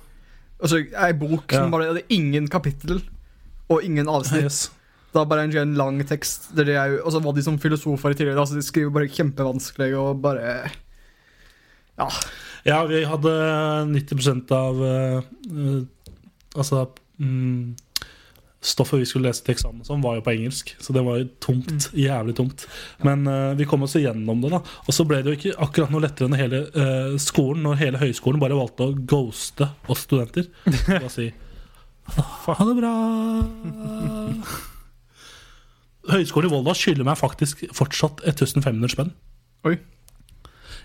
Og 0.61 0.71
så 0.71 0.79
ei 0.79 1.11
bok 1.13 1.51
Ja. 1.51 1.63
som 1.63 1.71
bare 1.71 1.89
hadde 1.91 2.05
ingen 2.09 2.47
kapittel 2.47 3.01
og 3.69 3.83
ingen 3.83 4.07
avsnitt. 4.07 4.43
Yes. 4.43 4.69
Det 5.11 5.19
var 5.21 5.25
bare 5.31 5.43
en, 5.47 5.57
en 5.57 5.75
lang 5.75 5.99
tekst. 6.07 6.49
Der 6.55 6.67
de 6.67 6.73
er 6.75 6.97
og 7.01 7.11
så 7.11 7.21
var 7.23 7.33
de 7.35 7.43
som 7.43 7.57
filosofer 7.59 8.11
i 8.11 8.17
tidligere. 8.17 8.39
Altså 8.39 8.55
så 8.55 8.59
De 8.59 8.67
skriver 8.67 8.91
bare 8.91 9.11
kjempevanskelig 9.11 9.93
og 9.97 10.21
bare 10.21 10.71
Ja. 11.97 12.09
Ja, 12.65 12.81
vi 12.89 13.03
hadde 13.05 13.31
90 13.91 14.53
av 14.55 14.79
eh, 14.85 15.25
Altså 16.55 16.87
um, 17.21 17.75
Stoffet 18.65 19.03
vi 19.03 19.05
skulle 19.05 19.29
lese 19.29 19.43
til 19.45 19.53
eksamen 19.53 19.85
som 19.85 20.01
var 20.01 20.15
jo 20.17 20.23
på 20.25 20.31
engelsk. 20.33 20.71
Så 20.81 20.93
det 20.95 21.03
var 21.05 21.19
jo 21.19 21.27
tungt. 21.43 21.91
Jævlig 21.93 22.33
tungt. 22.39 22.63
Men 23.05 23.27
uh, 23.29 23.53
vi 23.53 23.67
kom 23.69 23.85
oss 23.85 23.93
igjennom 23.99 24.41
det, 24.41 24.49
da. 24.55 24.63
Og 24.65 24.95
så 24.97 25.05
ble 25.05 25.19
det 25.21 25.29
jo 25.29 25.37
ikke 25.37 25.53
akkurat 25.61 25.93
noe 25.93 26.01
lettere 26.01 26.31
enn 26.31 26.39
hele 26.39 26.63
uh, 26.73 27.13
skolen 27.21 27.61
når 27.67 27.77
hele 27.83 28.01
høyskolen 28.01 28.41
bare 28.41 28.57
valgte 28.57 28.87
å 28.87 28.95
ghoste 28.97 29.69
oss 29.85 30.07
studenter. 30.07 30.49
Og 31.03 31.11
si 31.13 31.29
ha 32.09 32.65
det 32.65 32.75
bra. 32.77 32.93
Høgskolen 36.09 36.49
i 36.49 36.53
Volda 36.53 36.75
skylder 36.77 37.07
meg 37.07 37.17
faktisk 37.21 37.65
fortsatt 37.73 38.21
1500 38.25 38.93
spenn. 38.93 39.13
Oi. 39.65 39.77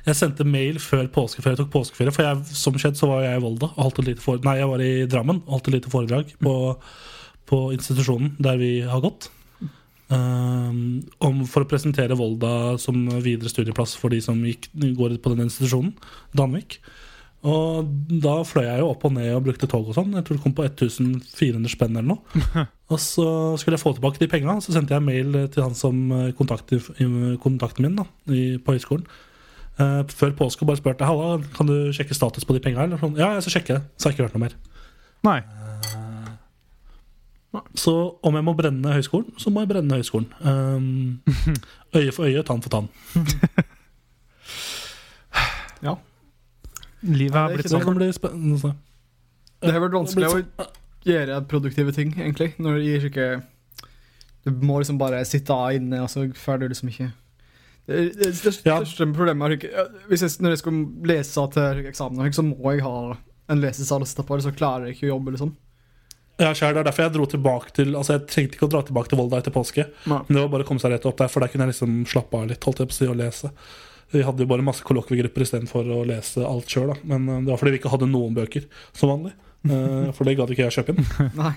Jeg 0.06 0.16
sendte 0.16 0.46
mail 0.48 0.78
før 0.82 1.08
påskeferie 1.12 1.56
jeg 1.56 1.62
tok 1.64 1.72
påskeferie. 1.74 2.14
For 2.14 2.26
jeg, 2.26 2.56
som 2.56 2.78
kjent 2.80 3.00
så 3.00 3.10
var 3.10 3.26
jeg 3.26 3.40
i 3.40 3.42
Volda 3.44 3.70
og 3.72 3.82
holdt 3.84 4.00
et 4.02 4.12
lite 4.12 4.24
foredrag 4.24 4.48
Nei, 4.48 4.56
jeg 4.60 4.70
var 4.70 4.84
i 4.84 4.92
Drammen 5.10 5.42
og 5.44 5.56
holdt 5.56 5.68
et 5.68 5.76
lite 5.76 5.92
foredrag 5.92 6.32
på, 6.40 6.54
på 7.50 7.60
institusjonen 7.76 8.34
der 8.42 8.60
vi 8.60 8.72
har 8.88 9.04
gått. 9.04 9.30
Um, 10.10 11.04
om, 11.22 11.44
for 11.46 11.62
å 11.62 11.68
presentere 11.70 12.16
Volda 12.18 12.74
som 12.82 13.04
videre 13.22 13.52
studieplass 13.52 13.94
for 14.00 14.10
de 14.10 14.18
som 14.24 14.40
gikk, 14.42 14.72
går 14.98 15.20
på 15.22 15.34
den 15.36 15.46
institusjonen. 15.46 15.94
Danvik. 16.36 16.80
Og 17.46 17.88
da 18.20 18.34
fløy 18.44 18.66
jeg 18.66 18.82
jo 18.82 18.90
opp 18.90 19.04
og 19.08 19.14
ned 19.16 19.30
og 19.32 19.46
brukte 19.46 19.68
tog 19.70 19.86
og 19.88 19.96
sånn. 19.96 20.12
Jeg 20.18 20.26
tror 20.26 20.36
det 20.36 20.44
kom 20.44 20.56
på 20.56 20.66
1400 20.66 21.72
spenn 21.72 21.96
eller 21.96 22.10
noe. 22.10 22.66
Og 22.92 22.98
så 23.00 23.24
skulle 23.60 23.78
jeg 23.78 23.84
få 23.84 23.94
tilbake 23.96 24.20
de 24.20 24.28
penga, 24.28 24.58
så 24.60 24.74
sendte 24.74 24.96
jeg 24.96 25.06
mail 25.06 25.36
til 25.54 25.62
han 25.62 25.76
som 25.78 26.00
eh, 26.12 26.32
kontakten 26.36 27.86
min 27.86 28.00
da, 28.00 28.04
i, 28.34 28.58
på 28.60 28.74
høyskolen. 28.74 29.06
Eh, 29.80 30.02
før 30.12 30.34
påske 30.36 30.64
og 30.64 30.70
bare 30.70 30.80
spurte 30.80 31.06
Halla, 31.08 31.38
kan 31.56 31.68
du 31.68 31.74
sjekke 31.96 32.16
status 32.16 32.44
på 32.44 32.56
de 32.56 32.62
penga. 32.64 32.86
Sånn. 33.00 33.16
Ja, 33.18 33.32
jeg 33.36 33.46
skal 33.46 33.56
sjekke 33.58 33.78
det. 33.78 33.82
Så 33.96 34.08
har 34.08 34.12
jeg 34.12 34.18
ikke 34.18 34.26
hørt 34.28 34.36
noe 34.36 34.44
mer. 34.44 34.54
Nei. 35.26 35.40
Så 37.74 37.92
om 38.22 38.36
jeg 38.38 38.46
må 38.46 38.52
brenne 38.58 38.92
høyskolen, 38.94 39.32
så 39.40 39.50
må 39.50 39.64
jeg 39.64 39.70
brenne 39.72 39.96
høyskolen. 39.98 40.28
Um, 40.44 41.20
øye 41.98 42.12
for 42.14 42.28
øye, 42.28 42.42
tann 42.46 42.62
for 42.62 42.70
tann. 42.70 42.88
ja. 45.86 45.94
Livet 47.00 47.40
er 47.40 47.56
blitt 47.56 47.72
sånn. 47.72 47.98
det 47.98 48.12
sånn. 48.20 48.76
Det 49.60 49.72
har 49.74 49.82
vært 49.82 49.96
vanskelig 49.96 50.28
å 50.28 50.30
gjøre 51.08 51.40
produktive 51.48 51.92
ting, 51.96 52.12
egentlig. 52.18 52.50
Når 52.60 52.78
det 52.78 52.86
gir 52.86 53.04
ikke 53.08 53.28
Du 54.44 54.50
må 54.64 54.78
liksom 54.80 54.98
bare 55.00 55.24
sitte 55.28 55.52
av 55.52 55.74
inne, 55.76 56.02
og 56.04 56.10
så 56.12 56.18
får 56.36 56.56
du 56.60 56.64
liksom 56.70 56.88
ikke 56.92 57.10
Det, 57.90 58.04
det 58.20 58.52
Ja. 58.64 58.76
største 58.80 59.08
problemet 59.16 59.56
er 59.66 59.88
hvis 60.08 60.22
jeg, 60.22 60.30
Når 60.44 60.54
jeg 60.54 60.60
skal 60.62 60.78
lese 61.10 61.46
til 61.56 61.80
eksamen, 61.90 62.30
så 62.36 62.44
må 62.46 62.72
jeg 62.76 62.84
ha 62.86 62.94
en 63.50 63.60
lesesal 63.60 64.04
å 64.04 64.06
sitte 64.06 64.22
på, 64.28 64.38
så 64.44 64.52
klarer 64.54 64.86
jeg 64.86 64.96
ikke 64.96 65.08
å 65.10 65.14
jobbe, 65.16 65.34
liksom. 65.34 65.52
Ja, 66.40 66.54
selv, 66.54 66.72
Det 66.78 66.80
er 66.80 66.86
derfor 66.88 67.02
jeg 67.04 67.12
dro 67.12 67.26
tilbake 67.28 67.72
til 67.76 67.90
Altså 67.98 68.14
jeg 68.16 68.22
trengte 68.30 68.56
ikke 68.56 68.68
å 68.68 68.72
dra 68.72 68.80
tilbake 68.86 69.10
til 69.10 69.18
Volda 69.20 69.40
etter 69.42 69.52
påske. 69.52 69.84
Nei. 70.08 70.20
Men 70.28 70.36
det 70.38 70.40
var 70.44 70.52
bare 70.54 70.64
å 70.64 70.68
komme 70.70 70.80
seg 70.80 70.94
rett 70.94 71.04
opp 71.10 71.18
der, 71.20 71.28
for 71.28 71.40
der 71.44 71.50
kunne 71.52 71.66
jeg 71.66 71.74
liksom 71.74 71.98
slappe 72.08 72.38
av 72.38 72.46
litt. 72.48 72.64
holdt 72.64 72.78
jeg 72.80 72.88
på 72.88 72.94
å 72.94 72.98
si, 73.00 73.08
og 73.10 73.18
lese 73.20 73.50
Vi 74.14 74.22
hadde 74.26 74.40
jo 74.42 74.46
bare 74.50 74.64
masse 74.64 74.82
kollokviegrupper 74.86 75.44
istedenfor 75.44 75.84
å 75.92 76.00
lese 76.08 76.40
alt 76.46 76.66
sjøl. 76.72 76.94
Men 77.04 77.28
eh, 77.28 77.42
det 77.44 77.52
var 77.52 77.58
fordi 77.60 77.74
vi 77.76 77.78
ikke 77.82 77.92
hadde 77.92 78.08
noen 78.10 78.34
bøker 78.34 78.64
som 78.96 79.12
vanlig. 79.12 79.34
Eh, 79.68 80.08
For 80.16 80.24
det 80.24 80.38
gadd 80.38 80.50
ikke 80.54 80.64
jeg 80.64 80.72
å 80.72 80.76
kjøpe 80.78 80.94
inn. 80.96 81.30
Nei. 81.42 81.52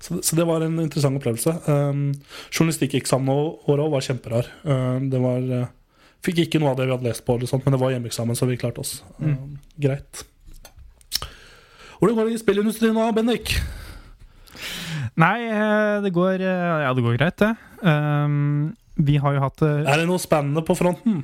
Så, 0.00 0.16
så 0.24 0.36
det 0.38 0.46
var 0.48 0.64
en 0.64 0.78
interessant 0.80 1.18
opplevelse. 1.20 1.52
Um, 1.68 2.06
Journalistikkeksamen 2.48 3.30
året 3.68 3.92
var 3.92 4.06
kjemperar. 4.06 4.48
Um, 4.64 5.10
det 5.12 5.20
var 5.20 5.52
uh, 5.52 5.68
Fikk 6.24 6.42
ikke 6.42 6.60
noe 6.60 6.74
av 6.74 6.80
det 6.80 6.84
vi 6.84 6.92
hadde 6.92 7.08
lest 7.08 7.24
på, 7.24 7.36
eller 7.36 7.48
sånt, 7.48 7.64
men 7.64 7.72
det 7.72 7.80
var 7.80 7.94
hjemmeeksamen, 7.94 8.36
så 8.36 8.48
vi 8.48 8.58
klarte 8.60 8.82
oss. 8.82 8.98
Um, 9.24 9.56
greit. 9.80 10.24
Hvordan 11.96 12.16
går 12.18 12.28
det 12.28 12.34
i 12.36 12.40
spillindustrien 12.42 12.96
nå, 12.96 13.06
Bendik? 13.16 13.54
Nei, 15.20 15.38
eh, 15.48 15.96
det 16.04 16.12
går 16.16 16.44
eh, 16.44 16.82
Ja, 16.84 16.92
det 16.96 17.04
går 17.04 17.16
greit, 17.18 17.40
det. 17.40 17.50
Um, 17.80 18.72
vi 19.00 19.16
har 19.20 19.36
jo 19.36 19.42
hatt 19.46 19.62
Er 19.64 19.96
det 19.96 20.06
noe 20.08 20.20
spennende 20.20 20.62
på 20.64 20.76
fronten? 20.76 21.22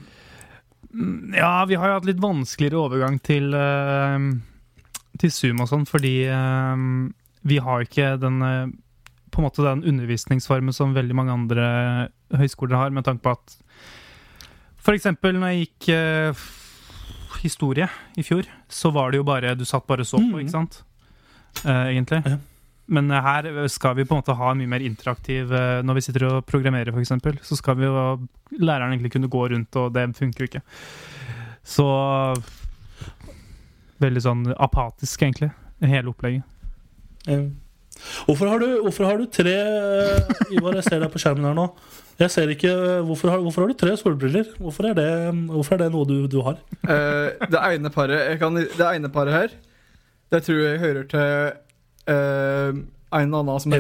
Ja, 1.36 1.64
vi 1.68 1.76
har 1.76 1.90
jo 1.90 1.98
hatt 1.98 2.08
litt 2.08 2.22
vanskeligere 2.22 2.80
overgang 2.80 3.18
til 3.20 3.52
uh, 3.52 4.16
Til 5.20 5.32
Zoom 5.32 5.60
og 5.64 5.68
sånn, 5.68 5.84
fordi 5.88 6.14
eh, 6.28 6.86
vi 7.46 7.60
har 7.62 7.84
ikke 7.86 8.16
den 8.20 8.42
eh, 8.42 8.66
På 9.30 9.40
en 9.42 9.46
måte 9.46 9.64
den 9.64 9.84
undervisningsformen 9.84 10.72
som 10.74 10.94
veldig 10.96 11.14
mange 11.14 11.34
andre 11.34 11.66
høyskoler 12.34 12.76
har, 12.80 12.90
med 12.94 13.04
tanke 13.06 13.22
på 13.26 13.34
at 13.36 13.56
eksempel 14.96 15.36
når 15.36 15.52
jeg 15.52 15.66
gikk 15.66 15.88
uh, 15.98 16.44
historie 17.42 17.88
i 18.16 18.22
fjor, 18.22 18.46
så 18.70 18.92
var 18.94 19.10
det 19.10 19.18
jo 19.18 19.26
bare 19.26 19.54
Du 19.58 19.64
satt 19.66 19.86
bare 19.86 20.04
og 20.06 20.06
så 20.06 20.16
på, 20.20 20.30
Mhm. 20.30 20.40
ikke 20.44 20.54
sant? 20.54 20.78
Uh, 21.64 21.90
egentlig. 21.90 22.22
Ja. 22.24 22.38
Men 22.86 23.10
her 23.10 23.66
skal 23.68 23.96
vi 23.98 24.04
på 24.06 24.14
en 24.14 24.22
måte 24.22 24.36
ha 24.38 24.50
en 24.52 24.58
mye 24.58 24.70
mer 24.70 24.80
interaktiv 24.86 25.50
uh, 25.50 25.82
Når 25.82 25.94
vi 25.98 26.00
sitter 26.06 26.26
og 26.28 26.46
programmerer, 26.46 26.94
f.eks., 26.94 27.42
så 27.42 27.56
skal 27.58 27.76
vi 27.76 27.84
jo 27.84 28.28
læreren 28.60 28.94
egentlig 28.94 29.12
kunne 29.12 29.28
gå 29.28 29.48
rundt, 29.50 29.76
og 29.76 29.92
det 29.92 30.06
funker 30.16 30.44
jo 30.46 30.50
ikke. 30.52 30.62
Så 31.66 31.86
Veldig 33.98 34.22
sånn 34.22 34.42
apatisk, 34.60 35.22
egentlig, 35.22 35.50
hele 35.80 36.12
opplegget. 36.12 36.44
Hvorfor 38.26 38.50
har 38.52 38.60
du, 38.60 38.66
hvorfor 38.84 39.06
har 39.08 39.16
du 39.20 39.24
tre 39.32 39.54
Ivar, 40.52 40.76
jeg 40.76 40.84
ser 40.84 41.00
deg 41.00 41.10
på 41.14 41.20
skjermen 41.22 41.46
her 41.48 41.54
nå. 41.56 41.68
Jeg 42.20 42.32
ser 42.32 42.50
ikke, 42.52 42.72
Hvorfor 43.08 43.32
har, 43.32 43.40
hvorfor 43.44 43.64
har 43.64 43.72
du 43.72 43.76
tre 43.80 43.94
solbriller? 44.00 44.50
Hvorfor 44.60 44.90
er 44.90 44.96
det, 44.96 45.08
hvorfor 45.52 45.76
er 45.76 45.82
det 45.84 45.88
noe 45.92 46.08
du, 46.08 46.16
du 46.32 46.38
har? 46.46 46.58
Uh, 46.84 47.32
det 47.52 47.62
ene 47.72 47.92
paret 47.92 48.38
kan, 48.40 48.56
Det 48.56 48.86
ene 48.88 49.10
paret 49.12 49.36
her, 49.36 49.56
det 50.32 50.42
tror 50.46 50.60
jeg 50.62 50.80
hører 50.82 51.08
til 51.10 51.26
uh, 52.08 52.70
en 53.16 53.28
eller 53.28 53.42
annen 53.42 53.60
som 53.62 53.72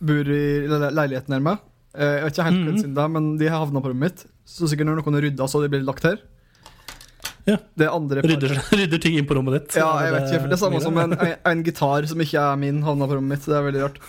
bor 0.00 0.28
i 0.32 0.44
le- 0.70 0.92
leiligheten 0.94 1.34
her 1.34 1.42
med. 1.44 1.64
Eh, 1.98 2.12
jeg 2.20 2.24
vet 2.24 2.36
ikke 2.36 2.44
helt 2.46 2.60
hvem 2.68 2.76
sin 2.78 2.92
det 2.94 3.02
er, 3.02 3.10
men 3.10 3.24
de 3.40 3.48
har 3.50 3.64
havna 3.64 3.80
på 3.82 3.90
rommet 3.90 4.04
mitt. 4.12 4.20
Så 4.48 4.68
sikkert 4.70 4.86
når 4.88 5.00
noen 5.02 5.18
rydda, 5.24 5.48
så 5.50 5.60
de 5.64 5.70
blir 5.72 5.82
lagt 5.84 6.06
her. 6.06 6.20
Ja. 7.48 7.56
Det 7.80 7.88
andre 7.88 8.22
Rydder, 8.26 8.54
rydder 8.78 9.00
ting 9.02 9.16
inn 9.18 9.26
på 9.28 9.36
rommet 9.38 9.54
ditt. 9.58 9.76
Ja, 9.80 9.88
jeg 10.04 10.12
vet 10.14 10.26
ikke. 10.28 10.40
for 10.44 10.48
Det 10.52 10.56
er 10.58 10.62
samme 10.64 10.80
som 10.84 10.98
en, 11.00 11.14
en, 11.16 11.34
en 11.52 11.62
gitar 11.66 12.08
som 12.10 12.20
ikke 12.24 12.42
er 12.44 12.58
min, 12.60 12.82
havna 12.84 13.08
på 13.08 13.16
rommet 13.16 13.38
mitt. 13.38 13.46
Det 13.48 13.56
er 13.56 13.64
veldig 13.68 13.84
rart. 13.86 14.00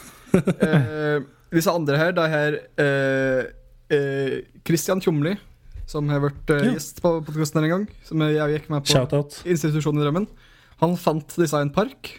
Eh, 0.68 1.22
disse 1.56 1.72
andre 1.74 1.98
her, 1.98 2.12
det 2.18 2.26
er 2.28 2.34
her 2.36 2.58
eh, 2.84 3.44
eh, 3.96 4.34
Christian 4.68 5.00
Tjomli, 5.02 5.38
som 5.90 6.10
har 6.14 6.22
vært 6.28 6.52
eh, 6.54 6.66
Ja. 6.68 6.74
gjest 6.76 7.00
på 7.02 7.16
podkasten 7.26 7.64
en 7.64 7.72
gang. 7.74 7.86
Som 8.06 8.22
jeg, 8.28 8.36
jeg 8.38 8.58
gikk 8.60 8.68
med 8.76 8.86
på 8.92 9.24
institusjonen 9.50 10.04
i 10.04 10.06
Drømmen. 10.06 10.28
Han 10.84 10.94
fant 11.02 11.34
disse 11.40 11.58
i 11.58 11.64
en 11.66 11.72
park, 11.76 12.12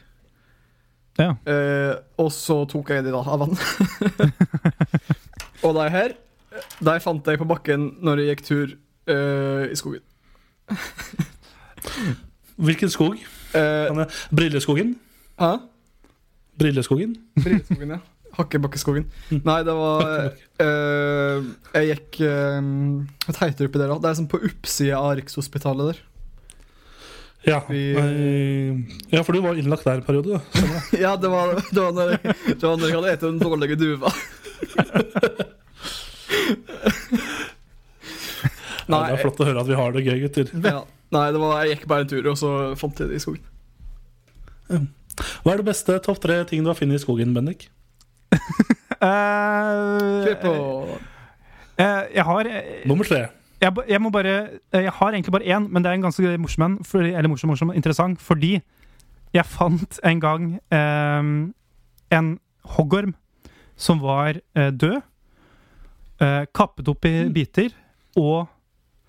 Ja. 1.21 1.35
eh, 1.49 1.95
og 2.19 2.33
så 2.33 2.63
tok 2.71 2.91
jeg 2.97 3.05
de 3.07 3.13
da 3.15 3.21
av 3.23 3.45
han. 3.45 3.55
og 5.67 5.75
de 5.77 5.87
her, 5.93 6.15
de 6.81 6.95
fant 7.05 7.29
jeg 7.31 7.41
på 7.41 7.47
bakken 7.49 7.91
når 8.05 8.23
jeg 8.25 8.33
gikk 8.35 8.45
tur 8.49 8.73
eh, 9.13 9.67
i 9.71 9.77
skogen. 9.79 10.03
Hvilken 12.67 12.91
skog? 12.93 13.17
Uh, 13.55 14.05
Brilleskogen? 14.37 14.95
hæ? 15.41 15.53
Brilleskogen? 16.61 17.15
Brilleskogen, 17.41 17.95
ja. 17.97 18.01
Hakkebakkeskogen. 18.37 19.07
Mm. 19.31 19.41
Nei, 19.45 19.57
det 19.67 19.73
var 19.75 20.05
uh, 20.63 21.39
Jeg 21.75 21.89
gikk 21.89 22.21
uh, 22.23 22.61
Hva 23.27 23.35
heter 23.41 23.65
det 23.65 23.71
oppi 23.71 23.81
der, 23.81 23.91
da? 23.91 23.97
Det 24.05 24.11
er 24.13 24.19
sånn 24.21 24.29
på 24.31 24.39
oppsida 24.47 25.01
av 25.01 25.17
Rikshospitalet 25.19 25.91
der. 25.91 25.99
Ja, 27.49 27.63
Vi- 27.73 27.97
ja, 29.11 29.23
for 29.25 29.33
du 29.33 29.41
var 29.41 29.57
innlagt 29.57 29.87
der 29.89 30.03
en 30.03 30.05
periode. 30.05 30.41
Ja, 31.01 31.15
det 31.17 31.31
var, 31.33 31.57
det 31.73 31.81
var, 31.81 31.93
når, 31.97 32.11
jeg, 32.13 32.21
det 32.53 32.63
var 32.63 32.77
når 32.77 32.87
jeg 32.87 32.97
hadde 32.99 33.15
spist 33.17 33.25
den 33.25 33.41
dårlige 33.41 33.77
duva. 33.81 34.13
Ja, 38.89 39.01
det 39.07 39.19
er 39.19 39.23
flott 39.25 39.41
å 39.41 39.47
høre 39.49 39.61
at 39.65 39.69
vi 39.69 39.77
har 39.79 39.93
det 39.97 40.05
gøy, 40.07 40.17
gutter. 40.25 40.51
Ja. 40.65 40.81
Nei, 41.11 41.25
det 41.35 41.41
var, 41.43 41.57
jeg 41.65 41.75
gikk 41.77 41.87
bare 41.91 42.05
en 42.07 42.11
tur, 42.13 42.27
og 42.31 42.37
så 42.39 42.51
fant 42.79 43.01
jeg 43.03 43.11
det 43.11 43.19
i 43.19 43.23
skogen. 43.25 43.43
Hva 45.43 45.53
er 45.53 45.59
det 45.61 45.67
beste 45.67 45.97
topp 46.07 46.21
tre 46.23 46.37
ting 46.49 46.63
du 46.63 46.71
har 46.71 46.79
funnet 46.79 47.01
i 47.01 47.03
skogen, 47.03 47.35
Bendik? 47.35 47.67
Kjør 49.01 50.37
på. 50.43 50.55
Eh, 51.81 52.03
jeg 52.15 52.25
har 52.29 52.49
eh, 52.51 52.83
Nummer 52.89 53.05
tre. 53.09 53.21
jeg, 53.63 53.73
jeg 53.89 54.01
må 54.05 54.11
bare 54.13 54.35
Jeg 54.77 54.93
har 54.93 55.13
egentlig 55.17 55.33
bare 55.33 55.49
én, 55.57 55.67
men 55.73 55.83
det 55.83 55.91
er 55.91 55.95
en 55.99 56.05
ganske 56.05 56.35
morsom 56.39 56.67
en. 56.67 56.79
Eller 57.01 57.29
morsom, 57.33 57.51
morsom, 57.51 57.73
interessant, 57.75 58.21
fordi 58.23 58.59
jeg 59.35 59.47
fant 59.47 59.99
en 60.05 60.21
gang 60.21 60.47
eh, 60.75 61.33
en 62.19 62.31
hoggorm 62.77 63.15
som 63.81 64.01
var 64.03 64.37
eh, 64.55 64.71
død. 64.71 65.01
eh, 66.21 66.45
kappet 66.55 66.89
opp 66.93 67.05
i 67.09 67.29
biter. 67.33 67.71
Og 68.19 68.47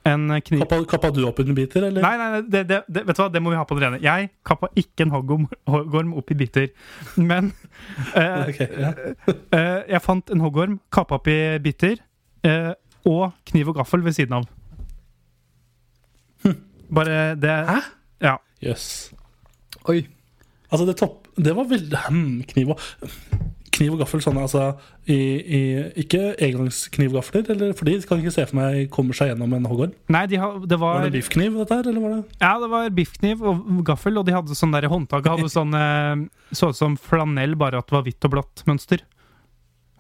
en 0.08 0.42
kniv 0.42 0.64
Kappa, 0.64 0.80
kappa 0.90 1.12
du 1.14 1.22
opp 1.28 1.40
under 1.44 1.58
biter, 1.58 1.86
eller? 1.88 2.02
Nei, 2.02 2.14
nei, 2.18 2.30
nei 2.34 2.42
det, 2.46 2.64
det, 2.70 2.80
det, 2.88 3.04
vet 3.08 3.18
du 3.18 3.22
hva, 3.22 3.30
det 3.34 3.42
må 3.44 3.54
vi 3.54 3.60
ha 3.60 3.66
på 3.70 3.78
det 3.78 3.86
rene. 3.86 4.00
Jeg 4.02 4.32
kappa 4.48 4.72
ikke 4.80 5.06
en 5.06 5.14
hoggorm, 5.14 5.46
hoggorm 5.70 6.16
opp 6.18 6.34
i 6.34 6.38
biter. 6.40 6.72
Men 7.18 7.52
eh, 8.20 8.48
okay, 8.48 8.70
ja. 8.82 8.94
eh, 9.30 9.78
jeg 9.94 10.04
fant 10.06 10.34
en 10.34 10.42
hoggorm, 10.42 10.80
kappa 10.94 11.20
opp 11.20 11.30
i 11.32 11.38
biter, 11.64 12.02
eh, 12.48 12.72
og 13.10 13.30
kniv 13.50 13.74
og 13.74 13.82
gaffel 13.82 14.04
ved 14.06 14.18
siden 14.18 14.42
av. 14.42 14.50
Bare 16.92 17.36
det 17.40 17.54
Hæ? 17.70 17.78
Ja. 18.22 18.36
Jøss. 18.62 19.14
Oi. 19.90 20.04
Altså, 20.72 20.86
det 20.86 20.98
topp 21.00 21.28
Det 21.38 21.56
var 21.56 21.68
veldig 21.68 21.98
hmm, 22.08 22.44
Kniv 22.48 22.74
og 22.74 22.80
Kniv 23.82 23.96
og 23.96 24.02
gaffel 24.04 24.22
sånne, 24.22 24.44
altså 24.46 24.64
i, 25.10 25.18
i, 25.42 25.62
Ikke 26.04 26.36
engangsknivgafler, 26.38 27.48
eller 27.56 27.72
For 27.78 27.90
de 27.90 27.96
kan 28.06 28.22
ikke 28.22 28.34
se 28.36 28.46
for 28.46 28.60
meg 28.60 28.92
kommer 28.94 29.18
seg 29.18 29.32
gjennom 29.32 29.56
en 29.58 29.66
hoggorm. 29.70 29.96
Nei, 30.14 30.24
de 30.30 30.38
ha, 30.42 30.52
det 30.62 30.78
Var 30.78 31.00
var 31.00 31.08
det 31.08 31.16
biffkniv, 31.16 31.58
dette 31.58 31.80
her, 31.80 31.90
eller 31.90 32.06
var 32.06 32.14
det 32.14 32.44
Ja, 32.44 32.54
det 32.62 32.70
var 32.76 32.94
biffkniv 33.02 33.42
og 33.50 33.82
gaffel, 33.88 34.22
og 34.22 34.28
de 34.28 34.36
hadde 34.38 34.58
sånn 34.58 34.76
der 34.76 34.86
håndtak. 34.92 35.26
Hadde 35.34 35.50
sånn 35.58 35.74
eh, 35.78 36.28
Så 36.54 36.70
ut 36.70 36.78
som 36.78 37.00
flanell, 37.00 37.58
bare 37.60 37.82
at 37.82 37.90
det 37.90 37.98
var 37.98 38.06
hvitt 38.06 38.30
og 38.30 38.36
blått 38.38 38.64
mønster. 38.70 39.04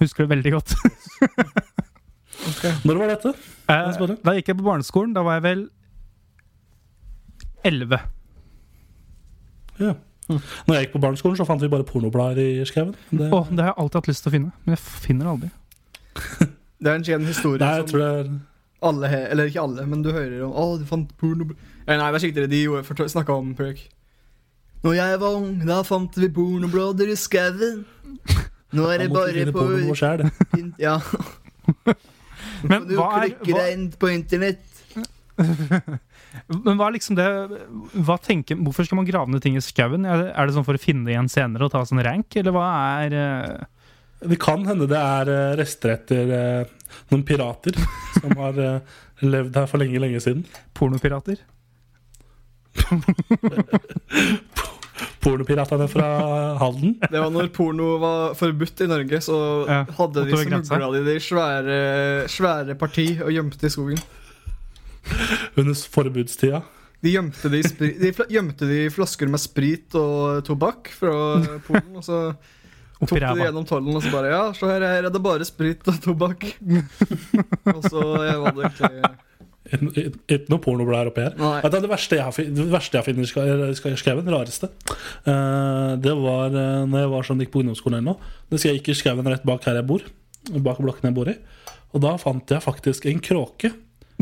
Husker 0.01 0.25
det 0.25 0.35
veldig 0.35 0.55
godt. 0.59 0.77
Når 2.87 3.01
var 3.01 3.11
dette? 3.11 3.33
Eh, 3.69 4.15
da 4.21 4.33
gikk 4.37 4.53
jeg 4.53 4.61
på 4.61 4.65
barneskolen. 4.65 5.17
Da 5.17 5.25
var 5.25 5.39
jeg 5.39 5.45
vel 5.49 5.65
elleve. 7.67 7.99
Ja. 9.81 9.93
Når 10.67 10.77
jeg 10.77 10.85
gikk 10.85 10.95
på 10.95 11.01
barneskolen, 11.03 11.37
så 11.39 11.47
fant 11.47 11.63
vi 11.63 11.69
bare 11.71 11.87
pornoblader 11.87 12.61
i 12.61 12.67
skauen. 12.69 12.93
Det, 13.09 13.27
Oh, 13.31 13.47
det 13.49 13.63
har 13.63 13.73
jeg 13.73 13.79
alltid 13.83 13.99
hatt 13.99 14.09
lyst 14.11 14.25
til 14.25 14.31
å 14.31 14.35
finne, 14.37 14.53
men 14.65 14.75
jeg 14.77 14.83
finner 15.05 15.27
det 15.27 15.33
aldri. 15.35 15.51
Det 16.81 16.89
er 16.89 16.97
en 16.97 17.05
kjent 17.05 17.27
historie 17.29 17.61
Nei, 17.61 17.75
jeg 17.79 17.87
tror 17.91 18.01
det 18.01 18.07
er 18.19 18.31
alle 18.89 19.09
Eller 19.31 19.47
ikke 19.47 19.61
alle, 19.61 19.85
men 19.87 20.01
du 20.03 20.09
hører 20.11 20.41
om 20.43 20.55
Å, 20.57 20.63
du 20.81 20.85
fant 20.89 21.11
porno... 21.21 21.45
Eh, 21.85 21.93
Nei, 21.93 22.07
det 22.09 22.17
er 22.17 22.23
sikkert 22.25 22.51
de 22.51 23.09
snakke 23.13 23.35
om 23.37 23.53
Perk. 23.55 23.83
Når 24.81 24.95
jeg 24.97 25.19
var 25.21 25.35
ung, 25.37 25.51
da 25.67 25.81
fant 25.85 26.17
vi 26.17 26.29
pornoblader 26.33 27.11
i 27.13 27.17
skauen. 27.19 27.83
Nå 28.73 28.87
er 28.89 29.03
det 29.03 29.11
bare 29.13 29.45
på. 29.53 29.65
Ja. 30.81 30.97
Men 32.65 32.87
Du 32.89 32.95
hva 32.97 33.11
er, 33.19 33.27
klikker 33.27 33.53
hva, 33.53 33.61
deg 33.61 33.75
inn 33.75 33.85
på 34.01 34.09
internett. 34.09 34.65
men 36.47 36.77
hva 36.79 36.87
er 36.87 36.95
liksom 36.95 37.15
det 37.17 37.25
hva 38.07 38.15
tenker, 38.23 38.55
Hvorfor 38.63 38.85
skal 38.87 38.99
man 39.01 39.07
grave 39.07 39.31
ned 39.33 39.41
ting 39.43 39.57
i 39.59 39.63
skauen? 39.63 40.05
Er, 40.07 40.17
det- 40.23 40.33
er 40.35 40.47
det 40.47 40.55
sånn 40.55 40.67
for 40.67 40.77
å 40.79 40.81
finne 40.81 41.11
igjen 41.11 41.29
senere 41.31 41.67
og 41.67 41.71
ta 41.73 41.81
sånn 41.87 42.03
rank, 42.05 42.35
eller 42.39 42.55
hva 42.55 42.67
er 43.03 43.15
uh... 43.17 43.65
Det 44.21 44.37
kan 44.39 44.61
hende 44.69 44.85
det 44.85 44.99
er 45.01 45.29
eh, 45.33 45.55
rester 45.57 45.95
etter 45.95 46.29
uh, 46.29 46.61
noen 47.09 47.23
pirater 47.25 47.73
som 48.19 48.35
har 48.37 48.53
uh, 48.61 48.99
levd 49.25 49.55
her 49.57 49.65
for 49.71 49.81
lenge, 49.81 49.97
lenge 50.03 50.21
siden. 50.21 50.43
pornopirater? 50.77 51.41
Pornopiratene 55.21 55.87
fra 55.89 56.07
Halden. 56.61 56.95
Det 57.01 57.19
var 57.21 57.29
når 57.33 57.49
porno 57.53 57.95
var 58.01 58.33
forbudt 58.37 58.81
i 58.85 58.87
Norge, 58.89 59.19
så 59.21 59.37
Ja, 59.69 59.81
hadde 59.97 60.23
de 60.29 60.37
smugla 60.37 60.89
de 60.95 61.01
det 61.05 61.15
i 61.17 61.21
svære, 61.25 61.77
svære 62.31 62.75
parti 62.77 63.07
og 63.21 63.29
gjemte 63.33 63.65
i 63.67 63.73
skogen. 63.73 64.01
Under 65.59 65.73
forbudstida. 65.95 66.61
De 67.01 67.09
gjemte 67.15 67.49
de, 67.49 67.59
i 67.63 67.65
spri 67.65 67.91
de 67.97 68.11
gjemte 68.29 68.67
det 68.69 68.79
i 68.85 68.89
flasker 68.93 69.29
med 69.31 69.41
sprit 69.41 69.95
og 69.97 70.43
tobakk 70.45 70.91
fra 70.93 71.13
Polen, 71.65 71.95
og 71.97 72.05
så 72.05 72.19
tok 73.01 73.15
de 73.15 73.31
det 73.39 73.47
gjennom 73.47 73.65
tollen 73.65 73.97
og 73.97 74.03
så 74.05 74.11
bare 74.13 74.29
Ja, 74.29 74.43
se 74.53 74.69
her, 74.69 74.85
her 74.85 75.07
er 75.09 75.13
det 75.15 75.21
bare 75.25 75.47
sprit 75.47 75.81
og 75.89 75.97
tobakk. 76.03 76.45
og 77.73 77.81
så 77.89 78.03
var 78.05 78.53
det 78.53 78.69
egentlig 78.69 79.01
Ikke 79.71 80.05
ikke 80.35 80.51
noe 80.53 80.61
pornoblader 80.61 81.09
oppi 81.09 81.25
her. 81.25 81.35
Vet 81.41 81.73
du, 81.73 81.79
det, 81.87 81.89
verste 81.89 82.21
jeg 82.21 82.53
det 82.53 82.69
verste 82.69 82.99
jeg 82.99 83.07
finner 83.09 83.25
i 83.25 83.29
ska- 83.33 83.49
ska- 83.81 83.97
skauen, 83.97 84.25
det 84.27 84.33
rareste, 84.35 84.69
eh, 85.25 85.91
det 86.05 86.15
var 86.21 86.53
uh, 86.53 86.85
når 86.85 87.05
jeg 87.05 87.11
var 87.17 87.27
sånn, 87.29 87.41
gikk 87.41 87.53
på 87.55 87.61
ungdomsskolen 87.63 88.01
ennå. 88.03 88.17
Det 88.51 88.59
skal 88.61 88.75
jeg 88.75 88.81
gikk 88.81 88.91
i 88.93 88.99
skauen 89.01 89.31
rett 89.33 89.45
bak 89.47 89.65
her 89.65 89.79
jeg 89.81 89.89
bor. 89.89 90.05
Bak 90.51 90.81
blokken 90.85 91.09
jeg 91.09 91.17
bor 91.17 91.29
i. 91.33 91.37
Og 91.95 92.03
da 92.05 92.13
fant 92.21 92.53
jeg 92.53 92.61
faktisk 92.63 93.09
en 93.09 93.21
kråke 93.23 93.71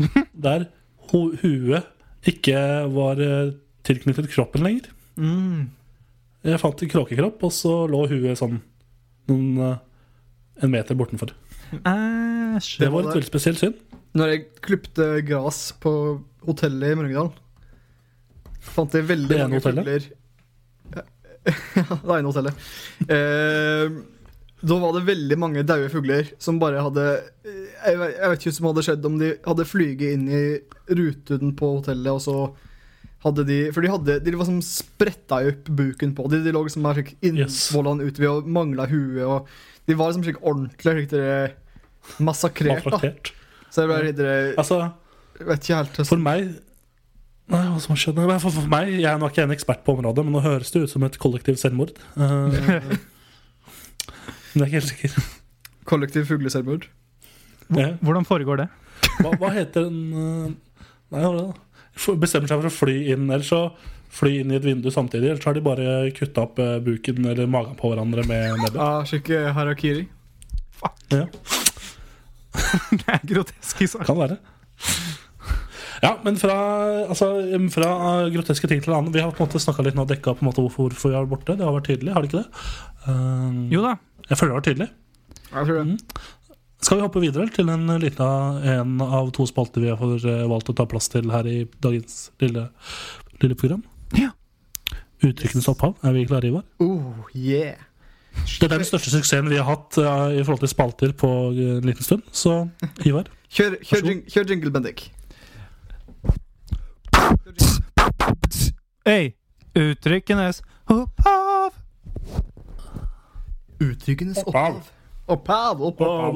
der 0.46 0.68
ho 1.10 1.26
huet 1.42 2.28
ikke 2.30 2.56
var 2.92 3.20
eh, 3.24 3.52
tilknyttet 3.86 4.30
kroppen 4.32 4.66
lenger. 4.66 4.90
mm. 5.16 5.68
Jeg 6.40 6.56
fant 6.56 6.82
en 6.82 6.88
kråkekropp, 6.88 7.42
og 7.44 7.50
så 7.52 7.72
lå 7.90 8.06
huet 8.08 8.38
sånn 8.40 8.62
noen, 9.28 9.48
eh, 9.60 9.74
en 10.64 10.72
meter 10.72 10.96
bortenfor. 10.96 11.34
Æsj. 11.76 12.78
Det 12.78 12.86
Det 12.86 12.92
var 12.92 13.04
et 13.04 13.14
veldig 13.14 13.28
spesielt 13.28 13.60
syn. 13.60 13.74
Når 14.16 14.32
jeg 14.32 14.46
klipte 14.64 15.10
gras 15.26 15.58
på 15.80 15.92
hotellet 16.46 16.94
i 16.94 16.98
Mørgedal, 16.98 17.30
fant 18.60 18.96
jeg 18.96 19.06
veldig 19.06 19.36
mange 19.36 19.60
hotellet? 19.60 19.84
fugler 19.84 20.08
Ja, 20.96 21.04
det 22.06 22.16
ene 22.16 22.32
hotellet. 22.32 22.64
Eh, 23.06 24.00
da 24.60 24.76
var 24.76 24.92
det 24.96 25.06
veldig 25.08 25.36
mange 25.40 25.62
daue 25.64 25.88
fugler 25.92 26.28
som 26.42 26.58
bare 26.60 26.82
hadde 26.84 27.04
jeg 27.46 27.96
vet, 27.96 28.16
jeg 28.16 28.28
vet 28.30 28.42
ikke 28.42 28.50
hva 28.50 28.56
som 28.56 28.66
hadde 28.68 28.84
skjedd, 28.84 29.06
om 29.08 29.16
de 29.20 29.30
hadde 29.46 29.68
flyget 29.68 30.16
inn 30.16 30.26
i 30.28 30.42
ruten 30.98 31.54
på 31.56 31.70
hotellet, 31.78 32.10
og 32.12 32.20
så 32.24 32.36
hadde 33.24 33.44
de 33.48 33.58
For 33.72 33.84
de 33.84 33.90
hadde 33.92 34.14
De 34.24 34.32
var 34.36 34.48
som 34.48 34.60
spretta 34.64 35.42
opp 35.44 35.66
buken 35.76 36.14
på 36.16 36.24
de. 36.32 36.38
De 36.44 36.54
lå 36.56 36.62
liksom 36.64 36.86
bare 36.86 37.04
innvollene 37.20 38.06
yes. 38.08 38.20
ved 38.20 38.30
og 38.30 38.48
mangla 38.48 38.86
huet, 38.88 39.24
og 39.26 39.50
de 39.88 39.96
var 39.96 40.12
liksom 40.12 40.24
slik 40.24 40.40
ordentlig 40.40 41.08
slik 41.10 42.18
massakrert, 42.24 42.86
da. 42.88 43.12
Så 43.70 43.84
jeg 43.84 43.90
bare 43.90 44.12
dere 44.16 44.36
Altså, 44.58 44.80
vet 45.38 45.62
ikke 45.62 45.78
helt 45.82 46.02
For 46.08 46.20
meg 46.20 46.48
Nei, 47.50 47.64
hva 47.66 47.80
som 47.82 47.96
har 47.96 47.98
skjedd? 47.98 48.18
For, 48.18 48.54
for 48.54 48.70
meg, 48.70 48.92
Jeg 49.00 49.08
er 49.10 49.18
nok 49.18 49.34
ikke 49.34 49.48
en 49.48 49.54
ekspert 49.56 49.80
på 49.86 49.96
området, 49.96 50.22
men 50.22 50.36
nå 50.36 50.42
høres 50.44 50.70
det 50.70 50.84
ut 50.84 50.92
som 50.92 51.02
et 51.02 51.16
kollektivt 51.18 51.58
selvmord. 51.58 51.96
Eh, 52.14 52.92
jeg 54.54 54.62
er 54.62 54.66
ikke 54.66 54.78
helt 54.80 54.90
sikker. 54.90 55.16
Kollektiv 55.90 56.26
fugleselvmord. 56.28 56.86
Ja. 57.76 57.92
Hvordan 58.02 58.26
foregår 58.26 58.64
det? 58.64 58.68
Hva, 59.20 59.30
hva 59.38 59.50
heter 59.54 59.86
den 59.86 60.00
eh, 60.12 60.50
Nei, 61.10 61.20
hva 61.22 61.28
er 61.30 61.36
det 61.36 61.46
da? 61.48 62.14
Bestemmer 62.22 62.48
seg 62.50 62.60
for 62.62 62.70
å 62.70 62.72
fly 62.74 62.94
inn, 63.12 63.26
eller 63.30 63.44
så 63.46 63.60
fly 64.14 64.40
inn 64.40 64.50
i 64.52 64.56
et 64.58 64.64
vindu 64.66 64.88
samtidig. 64.94 65.28
Eller 65.32 65.42
så 65.42 65.50
har 65.50 65.58
de 65.58 65.62
bare 65.64 65.86
kutta 66.16 66.44
opp 66.46 66.58
eh, 66.62 66.76
buken 66.82 67.26
eller 67.30 67.50
magen 67.50 67.76
på 67.78 67.90
hverandre 67.92 68.24
med 68.28 68.56
nebbet. 68.62 68.78
Ah, 68.82 69.02
skikke 69.06 69.50
harakiri. 69.56 70.06
Ja, 71.12 71.24
Det 72.98 73.06
er 73.06 73.20
grotesk 73.30 73.82
i 73.84 73.88
sak. 73.90 74.06
kan 74.08 74.18
være. 74.18 74.38
Ja, 76.00 76.14
men 76.24 76.38
fra, 76.40 76.54
altså, 77.12 77.26
fra 77.74 77.88
groteske 78.32 78.68
ting 78.70 78.80
til 78.80 78.94
annet 78.96 79.12
Vi 79.12 79.20
har 79.20 79.34
på 79.36 79.42
en 79.42 79.50
måte 79.50 79.60
snakka 79.60 79.84
litt 79.84 79.98
nå 79.98 80.06
og 80.06 80.08
dekka 80.08 80.32
på 80.38 80.40
en 80.44 80.48
måte 80.48 80.62
hvorfor, 80.64 80.94
vi 80.96 81.12
har 81.14 81.26
vært 81.26 81.34
borte. 81.34 81.56
Det 81.60 81.66
har 81.66 81.76
vært 81.76 81.90
tydelig, 81.90 82.14
har 82.16 82.24
det 82.24 82.30
ikke 82.30 82.40
det? 82.40 82.70
Eh, 83.04 83.58
Jo 83.74 83.82
da. 83.84 83.92
Jeg 84.30 84.38
føler 84.38 84.52
det 84.52 84.58
var 84.58 84.66
tydelig. 84.68 84.88
Jeg 85.50 85.66
tror 85.66 85.78
det. 85.80 85.86
Mm. 85.86 85.98
Skal 86.80 86.96
vi 86.96 87.04
hoppe 87.04 87.20
videre 87.20 87.48
til 87.52 87.68
en 87.68 87.90
liten 88.00 88.60
en 88.72 89.00
av 89.04 89.28
to 89.36 89.44
spalter 89.48 89.84
vi 89.84 89.90
har 89.92 90.26
eh, 90.32 90.44
valgt 90.48 90.70
å 90.72 90.76
ta 90.78 90.86
plass 90.88 91.10
til 91.12 91.28
her 91.32 91.48
i 91.50 91.58
dagens 91.82 92.30
lille, 92.40 92.68
lille 93.42 93.58
program? 93.58 93.82
Ja. 94.16 94.30
Uttrykkenes 95.20 95.68
opphav. 95.68 95.98
Er 96.06 96.16
vi 96.16 96.24
klare, 96.30 96.48
Ivar? 96.48 96.64
Oh, 96.80 97.26
yeah. 97.34 97.76
Dette 98.46 98.70
er 98.70 98.78
den 98.78 98.88
største 98.88 99.12
suksessen 99.12 99.50
vi 99.50 99.58
har 99.58 99.66
hatt 99.68 99.98
uh, 99.98 100.30
i 100.32 100.40
forhold 100.40 100.62
til 100.62 100.72
spalter 100.72 101.12
på 101.12 101.28
en 101.50 101.84
liten 101.84 102.06
stund. 102.06 102.24
Så 102.32 102.62
Ivar, 103.04 103.28
Kjør, 103.50 103.80
kjør, 103.82 104.06
jing, 104.06 104.20
kjør 104.30 104.52
jingle, 104.54 104.70
Bendik. 104.70 105.08
Hei! 109.08 109.34
Uttrykkenes 109.74 110.62
opphav. 110.86 111.49
Uttrykkenes 113.80 114.42
opphav. 114.44 114.90
Opphav, 115.26 115.82
opphav. 115.82 116.34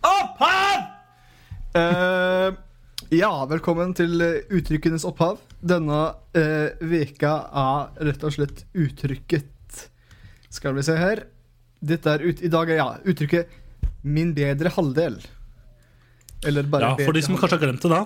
Opphav! 0.00 0.82
Eh, 1.74 2.52
ja, 3.16 3.30
velkommen 3.48 3.94
til 3.96 4.20
eh, 4.20 4.42
Uttrykkenes 4.52 5.06
opphav. 5.08 5.38
Denne 5.64 6.00
uh, 6.36 6.68
veka 6.90 7.32
er 7.62 8.04
rett 8.08 8.22
og 8.24 8.32
slett 8.32 8.62
uttrykket 8.72 9.80
Skal 10.52 10.76
vi 10.76 10.84
se 10.84 10.96
her. 10.96 11.24
Dette 11.80 12.14
er 12.16 12.24
ut, 12.24 12.40
I 12.44 12.52
dag 12.52 12.72
er 12.72 12.80
ja, 12.82 12.88
uttrykket 13.04 13.48
'min 14.04 14.34
bedre 14.36 14.72
halvdel'. 14.76 15.20
Eller 16.44 16.68
bare 16.68 16.92
Ja, 16.92 17.04
for 17.04 17.16
de 17.16 17.22
som 17.24 17.36
kanskje 17.36 17.56
har 17.58 17.64
glemt 17.64 17.82
det, 17.84 17.90
da. 17.92 18.04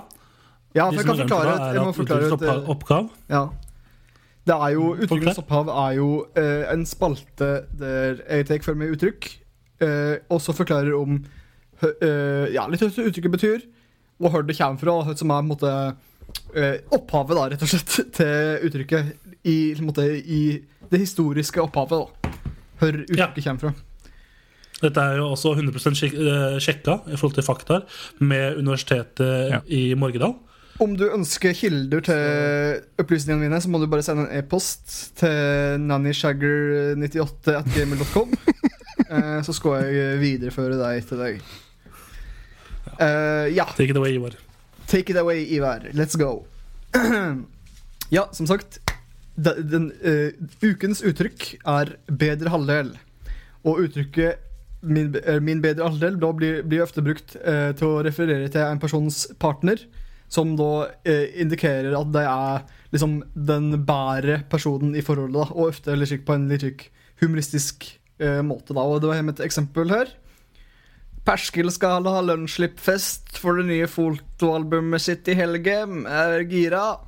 Ja, 0.74 0.90
De 0.90 0.98
for 0.98 1.02
jeg 1.02 1.06
som 1.06 1.10
kan 1.10 1.22
forklare 1.22 1.46
det, 1.46 1.54
et, 1.54 1.58
da, 1.58 1.66
jeg 1.66 1.76
er 1.76 1.84
må 1.84 1.88
at 1.88 1.98
forklare 1.98 2.30
uttrykkenes 2.30 2.62
et, 2.62 2.68
opphav- 2.74 3.10
ja. 3.30 3.44
Det 4.44 4.52
er 4.54 4.74
jo, 4.74 4.90
Uttrykkenes 5.00 5.38
opphav 5.40 5.70
er 5.72 5.94
jo 5.96 6.08
eh, 6.36 6.66
en 6.72 6.82
spalte 6.88 7.46
der 7.80 8.18
jeg 8.28 8.46
tar 8.50 8.64
for 8.66 8.76
meg 8.76 8.92
uttrykk, 8.92 9.30
eh, 9.80 10.18
og 10.28 10.42
så 10.44 10.52
forklarer 10.56 10.92
om 10.98 11.16
eh, 11.82 12.50
ja, 12.52 12.66
litt 12.68 12.84
hva 12.84 12.90
uttrykket 12.90 13.32
betyr, 13.32 13.64
og 14.20 14.30
hvor 14.34 14.44
det 14.44 14.56
kommer 14.58 14.80
fra, 14.82 14.98
og 14.98 15.08
hva 15.08 15.16
som 15.16 15.32
er 15.32 15.40
på 15.40 15.46
en 15.46 15.50
måte, 15.54 15.72
eh, 16.60 16.76
opphavet, 16.92 17.38
da, 17.40 17.46
rett 17.54 17.64
og 17.64 17.72
slett, 17.72 17.96
til 18.20 18.68
uttrykket. 18.68 19.14
I, 19.44 19.56
på 19.76 19.82
en 19.82 19.88
måte, 19.90 20.04
i 20.08 20.42
det 20.92 21.02
historiske 21.02 21.60
opphavet, 21.64 22.04
da. 22.04 22.30
Hvor 22.80 23.00
uttrykket 23.04 23.44
kommer 23.48 23.66
fra. 23.66 23.74
Dette 24.84 25.00
er 25.00 25.18
jo 25.20 25.30
også 25.32 25.54
100 25.56 25.94
sjek 25.96 26.14
eh, 26.18 26.56
sjekka 26.60 26.98
i 27.08 27.16
forhold 27.16 27.36
til 27.38 27.46
fakta 27.46 27.80
med 28.20 28.58
Universitetet 28.60 29.52
Ja. 29.54 29.60
i 29.72 29.94
Morgedal. 29.96 30.34
Om 30.82 30.96
du 30.98 31.04
ønsker 31.06 31.54
kilder 31.54 32.00
til 32.02 32.82
opplysningene 32.98 33.46
mine, 33.46 33.60
så 33.62 33.70
må 33.70 33.78
du 33.78 33.86
bare 33.90 34.02
sende 34.02 34.26
en 34.26 34.34
e-post 34.40 35.14
til 35.20 35.78
nannyshagger98atgamer.com 35.86 38.34
så 39.46 39.52
skal 39.54 39.84
jeg 39.92 40.20
videreføre 40.22 40.76
deg 40.80 41.04
til 41.08 41.18
deg. 41.22 41.34
Uh, 42.94 43.46
ja, 43.54 43.64
Take 43.74 43.90
it 43.90 43.96
away, 43.98 44.12
Ivar. 44.14 44.34
take 44.86 45.10
it 45.10 45.16
away, 45.18 45.42
Ivar. 45.56 45.80
Let's 45.92 46.16
go. 46.16 46.44
ja, 48.16 48.28
som 48.32 48.46
sagt. 48.46 48.78
Den, 49.34 49.70
den, 49.70 49.92
uh, 50.06 50.30
ukens 50.62 51.02
uttrykk 51.02 51.56
er 51.66 51.96
'bedre 52.06 52.50
halvdel'. 52.50 52.96
Og 53.64 53.80
uttrykket 53.86 54.34
'min, 54.82 55.16
eh, 55.24 55.40
min 55.40 55.62
bedre 55.62 55.88
halvdel' 55.88 56.36
blir, 56.36 56.62
blir 56.62 56.82
ofte 56.82 57.02
brukt 57.02 57.36
uh, 57.40 57.72
til 57.74 57.86
å 57.88 58.02
referere 58.04 58.48
til 58.48 58.60
en 58.60 58.78
persons 58.78 59.26
partner, 59.40 59.76
som 60.34 60.56
da 60.58 60.88
eh, 61.06 61.30
indikerer 61.44 61.94
at 61.96 62.10
det 62.14 62.24
er 62.26 62.64
liksom 62.94 63.20
den 63.34 63.72
bære 63.86 64.42
personen 64.50 64.94
i 64.98 65.04
forholdet, 65.04 65.38
da, 65.38 65.46
og 65.54 65.70
ofte 65.70 65.94
eller 65.94 66.10
på 66.26 66.36
en 66.36 66.50
litt 66.50 66.64
slik 66.64 66.88
humoristisk 67.22 67.86
eh, 68.18 68.42
måte. 68.42 68.74
da, 68.74 68.82
og 68.82 69.02
Det 69.02 69.10
var 69.10 69.32
et 69.32 69.44
eksempel 69.46 69.94
her. 69.94 70.12
Perskil 71.24 71.70
skal 71.72 72.04
ha 72.04 72.20
lunsjslippfest 72.20 73.38
for 73.40 73.56
det 73.56 73.68
nye 73.70 73.88
fotoalbumet 73.88 75.00
sitt 75.00 75.28
i 75.32 75.36
helgen. 75.38 76.04
Er 76.04 76.44
gira. 76.50 76.98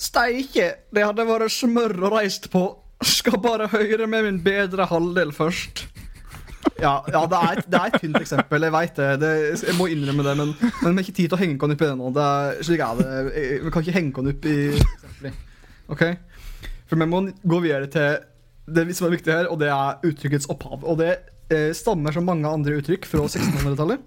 Steike, 0.00 0.70
det 0.94 1.04
hadde 1.04 1.28
vært 1.28 1.52
smør 1.52 1.98
å 2.08 2.14
reist 2.16 2.48
på. 2.52 2.64
Skal 3.04 3.40
bare 3.40 3.68
høre 3.72 4.08
med 4.08 4.24
min 4.24 4.40
bedre 4.44 4.86
halvdel 4.88 5.34
først. 5.36 5.84
Ja, 6.80 6.94
ja 7.08 7.22
det, 7.28 7.38
er 7.38 7.58
et, 7.58 7.68
det 7.70 7.78
er 7.80 7.90
et 7.90 8.02
tynt 8.02 8.18
eksempel. 8.20 8.66
Jeg 8.66 8.74
vet 8.74 8.98
det. 9.00 9.10
det. 9.22 9.32
Jeg 9.66 9.76
må 9.78 9.88
innrømme 9.92 10.24
det, 10.26 10.34
men, 10.40 10.54
men 10.60 10.90
vi 10.90 10.96
har 10.96 11.04
ikke 11.04 11.16
tid 11.16 11.28
til 11.28 11.36
å 11.36 11.40
henge 11.40 11.56
oss 11.56 11.74
opp 11.74 11.84
i 11.84 11.88
det 11.88 11.96
nå. 12.00 12.10
Det 12.16 12.26
er, 12.26 12.62
slik 12.68 12.84
er 12.84 13.00
det. 13.00 13.08
Vi 13.64 13.72
kan 13.72 13.86
ikke 13.86 13.96
henge 13.96 14.12
oss 14.22 14.32
opp 14.34 14.48
i 14.50 14.56
eksempler. 14.76 15.38
Ok? 15.90 16.04
For 16.90 17.00
vi 17.00 17.08
må 17.10 17.22
gå 17.54 17.60
videre 17.64 17.90
til 17.90 18.20
det 18.70 18.86
som 18.96 19.08
er 19.08 19.16
viktig 19.16 19.34
her, 19.34 19.50
og 19.50 19.60
det 19.62 19.70
er 19.72 20.06
uttrykkets 20.06 20.48
opphav. 20.52 20.82
Og 20.84 20.98
det 21.00 21.12
eh, 21.50 21.70
stammer 21.76 22.14
som 22.14 22.26
mange 22.28 22.48
andre 22.48 22.78
uttrykk 22.80 23.08
fra 23.08 23.26
1600-tallet. 23.26 24.02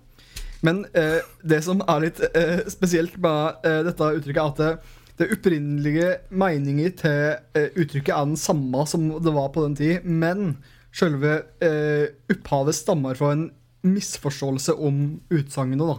Men 0.63 0.85
eh, 0.95 1.19
det 1.43 1.59
som 1.65 1.81
er 1.83 2.05
litt 2.05 2.21
eh, 2.29 2.61
spesielt 2.71 3.17
med 3.23 3.65
eh, 3.67 3.81
dette 3.87 4.11
uttrykket, 4.19 4.43
er 4.43 4.51
at 4.53 4.61
det, 4.61 4.99
det 5.19 5.31
opprinnelige 5.35 6.11
meningen 6.31 6.95
til 6.99 7.35
eh, 7.57 7.73
uttrykket 7.75 8.13
er 8.15 8.29
den 8.31 8.39
samme 8.39 8.85
som 8.89 9.09
det 9.23 9.35
var 9.35 9.51
på 9.55 9.65
den 9.65 9.75
tid, 9.79 10.07
men 10.07 10.55
selve 10.93 11.35
eh, 11.63 12.07
opphavet 12.33 12.75
stammer 12.77 13.17
fra 13.17 13.31
en 13.33 13.47
misforståelse 13.83 14.75
om 14.77 14.99
utsagnet, 15.33 15.81
da. 15.81 15.95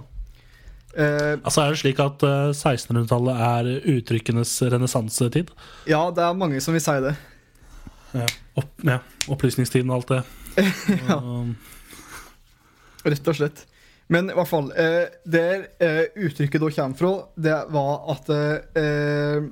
Eh, 0.94 1.32
Altså 1.42 1.64
er 1.64 1.74
det 1.74 1.80
slik 1.82 1.98
at 2.00 2.22
eh, 2.22 2.52
1600-tallet 2.54 3.42
er 3.48 3.70
uttrykkenes 3.96 4.54
renessansetid? 4.72 5.50
ja, 5.90 6.04
det 6.14 6.22
er 6.22 6.38
mange 6.38 6.60
som 6.62 6.76
vil 6.76 6.84
si 6.84 6.94
det. 7.04 7.14
Ja. 8.14 8.26
Opp, 8.54 8.70
ja. 8.86 9.00
Opplysningstiden 9.34 9.90
og 9.90 10.02
alt 10.02 10.12
det. 10.14 10.22
Ja. 11.08 11.18
Um, 11.18 11.56
Rett 13.04 13.26
og 13.28 13.36
slett. 13.36 13.64
Men 14.08 14.30
i 14.30 14.34
hvert 14.36 14.48
fall, 14.48 14.70
eh, 14.78 15.10
der 15.28 15.64
eh, 15.82 16.04
uttrykket 16.24 16.62
da 16.62 16.70
kommer 16.76 16.96
fra, 17.00 17.10
det 17.36 17.56
var 17.74 18.04
at 18.14 18.30
eh, 18.32 18.80
eh, 18.80 19.46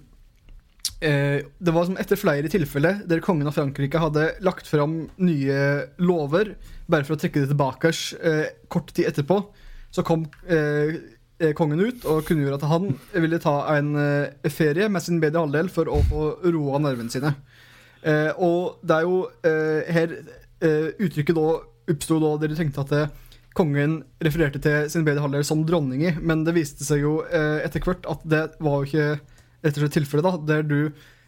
Det 1.03 1.73
var 1.75 1.87
som 1.89 1.97
etter 1.99 2.19
flere 2.21 2.51
tilfeller 2.53 3.01
der 3.11 3.23
kongen 3.25 3.49
av 3.51 3.57
Frankrike 3.57 3.99
hadde 3.99 4.29
lagt 4.47 4.69
fram 4.71 5.09
nye 5.19 5.57
lover, 5.99 6.53
bare 6.87 7.07
for 7.09 7.17
å 7.17 7.19
trekke 7.19 7.43
det 7.43 7.51
tilbake 7.51 7.91
eh, 8.23 8.45
kort 8.71 8.93
tid 8.95 9.09
etterpå, 9.11 9.41
så 9.91 10.05
kom 10.07 10.29
eh, 10.47 10.95
eh, 11.43 11.53
kongen 11.59 11.83
ut 11.83 12.07
og 12.07 12.23
kunngjorde 12.29 12.61
at 12.61 12.69
han 12.71 12.93
ville 13.13 13.41
ta 13.43 13.57
en 13.75 13.97
eh, 13.99 14.53
ferie 14.53 14.87
med 14.93 15.05
sin 15.05 15.19
bedre 15.23 15.43
halvdel 15.43 15.73
for 15.75 15.91
å 15.91 15.99
få 16.09 16.29
roa 16.47 16.81
nervene 16.83 17.13
sine. 17.13 17.35
Eh, 18.03 18.31
og 18.39 18.79
det 18.87 19.01
er 19.01 19.09
jo 19.09 19.19
eh, 19.47 19.93
her 19.95 20.17
eh, 20.63 20.89
uttrykket 21.03 21.37
da 21.39 21.49
oppsto 21.93 22.19
da 22.23 22.33
dere 22.43 22.57
tenkte 22.59 22.87
at 22.87 22.95
eh, 22.97 23.13
kongen 23.59 24.01
refererte 24.25 24.63
til 24.65 24.89
sin 24.91 25.05
bedre 25.05 25.27
halvdel 25.27 25.45
som 25.45 25.67
dronninga, 25.69 26.17
men 26.25 26.47
det 26.47 26.57
viste 26.57 26.87
seg 26.87 27.05
jo 27.05 27.19
eh, 27.29 27.61
etter 27.67 27.85
hvert 27.85 28.09
at 28.11 28.25
det 28.25 28.47
var 28.63 28.81
jo 28.81 28.89
ikke 28.89 29.32
rett 29.63 29.77
og 29.77 29.85
slett 29.85 29.99
tilfellet, 30.01 30.29
da. 30.29 30.55
Der 30.55 30.63
du 30.67 30.79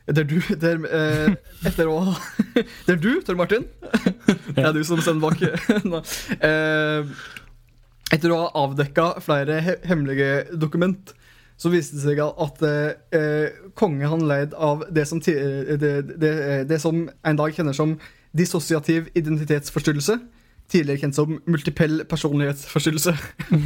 der 0.04 0.26
du 0.28 0.36
der, 0.60 0.82
eh, 0.84 1.34
Etter 1.64 1.88
å 1.88 1.96
ha 2.04 2.14
Det 2.86 2.92
er 2.92 3.00
du, 3.00 3.22
Tor 3.24 3.38
Martin. 3.40 3.64
Det 4.54 4.60
er 4.60 4.74
du 4.76 4.82
som 4.84 5.00
sender 5.00 5.24
bak. 5.24 5.40
Nå. 5.90 6.02
Eh, 6.44 7.14
etter 8.12 8.30
å 8.34 8.42
ha 8.42 8.64
avdekka 8.66 9.14
flere 9.24 9.62
he 9.64 9.78
hemmelige 9.88 10.58
dokument, 10.60 11.14
så 11.56 11.70
viste 11.72 11.96
det 11.96 12.04
seg 12.04 12.20
at 12.20 12.60
eh, 12.68 13.56
kongen 13.78 14.10
han 14.10 14.26
leid 14.28 14.54
av 14.54 14.84
det 14.92 15.06
som, 15.08 15.22
eh, 15.30 15.72
det, 15.80 15.94
det, 16.20 16.34
det 16.68 16.78
som 16.82 17.06
en 17.08 17.40
dag 17.40 17.56
kjenner 17.56 17.74
som 17.74 17.96
dissosiativ 18.36 19.08
identitetsforstyrrelse. 19.16 20.18
Tidligere 20.72 21.02
kjent 21.02 21.16
som 21.16 21.36
multipell 21.44 22.02
personlighetsforstyrrelse. 22.08 23.12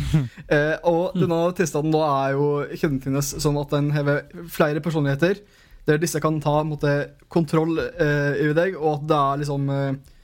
eh, 0.55 0.75
og 0.89 1.15
denne 1.17 1.41
tilstanden 1.57 1.95
da 1.95 2.05
er 2.27 2.37
jo 2.37 2.49
kjennetegnes 2.75 3.37
sånn 3.39 3.59
at 3.61 3.75
den 3.77 3.93
har 3.95 4.11
flere 4.53 4.83
personligheter, 4.85 5.41
der 5.89 6.01
disse 6.03 6.21
kan 6.21 6.41
ta 6.45 6.61
måte, 6.67 6.95
kontroll 7.33 7.79
eh, 7.81 8.35
over 8.43 8.57
deg, 8.59 8.79
og 8.79 8.99
at 8.99 9.05
det 9.09 9.19
er 9.19 9.43
liksom 9.45 9.69
eh, 9.73 10.17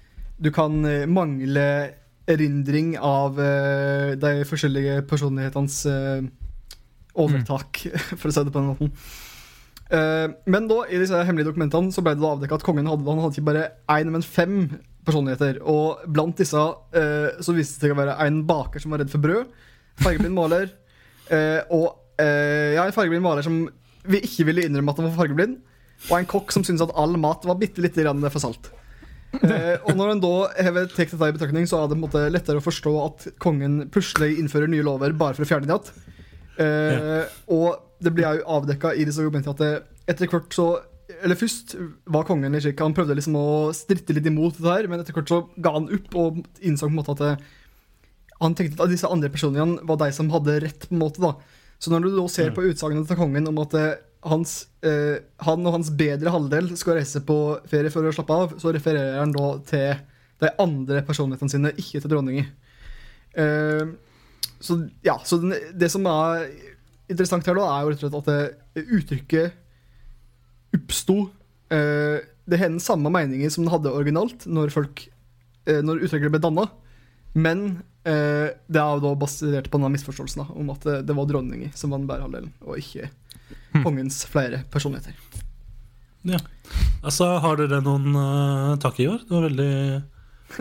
Du 0.44 0.50
kan 0.52 0.80
eh, 0.84 1.06
mangle 1.06 1.68
erindring 2.26 2.96
av 2.98 3.38
eh, 3.40 4.14
de 4.18 4.32
forskjellige 4.48 5.02
personlighetenes 5.08 5.78
eh, 5.88 6.26
overtak, 7.14 7.84
for 8.18 8.28
å 8.28 8.34
si 8.34 8.44
det 8.44 8.52
på 8.52 8.60
den 8.60 8.72
måten. 8.72 8.92
Eh, 9.94 10.26
men 10.50 10.68
da, 10.70 10.80
i 10.88 11.00
disse 11.00 11.20
hemmelige 11.20 11.50
dokumentene 11.50 11.92
så 11.94 12.04
ble 12.04 12.16
det 12.16 12.24
da 12.24 12.32
avdekket 12.34 12.60
at 12.60 12.66
kongen 12.66 12.88
hadde, 12.88 13.06
han 13.08 13.22
hadde 13.22 13.36
ikke 13.36 13.48
bare 13.50 13.66
én, 13.92 14.12
men 14.12 14.24
fem 14.24 14.58
personligheter. 15.06 15.60
Og 15.70 16.04
blant 16.10 16.38
disse 16.40 16.60
eh, 16.96 17.40
så 17.44 17.54
viste 17.56 17.78
det 17.80 17.88
seg 17.88 17.94
å 17.94 18.00
være 18.00 18.16
en 18.26 18.42
baker 18.48 18.82
som 18.82 18.94
var 18.94 19.02
redd 19.02 19.12
for 19.12 19.24
brød, 19.24 19.52
fargeblind 20.02 20.36
maler, 20.36 20.70
eh, 21.34 21.60
og 21.74 22.20
eh, 22.20 22.74
ja, 22.76 22.84
en 22.86 22.96
fargeblind 22.96 23.24
maler 23.24 23.46
som 23.46 23.62
vi 24.04 24.20
ikke 24.26 24.48
ville 24.50 24.66
innrømme 24.66 24.92
at 24.92 25.00
han 25.00 25.08
var 25.10 25.20
fargeblind, 25.22 25.60
og 26.10 26.16
en 26.18 26.28
kokk 26.28 26.52
som 26.52 26.64
syntes 26.66 26.84
at 26.84 26.96
all 27.00 27.14
mat 27.20 27.46
var 27.48 27.56
bitte 27.60 27.80
lite 27.84 28.04
grann 28.04 28.24
for 28.30 28.42
salt. 28.42 28.72
Eh, 29.34 29.80
og 29.82 29.96
når 29.98 30.12
en 30.12 30.20
da 30.22 30.28
har 30.62 30.76
tatt 30.92 31.10
dette 31.10 31.26
i 31.26 31.34
betraktning, 31.34 31.64
så 31.66 31.80
er 31.80 31.88
det 31.88 31.96
på 31.96 31.98
en 31.98 32.02
måte 32.04 32.20
lettere 32.30 32.60
å 32.60 32.62
forstå 32.62 32.90
at 33.02 33.24
kongen 33.42 33.80
plutselig 33.90 34.36
innfører 34.38 34.70
nye 34.70 34.84
lover 34.86 35.10
bare 35.18 35.34
for 35.34 35.42
å 35.42 35.48
fjerne 35.48 35.66
dem 35.66 35.80
igjen. 35.82 36.12
Eh, 36.62 37.32
Og 37.50 37.80
det 37.98 38.12
blir 38.14 38.38
jo 38.38 38.44
avdekka 38.60 38.92
i 38.94 39.02
disse 39.08 39.18
argumentene 39.24 39.56
at 39.56 39.62
det, 39.64 39.72
etter 40.12 40.30
hvert 40.30 40.54
så 40.54 40.68
Eller 41.20 41.36
først 41.36 41.74
var 42.08 42.24
kongen 42.24 42.54
litt 42.54 42.64
slik 42.64 42.80
Han 42.80 42.94
prøvde 42.96 43.16
liksom 43.18 43.36
å 43.36 43.48
stritte 43.76 44.14
litt 44.16 44.28
imot 44.30 44.56
det 44.56 44.70
her, 44.70 44.88
men 44.88 45.02
etter 45.02 45.16
hvert 45.16 45.32
så 45.32 45.42
ga 45.60 45.74
han 45.76 45.90
opp 45.92 46.16
og 46.20 46.40
innså 46.64 46.88
på 46.88 46.92
en 46.92 46.96
måte 46.96 47.14
at 47.16 47.22
det, 47.22 47.34
han 48.40 48.56
tenkte 48.56 48.82
at 48.82 48.92
disse 48.92 49.08
andre 49.10 49.30
personene 49.32 49.84
var 49.86 50.00
de 50.00 50.08
som 50.16 50.32
hadde 50.32 50.56
rett. 50.64 50.88
på 50.88 50.96
en 50.96 51.02
måte 51.04 51.22
da 51.22 51.34
Så 51.78 51.92
når 51.92 52.06
du 52.06 52.10
da 52.16 52.26
ser 52.32 52.54
på 52.56 52.64
utsagnet 52.64 53.06
til 53.08 53.18
kongen 53.18 53.48
om 53.50 53.60
at 53.62 53.76
eh, 53.76 54.00
hans, 54.24 54.68
eh, 54.86 55.20
han 55.44 55.66
og 55.66 55.76
hans 55.76 55.90
bedre 55.92 56.32
halvdel 56.32 56.72
skal 56.80 56.98
reise 56.98 57.20
på 57.26 57.38
ferie 57.68 57.92
for 57.92 58.06
å 58.08 58.12
slappe 58.14 58.38
av, 58.44 58.54
så 58.60 58.72
refererer 58.72 59.20
han 59.20 59.34
da 59.34 59.50
til 59.68 59.98
de 60.40 60.50
andre 60.62 61.02
personlighetene 61.04 61.52
sine, 61.52 61.72
ikke 61.76 62.00
til 62.00 62.12
dronninger. 62.14 62.48
Eh, 63.36 63.92
så 64.64 64.78
ja, 65.04 65.18
så 65.28 65.38
den, 65.42 65.52
det 65.76 65.90
som 65.92 66.06
er 66.08 66.46
interessant 67.10 67.46
her, 67.46 67.58
da, 67.58 67.68
er 67.68 67.84
jo 67.84 67.92
rett 67.92 68.00
og 68.00 68.06
slett 68.06 68.20
at 68.22 68.30
det, 68.32 68.86
uttrykket 68.96 69.60
oppsto 70.76 71.24
Uh, 71.72 72.20
Det 72.44 72.58
har 72.60 72.68
den 72.68 72.80
samme 72.80 73.08
meningen 73.10 73.50
som 73.50 73.64
den 73.64 73.72
hadde 73.72 73.92
originalt, 73.92 74.44
når 74.44 74.68
folk 74.74 75.06
eh, 75.64 75.78
når 75.80 76.02
uttrykket 76.04 76.28
ble 76.34 76.40
danna. 76.44 76.66
Men 77.32 77.62
uh, 78.04 78.52
det 78.52 78.80
er 78.82 78.90
jo 78.98 79.00
da 79.00 79.12
basert 79.16 79.70
på 79.72 79.80
denne 79.80 79.94
misforståelsen 79.94 80.42
da, 80.42 80.46
om 80.52 80.68
at 80.74 80.84
det, 80.84 80.98
det 81.08 81.16
var 81.16 81.30
dronninger 81.30 81.72
som 81.72 81.94
var 81.94 82.02
den 82.02 82.10
bære 82.10 82.26
halvdelen, 82.26 82.52
og 82.68 82.76
ikke 82.82 83.08
kongens 83.80 84.20
flere 84.28 84.60
personligheter. 84.70 85.16
Ja. 86.28 86.42
Altså, 87.00 87.30
har 87.40 87.56
dere 87.62 87.80
noen 87.84 88.12
uh, 88.12 88.76
takk 88.84 89.00
i 89.00 89.08
år? 89.08 89.24
Det 89.24 89.34
var 89.34 89.48
veldig 89.48 89.72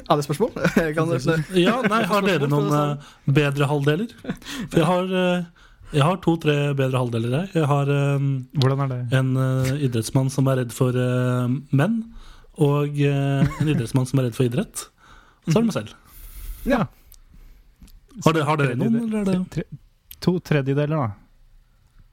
Er 0.08 0.16
det 0.16 0.26
spørsmål? 0.26 0.56
Jeg 0.88 0.96
kan, 0.96 1.12
Ja, 1.60 1.76
nei, 1.84 2.02
har 2.08 2.26
dere 2.26 2.48
noen 2.52 2.72
uh, 2.72 3.12
bedre 3.28 3.68
halvdeler? 3.70 4.16
For 4.24 4.80
jeg 4.80 4.88
har, 4.88 5.12
uh, 5.12 5.68
jeg 5.94 6.04
har 6.04 6.18
to-tre 6.24 6.56
bedre 6.78 7.00
halvdeler 7.02 7.36
her. 7.38 7.52
Jeg 7.54 7.70
har 7.70 7.90
um, 8.18 8.30
Hvordan 8.58 8.84
er 8.86 8.92
det? 8.92 9.00
en 9.20 9.30
uh, 9.38 9.72
idrettsmann 9.86 10.32
som 10.34 10.48
er 10.50 10.64
redd 10.64 10.74
for 10.76 10.98
uh, 10.98 11.46
menn, 11.76 12.00
og 12.62 12.98
uh, 12.98 13.60
en 13.62 13.70
idrettsmann 13.70 14.10
som 14.10 14.22
er 14.22 14.28
redd 14.30 14.38
for 14.38 14.50
idrett. 14.50 14.88
Og 15.44 15.52
så 15.52 15.58
er 15.60 15.62
det 15.62 15.70
meg 15.70 15.78
selv. 15.78 15.96
ja. 16.70 16.84
Har 18.24 18.36
dere, 18.36 18.46
har 18.46 18.60
dere 18.62 18.78
noen, 18.78 19.00
eller 19.08 19.24
er 19.24 19.30
det 19.32 19.38
Tre, 19.56 19.64
to 20.22 20.36
tredjedeler, 20.46 20.92
da. 20.94 21.08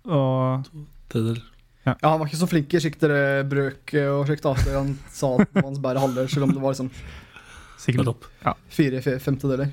Og 0.09 0.71
tredjedeler? 1.13 1.43
ja, 1.85 1.95
han 2.07 2.21
var 2.21 2.29
ikke 2.29 2.41
så 2.41 2.49
flink 2.49 2.73
i 2.73 2.81
slikt 2.81 3.05
brøk 3.51 3.93
og 4.07 4.23
slikt. 4.31 4.47
da, 4.47 4.55
Han 4.79 4.95
sa 5.13 5.35
at 5.37 5.45
det 5.51 5.61
var 5.61 5.69
hans 5.69 5.83
bære 5.85 6.05
halvdel, 6.07 6.31
selv 6.33 6.49
om 6.49 6.55
det 6.55 6.63
var 6.63 6.73
liksom 6.73 6.89
sikkert 7.81 8.29
fire 8.73 9.03
femtedeler. 9.21 9.73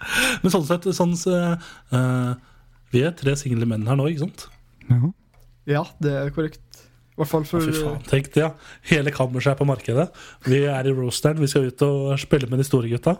Men 0.42 0.54
sånn 0.54 0.66
sett, 0.68 0.88
sånn, 0.96 1.16
så, 1.18 1.38
uh, 1.94 2.32
vi 2.94 3.04
er 3.04 3.16
tre 3.18 3.34
single 3.38 3.68
menn 3.68 3.86
her 3.88 3.98
nå, 3.98 4.08
ikke 4.12 4.26
sant? 4.26 4.48
ja. 4.88 5.14
Ja, 5.68 5.82
det 6.00 6.14
er 6.16 6.30
korrekt. 6.32 6.62
I 7.12 7.20
hvert 7.20 7.28
fall 7.28 7.44
for 7.44 7.60
Fy 7.60 7.74
faen, 7.74 7.98
tenk 8.08 8.30
det, 8.32 8.40
ja. 8.40 8.52
Hele 8.88 9.12
kammerset 9.12 9.52
er 9.52 9.58
på 9.58 9.66
markedet. 9.68 10.06
Vi 10.46 10.62
er 10.70 10.86
i 10.86 10.94
roasteren, 10.94 11.40
vi 11.42 11.48
skal 11.50 11.66
ut 11.68 11.82
og 11.84 12.14
spille 12.22 12.48
med 12.48 12.62
de 12.62 12.64
store 12.64 12.88
gutta. 12.88 13.18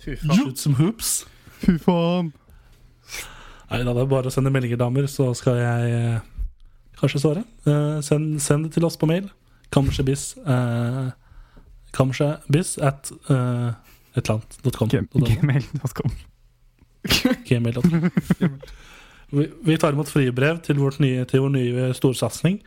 Shoot 0.00 0.62
some 0.62 0.78
hoops. 0.78 1.26
Fy 1.60 1.74
faen! 1.82 2.30
Nei 3.66 3.82
da, 3.82 3.92
det 3.92 4.04
er 4.04 4.08
bare 4.08 4.30
å 4.30 4.32
sende 4.32 4.52
meldinger, 4.54 4.78
damer, 4.78 5.08
så 5.10 5.32
skal 5.34 5.58
jeg 5.58 5.92
eh, 5.98 6.54
kanskje 7.00 7.20
svare. 7.24 7.42
Eh, 7.66 7.98
send, 8.06 8.36
send 8.40 8.68
det 8.68 8.76
til 8.76 8.86
oss 8.86 8.96
på 8.96 9.08
mail. 9.10 9.26
Kammersetbiss 9.74 10.36
eh, 10.46 11.08
Kammersetbiss 11.96 12.76
at 12.78 13.10
eh, 13.32 13.72
et 14.16 14.28
eller 14.28 14.40
annet. 14.40 14.76
com. 14.76 14.88
Gmail.com. 15.12 16.16
Gmail.com. 17.46 18.10
Vi, 19.30 19.42
vi 19.66 19.74
tar 19.82 19.90
imot 19.96 20.06
fribrev 20.06 20.60
til, 20.62 20.78
vårt 20.78 21.00
nye, 21.02 21.24
til 21.26 21.40
vår 21.42 21.50
nye 21.50 21.86
storsatsing. 21.98 22.60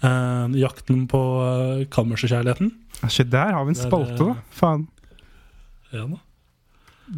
Uh, 0.00 0.48
jakten 0.56 1.02
på 1.12 1.20
uh, 1.44 1.82
kammersekjærligheten. 1.92 2.70
Se 3.12 3.26
der 3.28 3.52
har 3.52 3.66
vi 3.68 3.74
en 3.74 3.76
spalte, 3.76 4.16
da. 4.22 4.30
eh, 4.32 4.54
Faen. 4.56 4.86
Ja, 5.92 6.06
da. 6.08 6.22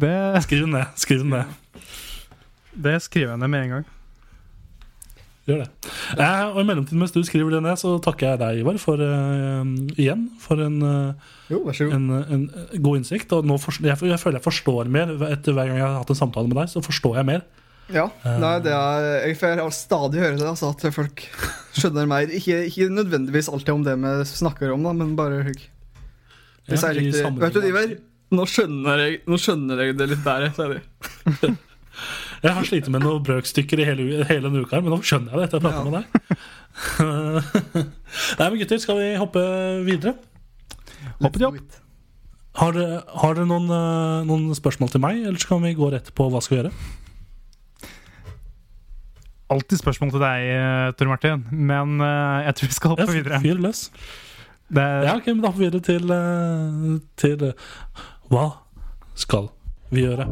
Det, 0.03 0.43
Skriv 0.43 0.65
den 0.65 0.75
ned. 0.75 0.91
Skriv 0.99 1.23
den 1.23 1.31
ned. 1.31 1.55
det 2.75 2.97
skriver 3.01 3.31
jeg 3.31 3.39
ned 3.39 3.47
med 3.55 3.63
en 3.63 3.69
gang. 3.77 3.87
Gjør 5.49 5.63
det. 5.63 5.67
Eh, 6.21 6.41
og 6.53 6.59
I 6.61 6.65
mellomtiden 6.69 7.01
mens 7.01 7.13
du 7.15 7.19
skriver 7.25 7.55
det 7.57 7.61
ned, 7.65 7.79
så 7.81 7.95
takker 8.05 8.31
jeg 8.35 8.39
deg, 8.43 8.59
Ivar, 8.61 8.77
for 8.81 9.01
eh, 9.01 9.71
igjen 9.97 10.27
for 10.43 10.61
en, 10.61 10.75
eh, 10.85 11.29
Jo, 11.49 11.63
vær 11.65 11.73
så 11.79 11.87
god. 11.89 11.95
en, 11.97 12.09
en 12.37 12.43
god 12.85 12.99
innsikt. 13.01 13.33
Og 13.37 13.47
nå 13.49 13.57
forst- 13.61 13.81
jeg, 13.83 13.97
jeg 13.97 14.21
føler 14.21 14.37
jeg 14.37 14.45
forstår 14.45 14.91
mer 14.93 15.15
etter 15.31 15.57
hver 15.57 15.71
gang 15.71 15.79
jeg 15.81 15.87
har 15.87 15.97
hatt 16.03 16.13
en 16.13 16.19
samtale 16.21 16.51
med 16.51 16.59
deg. 16.61 16.69
Så 16.75 16.83
forstår 16.85 17.17
jeg 17.23 17.29
mer. 17.33 17.47
Ja, 17.89 18.03
nei, 18.21 18.51
det 18.61 18.69
er, 18.69 19.05
jeg 19.25 19.37
får 19.41 19.63
stadig 19.73 20.19
høre 20.21 20.35
det, 20.37 20.45
altså, 20.45 20.69
at 20.75 20.83
folk 20.93 21.23
skjønner 21.73 22.05
mer. 22.11 22.29
Ikke, 22.37 22.59
ikke 22.69 22.85
nødvendigvis 22.93 23.49
alltid 23.49 23.71
om 23.73 23.81
det 23.87 23.95
vi 23.97 24.11
snakker 24.29 24.75
om, 24.75 24.83
da, 24.85 24.93
men 24.93 25.15
bare 25.17 25.39
Det 25.49 25.57
Ja, 26.69 26.77
sier 26.83 26.93
i 26.93 27.07
riktig. 27.07 27.23
sammenheng. 27.23 27.41
Vet 27.47 27.57
du, 27.57 27.65
Ivar? 27.65 27.95
Nå 28.37 28.45
skjønner, 28.45 29.01
jeg, 29.01 29.17
nå 29.25 29.39
skjønner 29.41 29.81
jeg 29.81 29.97
det 29.97 30.05
litt 30.11 30.21
bedre, 30.21 30.51
sier 30.53 30.75
de. 30.77 31.55
Jeg 32.43 32.53
har 32.55 32.63
slitt 32.67 32.87
med 32.91 33.03
noen 33.03 33.23
brøkstykker 33.27 33.81
i 33.81 33.85
hele, 33.87 34.05
hele 34.29 34.45
denne 34.47 34.61
uka, 34.63 34.77
her, 34.77 34.83
men 34.85 34.93
nå 34.95 35.01
skjønner 35.03 35.33
jeg 35.33 35.39
det 35.39 35.47
etter 35.49 35.59
å 35.59 35.63
prate 35.65 35.79
Ja. 35.79 35.83
med 35.83 35.93
deg. 35.99 36.05
Nei, 38.39 38.45
men 38.49 38.57
gutter, 38.61 38.79
skal 38.79 38.99
vi 39.01 39.09
hoppe 39.19 39.43
videre? 39.87 40.13
Hoppet 41.19 41.43
opp. 41.49 41.59
Har 42.59 42.73
dere, 42.75 43.01
har 43.21 43.35
dere 43.37 43.47
noen, 43.47 43.67
eh, 43.71 44.23
noen 44.27 44.55
spørsmål 44.57 44.89
til 44.91 45.03
meg, 45.03 45.19
eller 45.25 45.39
så 45.39 45.51
kan 45.53 45.61
vi 45.63 45.73
gå 45.77 45.91
rett 45.93 46.09
på 46.17 46.29
hva 46.31 46.41
skal 46.43 46.55
vi 46.57 46.61
gjøre? 46.63 46.73
Alltid 49.49 49.79
spørsmål 49.81 50.11
til 50.13 50.21
deg, 50.21 50.47
eh, 50.53 50.91
Tor 50.97 51.09
Martin, 51.09 51.45
men 51.51 51.99
eh, 52.05 52.45
jeg 52.47 52.55
tror 52.59 52.67
vi 52.71 52.75
skal 52.77 52.91
hoppe 52.95 53.07
videre. 53.15 53.39
Fyr 53.41 53.61
løs. 53.63 53.85
Det 54.69 54.83
Ja, 55.07 55.15
ok, 55.17 55.25
men 55.33 55.41
Da 55.41 55.49
hopper 55.49 55.63
vi 55.63 55.69
videre 55.71 55.81
til, 55.81 56.03
til 57.17 57.53
Hva 58.29 58.43
skal 59.17 59.47
vi 59.89 60.05
gjøre? 60.05 60.25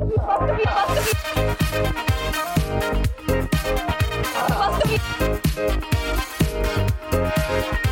Og 7.58 7.87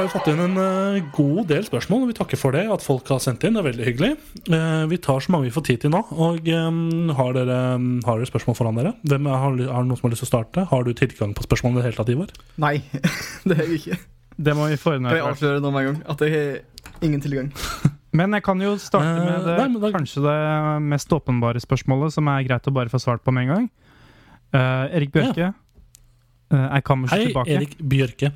har 0.00 0.08
jo 0.08 0.12
fått 0.14 0.28
inn 0.32 0.40
en 0.42 0.56
uh, 0.56 1.10
god 1.14 1.48
del 1.50 1.64
spørsmål, 1.66 2.04
og 2.04 2.10
vi 2.10 2.16
takker 2.16 2.40
for 2.40 2.56
det. 2.56 2.64
at 2.72 2.84
folk 2.84 3.08
har 3.12 3.20
sendt 3.22 3.44
inn, 3.44 3.56
det 3.56 3.60
er 3.60 3.66
veldig 3.68 3.86
hyggelig. 3.88 4.10
Uh, 4.48 4.84
vi 4.90 4.98
tar 5.02 5.20
så 5.20 5.34
mange 5.34 5.48
vi 5.50 5.54
får 5.54 5.66
tid 5.68 5.82
til 5.84 5.92
nå. 5.92 6.00
Og 6.16 6.48
um, 6.48 7.10
Har 7.18 7.34
dere, 7.36 7.58
har 8.06 8.20
dere 8.20 8.30
spørsmål 8.30 8.56
foran 8.56 8.80
dere? 8.80 8.94
Hvem 9.04 9.28
er, 9.28 9.42
har, 9.44 9.60
har 9.76 9.86
noen 9.86 10.00
som 10.00 10.08
har 10.08 10.14
lyst 10.14 10.24
til 10.24 10.30
å 10.30 10.32
starte? 10.32 10.64
Har 10.70 10.86
du 10.86 10.92
tilgang 10.96 11.34
på 11.36 11.44
spørsmålene 11.44 11.80
i 11.80 11.82
det 11.82 11.90
hele 11.90 12.00
tatt, 12.00 12.12
Ivar? 12.14 12.32
Nei, 12.64 12.74
det 13.48 13.58
har 13.58 13.68
jeg 13.68 13.82
ikke. 13.82 13.98
det 14.48 14.56
må 14.56 14.70
vi 14.72 14.78
få 14.80 14.96
Kan 14.96 15.10
jeg 15.12 15.26
avsløre 15.26 15.64
nå 15.64 15.74
med 15.74 15.82
en 15.82 15.90
gang? 15.90 16.00
At 16.14 16.24
jeg 16.24 16.36
har 16.38 17.04
ingen 17.06 17.24
tilgang. 17.24 17.52
Men 18.18 18.34
jeg 18.34 18.42
kan 18.46 18.62
jo 18.64 18.72
starte 18.82 19.10
med 19.20 19.44
det, 19.46 19.58
nei, 19.60 19.82
da- 19.84 19.92
kanskje 19.94 20.24
det 20.24 20.38
mest 20.82 21.12
åpenbare 21.14 21.60
spørsmålet, 21.62 22.16
som 22.16 22.30
er 22.32 22.48
greit 22.48 22.66
å 22.66 22.74
bare 22.74 22.90
få 22.90 22.98
svart 23.02 23.22
på 23.22 23.34
med 23.36 23.46
en 23.46 23.52
gang. 23.54 23.68
Uh, 24.50 24.88
Erik 24.90 25.12
Bjørke, 25.14 25.52
eh, 26.50 26.66
er 26.66 26.82
kammerset 26.82 27.36
Hei. 27.36 27.44
Erik 27.54 27.76
Bjørke. 27.78 28.32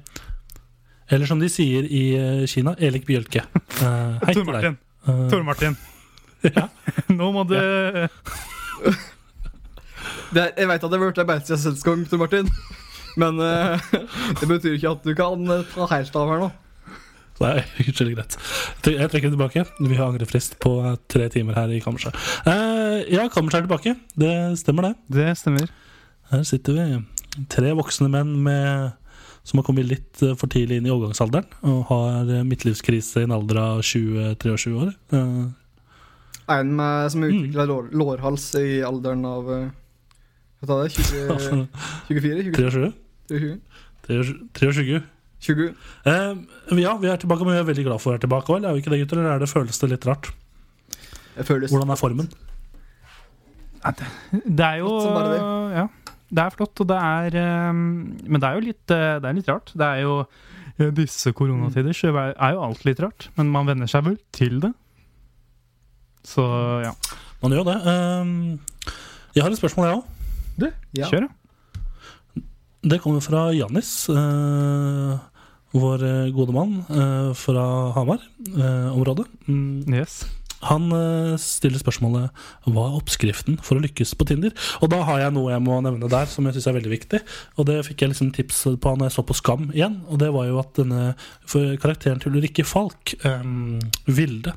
Eller 1.13 1.27
som 1.29 1.41
de 1.41 1.49
sier 1.53 1.83
i 1.85 2.17
eh, 2.17 2.47
Kina, 2.51 2.75
Elik 2.79 3.07
Bjølke. 3.09 3.43
Uh, 3.81 4.21
hei 4.27 4.35
Tor 4.37 4.45
til 4.45 4.45
deg. 4.45 4.55
Martin. 4.55 4.77
Uh, 5.09 5.31
Tor 5.33 5.43
Martin. 5.51 5.75
Ja. 6.45 6.67
Nå 7.09 7.31
må 7.33 7.41
du 7.49 7.55
Det 7.57 7.63
er, 10.43 10.51
jeg 10.59 10.69
vet 10.69 10.83
at 10.85 10.91
det 10.93 10.99
har 10.99 11.07
vært 11.07 11.21
en 11.23 11.29
beitesesong, 11.31 12.03
Tor 12.11 12.21
Martin. 12.21 12.47
Men 13.21 13.39
uh, 13.39 13.79
det 14.41 14.49
betyr 14.51 14.77
ikke 14.77 14.93
at 14.97 15.07
du 15.07 15.15
kan 15.17 15.51
eh, 15.51 15.65
ta 15.75 15.87
helt 15.93 16.17
av 16.19 16.33
her 16.33 16.45
nå. 16.45 16.51
Nei, 17.43 17.65
unnskyld, 17.83 18.13
greit. 18.15 18.37
Jeg 18.87 19.11
trekker 19.11 19.31
det 19.31 19.35
tilbake. 19.35 19.65
Vi 19.81 19.97
har 19.99 20.07
angrefrist 20.07 20.55
på 20.63 20.77
eh, 20.87 20.99
tre 21.11 21.27
timer 21.35 21.57
her 21.59 21.73
i 21.75 21.81
kammerset. 21.83 22.15
Uh, 22.47 23.03
ja, 23.11 23.27
kammerset 23.33 23.63
er 23.63 23.67
tilbake. 23.67 23.97
Det 24.19 24.35
stemmer, 24.61 24.91
det. 24.91 25.17
Det 25.17 25.33
stemmer. 25.39 25.73
Her 26.31 26.45
sitter 26.47 26.79
vi. 26.79 27.01
Tre 27.51 27.73
voksne 27.75 28.09
menn 28.11 28.37
med, 28.47 28.95
som 29.45 29.59
har 29.61 29.65
kommet 29.67 29.87
litt 29.91 30.23
eh, 30.25 30.35
for 30.41 30.49
tidlig 30.49 30.79
inn 30.81 30.87
i 30.89 30.93
overgangsalderen 30.95 31.45
og 31.69 31.83
har 31.91 32.31
eh, 32.33 32.43
midtlivskrise 32.49 33.21
i 33.21 33.27
en 33.29 33.35
alder 33.37 33.61
av 33.61 33.83
20-23 33.85 34.73
år. 34.81 34.95
Eh, 35.13 35.45
En 36.55 36.75
med, 36.77 37.11
som 37.13 37.21
Mm. 37.23 37.31
utvikla 37.33 37.65
lår, 37.69 37.87
lårhals 37.93 38.51
i 38.61 38.83
alderen 38.85 39.25
av 39.25 39.45
Hva 40.65 40.77
er 40.85 40.89
det? 40.89 40.93
20, 40.93 41.69
24? 42.09 42.53
23? 42.53 42.93
20, 44.09 44.49
23? 44.55 45.03
20? 45.45 45.75
Eh, 46.09 46.35
ja, 46.81 46.97
vi 47.01 47.09
er 47.09 47.17
tilbake, 47.21 47.45
men 47.45 47.53
vi 47.55 47.61
er 47.61 47.69
veldig 47.69 47.85
glad 47.85 48.01
for 48.01 48.11
å 48.11 48.15
være 48.15 48.25
tilbake. 48.25 48.49
òg. 48.53 48.65
Er 48.65 48.73
vi 48.73 48.81
ikke 48.81 48.93
det, 48.93 49.01
gutter? 49.05 49.19
Eller 49.21 49.35
er 49.37 49.39
det, 49.45 49.49
føles 49.53 49.79
det 49.81 49.91
litt 49.91 50.07
rart? 50.09 50.31
Hvordan 51.37 51.91
er 51.93 52.01
formen? 52.01 52.29
Det 54.33 54.65
er 54.65 54.79
jo 54.81 54.89
det. 55.05 55.41
Ja, 55.77 55.89
det 56.35 56.43
er 56.43 56.55
flott, 56.57 56.81
og 56.83 56.89
det 56.91 56.97
er 56.99 57.37
eh, 57.39 57.73
Men 57.75 58.41
det 58.43 58.49
er 58.49 58.57
jo 58.59 58.65
litt, 58.67 58.85
eh, 58.95 59.19
det 59.23 59.29
er 59.31 59.37
litt 59.39 59.51
rart. 59.53 59.71
Det 59.75 59.87
er 59.87 60.03
jo 60.05 60.17
i 60.83 60.89
disse 60.91 61.31
koronatider 61.39 61.95
så 61.95 62.11
er 62.19 62.57
jo 62.57 62.63
alt 62.67 62.81
litt 62.83 62.99
rart, 63.05 63.29
men 63.37 63.53
man 63.55 63.69
venner 63.69 63.87
seg 63.91 64.03
vel 64.09 64.17
til 64.35 64.57
det. 64.65 64.73
Så 66.27 66.43
ja, 66.83 66.91
Man 67.45 67.53
gjør 67.55 67.69
det. 67.69 67.77
Eh, 67.93 68.91
jeg 69.37 69.45
har 69.45 69.53
et 69.55 69.61
spørsmål, 69.61 69.87
jeg 69.87 70.01
òg. 70.01 70.11
Ja. 70.95 71.09
kjør, 71.11 71.27
da. 71.29 72.43
Det 72.85 72.99
kommer 73.03 73.23
fra 73.25 73.47
Jannis, 73.57 74.09
eh, 74.13 75.15
vår 75.75 76.03
eh, 76.07 76.33
gode 76.37 76.53
mann 76.55 76.75
eh, 76.89 77.31
fra 77.39 77.65
Hamar-området. 77.97 79.27
mm, 79.49 79.95
Yes. 79.95 80.25
Han 80.69 80.89
eh, 80.97 81.35
stiller 81.41 81.81
spørsmålet 81.81 82.45
hva 82.69 82.87
er 82.89 82.97
oppskriften 82.99 83.59
for 83.65 83.79
å 83.79 83.85
lykkes 83.85 84.15
på 84.19 84.27
Tinder. 84.29 84.55
Og 84.81 84.91
da 84.93 85.03
har 85.09 85.23
jeg 85.25 85.35
noe 85.37 85.53
jeg 85.53 85.65
må 85.65 85.79
nevne 85.85 86.11
der 86.13 86.31
som 86.31 86.47
jeg 86.49 86.57
syns 86.57 86.69
er 86.71 86.79
veldig 86.79 86.95
viktig. 86.95 87.21
Og 87.59 87.69
det 87.69 87.81
fikk 87.89 88.05
jeg 88.05 88.15
liksom 88.15 88.33
tips 88.37 88.65
på 88.81 88.95
når 88.95 89.11
jeg 89.11 89.17
så 89.19 89.27
på 89.27 89.37
Skam 89.39 89.69
igjen. 89.75 90.01
Og 90.09 90.21
det 90.23 90.33
var 90.35 90.49
jo 90.49 90.61
at 90.63 90.75
denne 90.81 91.15
karakteren 91.83 92.23
til 92.23 92.35
Ulrikke 92.35 92.67
Falk, 92.69 93.17
um, 93.27 93.79
Vilde, 94.09 94.57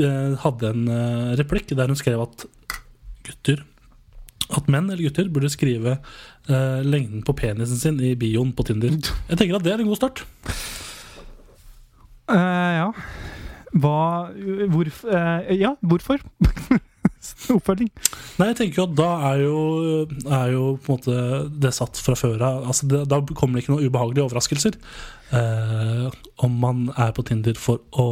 eh, 0.00 0.36
hadde 0.44 0.72
en 0.72 0.92
replikk 1.38 1.74
der 1.76 1.90
hun 1.90 1.98
skrev 1.98 2.22
at 2.24 2.46
gutter 3.26 3.64
at 4.54 4.68
menn 4.70 4.86
eller 4.86 5.02
gutter 5.08 5.26
burde 5.32 5.50
skrive 5.50 5.96
uh, 5.98 6.80
lengden 6.86 7.24
på 7.26 7.34
penisen 7.34 7.80
sin 7.80 7.98
i 7.98 8.14
bioen 8.18 8.52
på 8.54 8.66
Tinder. 8.68 8.94
Jeg 9.30 9.40
tenker 9.40 9.58
at 9.58 9.66
det 9.66 9.74
er 9.74 9.82
en 9.82 9.90
god 9.90 9.98
start. 9.98 10.22
Uh, 12.30 12.36
ja. 12.36 12.86
Hva 13.76 13.96
hvorf, 14.72 15.02
eh, 15.04 15.54
Ja, 15.60 15.74
hvorfor? 15.84 16.22
Oppfølging. 17.56 17.88
Nei, 18.38 18.46
jeg 18.52 18.56
tenker 18.60 18.78
jo 18.80 18.84
at 18.86 18.94
da 18.98 19.08
er 19.32 19.40
jo, 19.42 19.56
er 20.30 20.50
jo 20.52 20.64
på 20.78 20.92
en 20.92 20.98
måte 20.98 21.16
det 21.64 21.72
satt 21.74 21.98
fra 21.98 22.14
før 22.18 22.42
av. 22.46 22.60
Altså 22.70 22.86
da 22.86 23.18
kommer 23.34 23.58
det 23.58 23.64
ikke 23.64 23.74
noen 23.74 23.88
ubehagelige 23.88 24.26
overraskelser. 24.28 24.78
Eh, 25.34 26.06
om 26.46 26.54
man 26.62 26.84
er 26.94 27.10
på 27.16 27.24
Tinder 27.26 27.58
for 27.58 27.82
å 27.98 28.06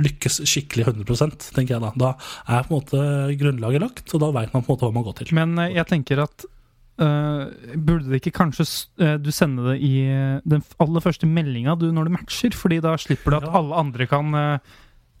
lykkes 0.00 0.40
skikkelig 0.48 0.88
100% 0.88 1.50
tenker 1.54 1.76
jeg 1.76 1.84
da. 1.84 1.92
Da 2.00 2.14
er 2.56 2.64
på 2.66 2.72
en 2.72 2.78
måte 2.80 3.04
grunnlaget 3.42 3.84
lagt, 3.84 4.14
og 4.16 4.24
da 4.24 4.32
veit 4.34 4.54
man 4.56 4.64
på 4.64 4.72
en 4.72 4.76
måte 4.78 4.88
hva 4.88 4.96
man 4.96 5.06
går 5.10 5.18
til. 5.20 5.34
Men 5.36 5.58
eh, 5.60 5.74
jeg 5.76 5.90
tenker 5.92 6.24
at 6.24 6.48
Uh, 6.94 7.48
Burde 7.74 8.06
det 8.06 8.20
ikke 8.20 8.30
kanskje 8.36 8.62
eh, 9.02 9.16
du 9.18 9.32
sende 9.34 9.64
det 9.66 9.80
i 9.82 10.04
den 10.46 10.60
aller 10.78 11.02
første 11.02 11.26
meldinga 11.26 11.72
når 11.82 12.06
du 12.06 12.12
matcher? 12.14 12.54
Fordi 12.54 12.76
da 12.84 12.92
slipper 13.02 13.34
du 13.34 13.38
at 13.40 13.46
Ja. 13.48 13.54
alle 13.58 13.80
andre 13.82 14.06
kan 14.06 14.28
eh, 14.38 14.76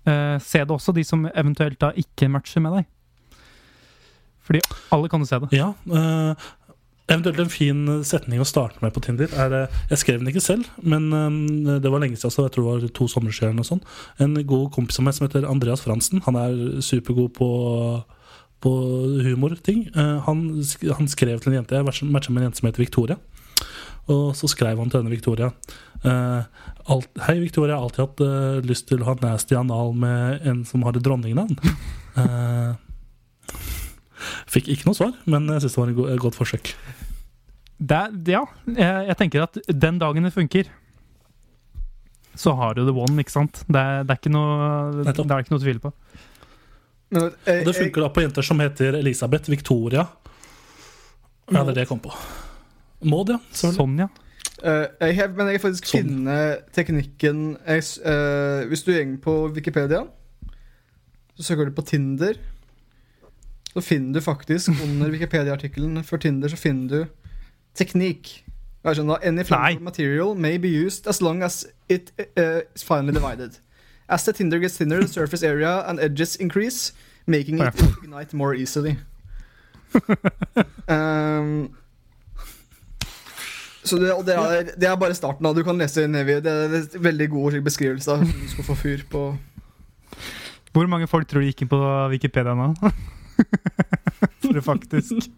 eh, 0.06 0.36
se 0.42 0.64
det 0.64 0.74
også, 0.74 0.94
de 0.96 1.04
som 1.04 1.24
eventuelt 1.34 1.80
da 1.80 1.92
ikke 1.96 2.30
matcher 2.32 2.64
med 2.64 2.78
deg. 2.78 2.90
Fordi 4.44 4.60
alle 4.92 5.08
kan 5.08 5.24
jo 5.24 5.28
se 5.28 5.40
det. 5.40 5.54
Ja, 5.56 5.72
eh, 5.88 6.50
Eventuelt 7.04 7.42
en 7.42 7.50
fin 7.52 7.80
setning 8.08 8.40
å 8.40 8.46
starte 8.48 8.80
med 8.80 8.94
på 8.96 9.02
Tinder. 9.04 9.28
Er, 9.36 9.52
eh, 9.52 9.80
jeg 9.90 10.00
skrev 10.00 10.22
den 10.22 10.30
ikke 10.30 10.40
selv, 10.40 10.70
men 10.80 11.10
eh, 11.12 11.76
det 11.84 11.90
var 11.92 12.00
lenge 12.00 12.16
siden. 12.16 12.32
Så 12.32 12.46
jeg 12.46 12.54
tror 12.54 12.64
det 12.64 12.88
var 12.88 12.94
to 12.96 13.08
sommer 13.12 13.34
siden. 13.34 13.60
Sånn. 13.60 13.82
En 14.24 14.38
god 14.40 14.70
kompis 14.72 14.98
av 14.98 15.04
meg 15.04 15.16
som 15.16 15.26
heter 15.26 15.44
Andreas 15.44 15.84
Fransen. 15.84 16.22
Han 16.24 16.38
er 16.40 16.80
supergod 16.80 17.34
på, 17.36 17.48
på 18.64 18.72
humorting. 19.26 19.84
Eh, 19.92 20.16
han, 20.24 20.46
han 20.96 21.12
skrev 21.12 21.44
til 21.44 21.52
en 21.52 21.60
jente 21.60 21.76
Jeg 21.76 21.84
matcha 21.84 22.32
med 22.32 22.40
en 22.40 22.48
jente 22.48 22.62
som 22.62 22.70
heter 22.70 22.86
Victoria. 22.86 23.20
Og 24.12 24.34
så 24.36 24.48
skrev 24.52 24.78
han 24.78 24.90
til 24.92 25.00
denne 25.02 25.14
Victoria 25.14 25.52
Uh, 26.04 26.44
alt, 26.92 27.06
Hei, 27.24 27.38
Victoria. 27.40 27.72
Jeg 27.72 27.80
har 27.80 27.84
alltid 27.86 28.02
hatt 28.02 28.18
uh, 28.20 28.66
lyst 28.68 28.84
til 28.90 29.00
å 29.00 29.06
ha 29.08 29.14
nasty 29.22 29.56
anal 29.56 29.94
med 29.96 30.42
en 30.44 30.58
som 30.68 30.82
har 30.84 30.98
et 30.98 31.04
dronningnavn. 31.06 31.56
uh, 32.18 32.74
Fikk 34.52 34.68
ikke 34.74 34.90
noe 34.90 34.98
svar, 34.98 35.14
men 35.24 35.48
jeg 35.48 35.64
syns 35.64 35.78
det 35.78 35.80
var 35.80 35.94
et 35.94 35.96
go- 35.96 36.10
et 36.12 36.20
godt 36.20 36.36
forsøk. 36.36 36.74
det 37.80 38.02
ja, 38.36 38.44
jeg, 38.68 39.08
jeg 39.08 39.16
tenker 39.22 39.46
at 39.46 39.58
den 39.72 39.98
dagen 40.02 40.28
det 40.28 40.34
funker, 40.36 40.68
så 42.36 42.52
har 42.60 42.76
du 42.76 42.84
the 42.84 42.92
one, 42.92 43.16
ikke 43.24 43.32
sant? 43.32 43.64
Det 43.64 43.80
er, 43.80 44.04
det 44.04 44.12
er 44.12 44.20
ikke 44.20 44.36
noe 44.36 45.04
Det 45.08 45.08
er 45.16 45.40
ikke 45.40 45.54
noe 45.56 45.60
å 45.62 45.64
tvile 45.64 45.84
på. 45.88 45.94
Men, 47.14 47.30
jeg, 47.46 47.60
Og 47.62 47.68
det 47.72 47.78
funker 47.80 48.04
da 48.04 48.12
på 48.12 48.28
jenter 48.28 48.44
som 48.44 48.60
heter 48.60 49.00
Elisabeth 49.00 49.48
Victoria. 49.48 50.04
Ja, 51.48 51.62
det 51.62 51.70
er 51.70 51.76
det 51.78 51.84
jeg 51.86 51.94
kom 51.96 52.04
på. 52.04 52.12
Maud, 53.04 53.28
ja. 53.28 53.38
selvfølgelig. 53.52 53.76
Sonja. 53.76 54.08
Uh, 54.64 54.86
jeg 55.00 55.16
har, 55.16 55.28
men 55.28 55.48
jeg 55.50 55.58
har 55.58 55.64
faktisk 55.64 55.88
Sånn. 55.90 56.06
funnet 56.08 56.68
teknikken 56.72 57.40
jeg, 57.66 57.82
eh, 58.06 58.62
Hvis 58.70 58.84
du 58.86 58.92
går 58.94 59.16
på 59.20 59.34
Wikipedia, 59.52 60.04
så 61.34 61.42
søker 61.42 61.68
du 61.68 61.74
på 61.74 61.84
Tinder. 61.84 62.38
Så 63.74 63.82
finner 63.82 64.14
du 64.14 64.20
faktisk 64.24 64.70
under 64.84 65.10
Wikipedia-artikkelen 65.10 66.04
for 66.04 66.22
Tinder 66.22 66.48
så 66.48 66.56
finner 66.56 66.88
du 66.88 67.04
teknikk. 67.74 68.44
Jeg 68.84 68.96
skjønner, 68.96 69.20
Any 69.24 69.44
flammable 69.44 69.84
material 69.84 70.34
may 70.34 70.56
be 70.56 70.68
used 70.68 71.06
as 71.06 71.20
long 71.20 71.42
as 71.42 71.66
it 71.88 72.12
uh, 72.38 72.60
is 72.74 72.84
finally 72.84 73.12
divided. 73.12 73.58
As 74.08 74.24
the 74.24 74.32
Tinder 74.32 74.58
gets 74.58 74.76
thinner, 74.76 75.00
the 75.00 75.08
surface 75.08 75.42
area 75.42 75.80
and 75.88 75.98
edges 75.98 76.36
increase, 76.36 76.92
making 77.26 77.58
it 77.58 77.74
ignite 78.02 78.32
more 78.32 78.54
easily. 78.54 78.98
um, 80.88 81.74
så 83.84 83.98
det, 84.00 84.12
og 84.14 84.24
det, 84.24 84.34
er, 84.34 84.70
det 84.80 84.88
er 84.88 84.96
bare 85.00 85.16
starten. 85.16 85.44
da 85.44 85.52
Du 85.52 85.62
kan 85.64 85.78
lese 85.78 86.06
Nevi. 86.08 86.38
Det 86.44 86.52
er 86.52 86.72
en 86.78 87.04
veldig 87.04 87.28
god 87.34 87.58
beskrivelse 87.66 88.10
av 88.12 88.22
hvordan 88.22 88.40
du 88.40 88.48
skal 88.54 88.68
få 88.70 88.76
fyr 88.80 89.04
på 89.10 89.24
Hvor 90.74 90.88
mange 90.90 91.08
folk 91.10 91.28
tror 91.28 91.44
du 91.44 91.50
gikk 91.50 91.62
inn 91.64 91.72
på 91.72 91.80
Wikipedia 92.14 92.54
nå? 92.56 92.72
For 94.44 94.52
det 94.56 94.64
faktisk 94.64 95.12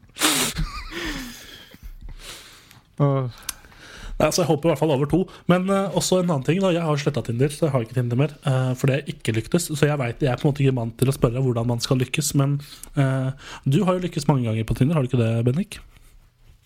oh. 3.03 3.27
Nei, 4.17 4.29
altså 4.31 4.43
Jeg 4.43 4.49
håper 4.49 4.69
i 4.69 4.71
hvert 4.71 4.81
fall 4.81 4.95
over 4.95 5.09
to. 5.11 5.19
Men 5.51 5.67
uh, 5.69 5.93
også 5.99 6.23
en 6.23 6.31
annen 6.31 6.47
ting. 6.47 6.63
da 6.63 6.71
Jeg 6.73 6.85
har 6.87 6.97
sletta 7.01 7.21
Tinder, 7.27 7.53
så 7.53 7.67
jeg 7.67 7.75
har 7.75 7.85
ikke 7.85 7.99
Tinder 7.99 8.17
mer. 8.17 8.33
uh, 8.47 8.73
fordi 8.79 8.93
jeg 8.97 9.17
ikke 9.17 9.35
lyktes. 9.37 9.69
Så 9.69 9.91
jeg 9.91 9.99
vet, 10.01 10.23
jeg 10.25 10.33
er 10.33 10.41
på 10.41 10.47
en 10.47 10.55
måte 10.55 10.65
ikke 10.65 10.79
mann 10.79 10.95
til 10.97 11.13
å 11.13 11.17
spørre 11.17 11.43
hvordan 11.45 11.69
man 11.69 11.83
skal 11.85 12.01
lykkes. 12.01 12.33
Men 12.41 12.57
uh, 12.97 13.37
du 13.69 13.83
har 13.85 13.99
jo 13.99 14.07
lykkes 14.07 14.29
mange 14.31 14.49
ganger 14.49 14.65
på 14.65 14.79
Tinder, 14.79 14.97
har 14.97 15.05
du 15.05 15.11
ikke 15.11 15.21
det, 15.21 15.45
Bennik? 15.45 15.81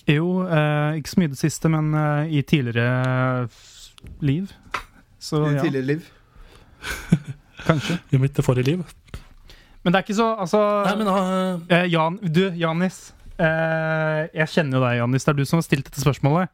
Jo, 0.09 0.47
eh, 0.47 1.01
ikke 1.01 1.13
så 1.13 1.21
mye 1.21 1.33
det 1.33 1.41
siste, 1.41 1.71
men 1.73 1.93
eh, 1.95 2.39
i 2.39 2.43
tidligere 2.43 3.49
liv. 4.25 4.53
Så 5.21 5.45
i 5.45 5.55
ja, 5.55 5.63
tidligere 5.65 5.87
liv. 5.95 6.09
kanskje. 7.67 7.99
I 8.11 8.21
mitt 8.21 8.41
forrige 8.45 8.73
liv. 8.73 8.85
Men 9.83 9.93
det 9.93 10.01
er 10.01 10.05
ikke 10.05 10.19
så 10.19 10.29
Altså 10.41 10.61
Nei, 10.85 10.97
men 11.01 11.09
uh... 11.09 11.61
eh, 11.73 11.87
Jan, 11.93 12.19
Du, 12.21 12.43
Janis. 12.57 13.11
Eh, 13.41 14.27
jeg 14.37 14.53
kjenner 14.53 14.79
jo 14.79 14.85
deg, 14.85 14.99
Janis. 15.01 15.27
Det 15.27 15.33
er 15.33 15.39
du 15.39 15.47
som 15.49 15.61
har 15.61 15.67
stilt 15.67 15.89
dette 15.89 16.03
spørsmålet. 16.03 16.53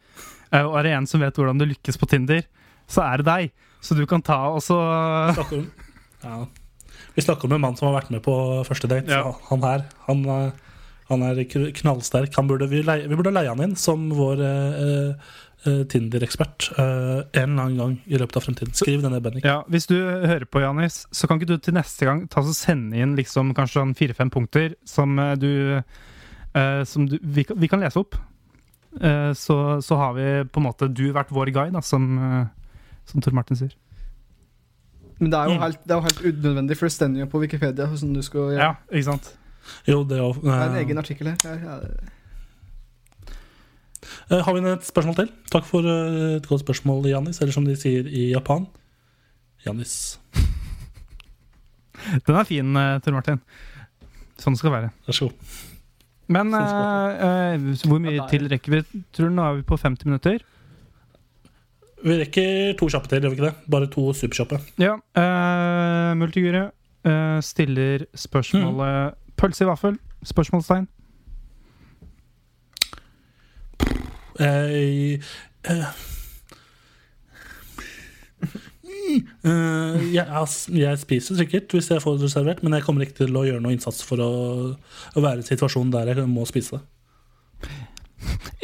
Eh, 0.53 0.63
og 0.63 0.77
er 0.79 0.87
det 0.87 0.95
en 0.99 1.09
som 1.11 1.23
vet 1.23 1.39
hvordan 1.39 1.59
du 1.59 1.67
lykkes 1.67 1.99
på 1.99 2.09
Tinder, 2.11 2.45
så 2.91 3.03
er 3.07 3.23
det 3.23 3.27
deg. 3.27 3.67
Så 3.83 3.97
du 3.99 4.05
kan 4.09 4.23
ta 4.25 4.39
og 4.55 4.63
så 4.65 4.77
snakker 5.37 5.59
om, 5.61 5.67
ja. 6.23 6.39
Vi 7.17 7.25
snakker 7.25 7.49
om 7.49 7.57
en 7.57 7.63
mann 7.63 7.77
som 7.79 7.89
har 7.89 7.99
vært 7.99 8.13
med 8.13 8.23
på 8.25 8.35
første 8.67 8.89
date. 8.91 9.11
Ja. 9.11 9.25
Så 9.25 9.51
han 9.51 9.65
her, 9.67 9.85
han, 10.07 10.23
eh, 10.37 10.76
han 11.09 11.23
er 11.23 11.43
knallsterk. 11.47 12.35
Han 12.37 12.49
burde, 12.51 12.69
vi, 12.71 12.81
leie, 12.83 13.07
vi 13.09 13.15
burde 13.19 13.33
leie 13.35 13.49
han 13.53 13.61
inn 13.63 13.77
som 13.79 14.09
vår 14.11 14.41
eh, 14.43 15.11
eh, 15.67 15.83
Tinder-ekspert 15.93 16.71
eh, 16.79 17.21
en 17.43 17.53
eller 17.53 17.63
annen 17.63 17.77
gang 17.79 17.95
i 18.07 18.19
løpet 18.19 18.37
av 18.41 18.47
fremtiden. 18.47 18.75
Skriv 18.75 19.03
det 19.05 19.11
ned, 19.13 19.23
Bennik. 19.23 19.45
Ja, 19.47 19.61
Hvis 19.71 19.87
du 19.91 19.95
hører 20.03 20.45
på, 20.51 20.61
Janis, 20.65 21.05
så 21.15 21.27
kan 21.31 21.39
ikke 21.41 21.53
du 21.53 21.59
til 21.63 21.75
neste 21.79 22.09
gang 22.09 22.25
ta 22.31 22.43
og 22.43 22.51
sende 22.59 22.99
inn 22.99 23.15
liksom 23.19 23.55
kanskje 23.55 23.81
sånn 23.83 23.95
fire-fem 23.99 24.31
punkter 24.35 24.75
som 24.87 25.15
eh, 25.23 25.35
du 25.39 25.51
eh, 26.57 26.83
Som 26.85 27.07
du, 27.11 27.19
vi, 27.23 27.45
kan- 27.45 27.59
vi 27.61 27.69
kan 27.71 27.81
lese 27.87 28.01
opp. 28.03 28.19
Eh, 29.01 29.33
så, 29.37 29.79
så 29.85 29.97
har 30.01 30.15
vi 30.17 30.29
på 30.49 30.59
en 30.63 30.67
måte 30.71 30.89
du 30.89 31.07
vært 31.13 31.31
vår 31.35 31.51
guide, 31.53 31.75
da, 31.77 31.83
som, 31.85 32.07
eh, 32.19 32.47
som 33.07 33.21
Tor 33.23 33.35
Martin 33.37 33.59
sier. 33.63 33.75
Men 35.21 35.31
det 35.33 35.39
er 35.39 35.49
jo 35.49 35.55
Mm. 35.57 35.63
helt, 35.63 35.79
det 35.87 35.93
er 35.95 35.97
jo 36.01 36.07
helt 36.11 36.23
unødvendig, 36.45 36.77
for 36.77 36.87
det 36.91 36.93
stender 36.93 37.21
jo 37.23 37.27
på 37.33 37.41
Wikipedia. 37.41 37.87
Sånn 37.97 38.13
du 38.13 38.23
skal 38.25 38.51
gjøre. 38.53 38.59
Ja, 38.61 38.73
ikke 38.93 39.07
sant? 39.13 39.31
Jo, 39.89 40.03
det 40.09 40.21
òg. 40.23 40.41
Det 40.43 40.53
er 40.53 40.69
en 40.71 40.81
egen 40.83 41.03
artikkel 41.03 41.33
her. 41.33 41.39
Ja, 41.45 41.57
her. 41.62 42.14
Eh, 44.31 44.43
har 44.43 44.55
vi 44.55 44.62
et 44.71 44.87
spørsmål 44.87 45.17
til? 45.21 45.31
Takk 45.53 45.67
for 45.69 45.87
eh, 45.87 46.37
et 46.39 46.49
godt 46.49 46.64
spørsmål, 46.64 47.07
Janis. 47.11 47.41
Eller 47.41 47.55
som 47.55 47.67
de 47.67 47.77
sier 47.79 48.07
i 48.07 48.31
Japan 48.33 48.67
Janis. 49.67 50.19
Den 52.27 52.37
er 52.37 52.45
fin, 52.49 52.77
eh, 52.77 52.99
Tor 53.03 53.17
Martin. 53.17 53.41
Sånn 54.41 54.57
det 54.57 54.61
skal 54.61 54.75
være. 54.75 54.93
Vær 55.07 55.17
så 55.17 55.31
god. 55.31 55.55
Men 56.33 56.51
Sånn 56.51 57.17
eh, 57.23 57.55
eh, 57.55 57.87
hvor 57.87 58.03
mye 58.03 58.17
Ja, 58.17 58.25
det 58.27 58.31
til 58.35 58.51
rekker 58.51 58.75
vi? 58.75 59.03
Tror 59.14 59.31
du 59.31 59.37
nå 59.37 59.47
er 59.47 59.61
vi 59.61 59.67
på 59.67 59.79
50 59.79 60.11
minutter? 60.11 60.43
Vi 62.07 62.17
rekker 62.21 62.75
to 62.79 62.89
kjappe 62.93 63.11
til, 63.11 63.25
gjør 63.25 63.33
vi 63.33 63.39
ikke 63.39 63.47
det? 63.49 63.71
Bare 63.73 63.89
to 63.91 64.11
superkjappe. 64.14 64.59
Ja. 64.83 64.97
Uh, 65.17 66.12
Multigure 66.19 66.67
uh, 67.09 67.39
stiller 67.43 68.05
spørsmålet 68.14 69.17
Pølse 69.37 69.64
i 69.64 69.68
vaffel? 69.68 69.99
Spørsmålstegn. 70.26 70.89
Eh, 74.41 75.20
uh. 75.70 75.87
eh, 79.47 80.03
jeg, 80.12 80.49
jeg 80.76 80.99
spiser 81.01 81.39
sikkert 81.39 81.72
hvis 81.72 81.91
jeg 81.91 82.03
får 82.05 82.18
det 82.20 82.30
servert, 82.32 82.62
men 82.64 82.76
jeg 82.76 82.84
kommer 82.84 83.07
ikke 83.07 83.22
til 83.22 83.39
å 83.39 83.47
gjøre 83.47 83.62
noe 83.64 83.76
innsats 83.76 84.03
for 84.05 84.20
å, 84.20 84.32
å 84.76 85.24
være 85.24 85.45
i 85.45 85.49
situasjonen 85.49 85.95
der 85.95 86.12
jeg 86.12 86.28
må 86.28 86.45
spise 86.49 86.78
det. 86.78 86.84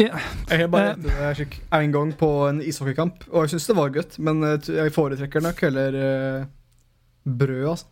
Yeah. 0.01 0.21
Jeg 0.49 0.65
har 0.65 0.69
bare 0.73 0.97
uh, 0.97 1.43
en 1.79 1.93
gang 1.93 2.13
på 2.19 2.29
en 2.49 2.63
ishockeykamp, 2.65 3.27
og 3.31 3.45
jeg 3.45 3.55
syns 3.55 3.69
det 3.69 3.77
var 3.77 3.93
godt, 3.95 4.19
men 4.25 4.43
eh, 4.49 4.71
jeg 4.73 4.95
foretrekker 4.95 5.45
nok 5.45 5.61
heller 5.67 5.99
uh, 5.99 6.47
brød, 7.25 7.67
altså. 7.75 7.89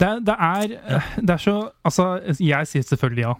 Det, 0.00 0.08
det 0.26 0.34
er 0.34 0.72
Det 1.20 1.30
er 1.30 1.38
så 1.42 1.52
Altså, 1.86 2.06
jeg 2.42 2.66
sier 2.66 2.82
selvfølgelig 2.82 3.22
ja. 3.28 3.34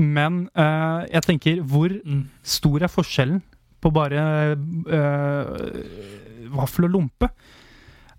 Men 0.00 0.48
uh, 0.56 1.04
jeg 1.12 1.22
tenker, 1.26 1.60
hvor 1.62 1.88
Mm. 2.04 2.22
stor 2.42 2.82
er 2.82 2.88
forskjellen 2.88 3.42
på 3.82 3.90
bare 3.92 4.22
uh, 4.56 6.54
vaffel 6.56 6.84
og 6.88 6.90
lompe? 6.94 7.28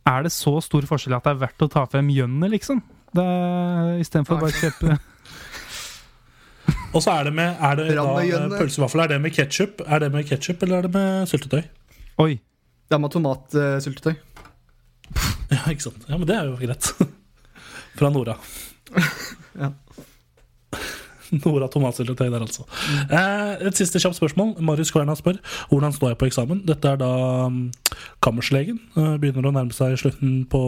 Er 0.05 0.23
det 0.25 0.31
så 0.33 0.59
stor 0.61 0.81
forskjell 0.89 1.15
at 1.17 1.23
det 1.25 1.31
er 1.35 1.41
verdt 1.41 1.61
å 1.65 1.69
ta 1.69 1.85
frem 1.89 2.07
gjønnet, 2.09 2.49
liksom? 2.53 2.81
Istedenfor 4.01 4.37
å 4.37 4.41
bare 4.41 4.55
kjøpe 4.55 4.97
Og 6.95 7.01
så 7.03 7.11
er 7.17 7.23
det 7.29 7.33
med 7.35 7.59
er 7.63 7.75
det 7.79 7.87
da, 7.95 8.05
eh, 8.23 8.45
pølsevaffel. 8.57 9.01
Er 9.03 9.07
det 9.13 9.21
med 9.23 9.33
ketsjup 9.35 9.81
Er 9.87 9.99
det 10.03 10.09
med 10.13 10.27
ketchup, 10.27 10.63
eller 10.63 10.77
er 10.77 10.87
det 10.87 10.93
med 10.95 11.27
syltetøy? 11.31 11.61
Oi. 12.23 12.33
Det 12.89 12.95
er 12.97 12.99
med 13.03 13.11
tomatsyltetøy. 13.15 14.13
Ja, 15.51 15.65
ikke 15.67 15.83
sant? 15.83 16.05
Ja, 16.07 16.15
men 16.15 16.27
det 16.29 16.35
er 16.37 16.45
jo 16.47 16.55
greit. 16.55 16.93
Fra 17.99 18.13
Nora. 18.13 18.37
Ja. 19.51 19.67
Nora 21.31 21.67
tomatsyltetøy 21.71 22.29
der, 22.31 22.43
altså. 22.43 22.63
Eh, 23.11 23.67
et 23.67 23.77
siste 23.79 23.99
kjapt 23.99 24.17
spørsmål. 24.17 24.53
Marius 24.63 24.91
Kverna 24.91 25.15
spør 25.15 25.39
hvordan 25.69 25.93
står 25.95 26.13
jeg 26.13 26.19
på 26.21 26.27
eksamen. 26.29 26.63
Dette 26.67 26.91
er 26.91 26.99
da 26.99 27.11
um, 27.47 27.65
kammerslegen. 28.23 28.79
Uh, 28.95 29.15
begynner 29.21 29.47
å 29.47 29.53
nærme 29.55 29.75
seg 29.75 29.95
slutten 29.99 30.41
på 30.51 30.61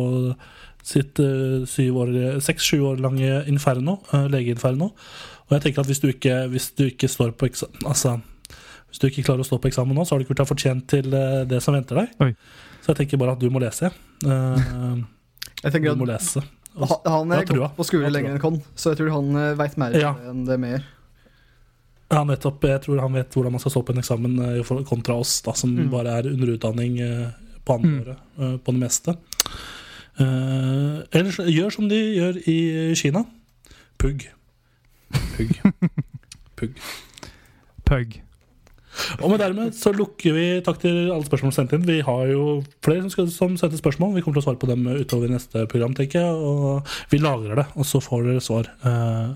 sitt 0.83 1.19
uh, 1.23 1.63
seks-sju 1.67 2.79
år 2.91 3.01
lange 3.03 3.41
inferno, 3.51 4.01
uh, 4.13 4.27
legeinferno. 4.31 4.93
Og 5.47 5.57
jeg 5.57 5.65
tenker 5.67 5.83
at 5.83 5.91
hvis 5.91 6.03
du 6.03 6.09
ikke, 6.11 6.37
hvis 6.53 6.71
du 6.77 6.85
ikke 6.87 7.11
står 7.11 7.35
på 7.35 7.49
eksamen 7.51 7.83
altså, 7.89 8.17
hvis 8.93 9.01
du 9.01 9.07
ikke 9.09 9.25
klarer 9.25 9.43
å 9.43 9.47
stå 9.47 9.57
på 9.59 9.71
eksamen 9.71 9.97
nå, 9.97 10.05
så 10.05 10.13
har 10.13 10.21
du 10.21 10.27
ikke 10.27 10.35
gjort 10.35 10.43
deg 10.43 10.51
fortjent 10.53 10.83
til 10.91 11.15
uh, 11.17 11.43
det 11.49 11.59
som 11.65 11.75
venter 11.75 12.03
deg. 12.03 12.11
Oi. 12.23 12.31
Så 12.83 12.93
jeg 12.93 13.03
tenker 13.03 13.19
bare 13.19 13.35
at 13.35 13.41
du 13.41 13.49
må 13.51 13.63
lese. 13.63 13.91
Uh, 14.23 15.01
Jeg 15.63 15.71
tenker 15.71 15.95
du 15.95 16.01
må 16.01 16.07
lese. 16.09 16.41
Ha- 16.79 17.01
Han 17.05 17.31
er 17.31 17.45
gått 17.45 17.75
på 17.77 17.85
skole 17.85 18.09
lenger 18.11 18.33
enn 18.35 18.39
Con, 18.41 18.61
så 18.75 18.91
jeg 18.93 18.97
tror 19.01 19.11
han 19.11 19.35
uh, 19.35 19.53
veit 19.55 19.77
mer 19.77 19.91
Ja. 19.99 20.13
enn 20.29 20.45
det 20.45 20.59
vi 20.59 20.71
gjør. 20.73 20.83
Ja, 22.13 22.23
nettopp. 22.23 22.61
Jeg 22.69 22.81
tror 22.83 22.99
han 23.01 23.13
vet 23.13 23.31
hvordan 23.33 23.51
man 23.51 23.59
skal 23.59 23.71
stå 23.71 23.81
på 23.85 23.93
en 23.95 24.01
eksamen 24.03 24.39
eh, 24.59 24.83
kontra 24.85 25.15
oss, 25.17 25.41
da, 25.41 25.53
som 25.53 25.71
Mm. 25.75 25.89
bare 25.89 26.07
er 26.19 26.27
under 26.29 26.47
utdanning 26.57 26.99
eh, 27.01 27.31
på 27.65 27.73
andre 27.73 27.89
Mm. 27.89 28.01
året 28.01 28.17
eh, 28.39 28.57
på 28.57 28.71
det 28.73 28.79
meste. 28.83 29.15
Uh, 30.19 31.01
ellers 31.11 31.37
gjør 31.41 31.71
som 31.73 31.87
de 31.89 31.95
gjør 32.15 32.37
i 32.47 32.93
Kina. 32.93 33.23
Pugg. 33.97 34.27
Pugg. 35.37 35.55
Pugg. 36.55 36.75
Pug. 37.85 38.19
Og 39.21 39.31
med 39.31 39.41
dermed 39.41 39.75
så 39.77 39.93
lukker 39.95 40.35
vi 40.35 40.47
Takk 40.65 40.81
til 40.83 41.11
alle 41.13 41.25
spørsmål 41.27 41.53
sendt 41.55 41.75
inn. 41.75 41.85
Vi 41.87 41.99
har 42.05 42.25
jo 42.29 42.61
flere 42.85 43.03
som, 43.03 43.13
skal, 43.13 43.29
som 43.33 43.55
sendte 43.59 43.79
spørsmål. 43.79 44.13
Vi 44.17 44.25
kommer 44.25 44.39
til 44.39 44.43
å 44.43 44.47
svare 44.47 44.61
på 44.61 44.69
dem 44.69 44.85
utover 44.87 45.29
i 45.29 45.33
neste 45.33 45.65
program, 45.71 45.95
tenker 45.97 46.21
jeg. 46.21 46.33
Og 46.33 46.93
vi 47.11 47.21
lagrer 47.21 47.63
det, 47.63 47.67
og 47.73 47.87
så 47.89 48.01
får 48.03 48.27
dere 48.29 48.43
svar. 48.43 48.69
Uh, 48.85 49.33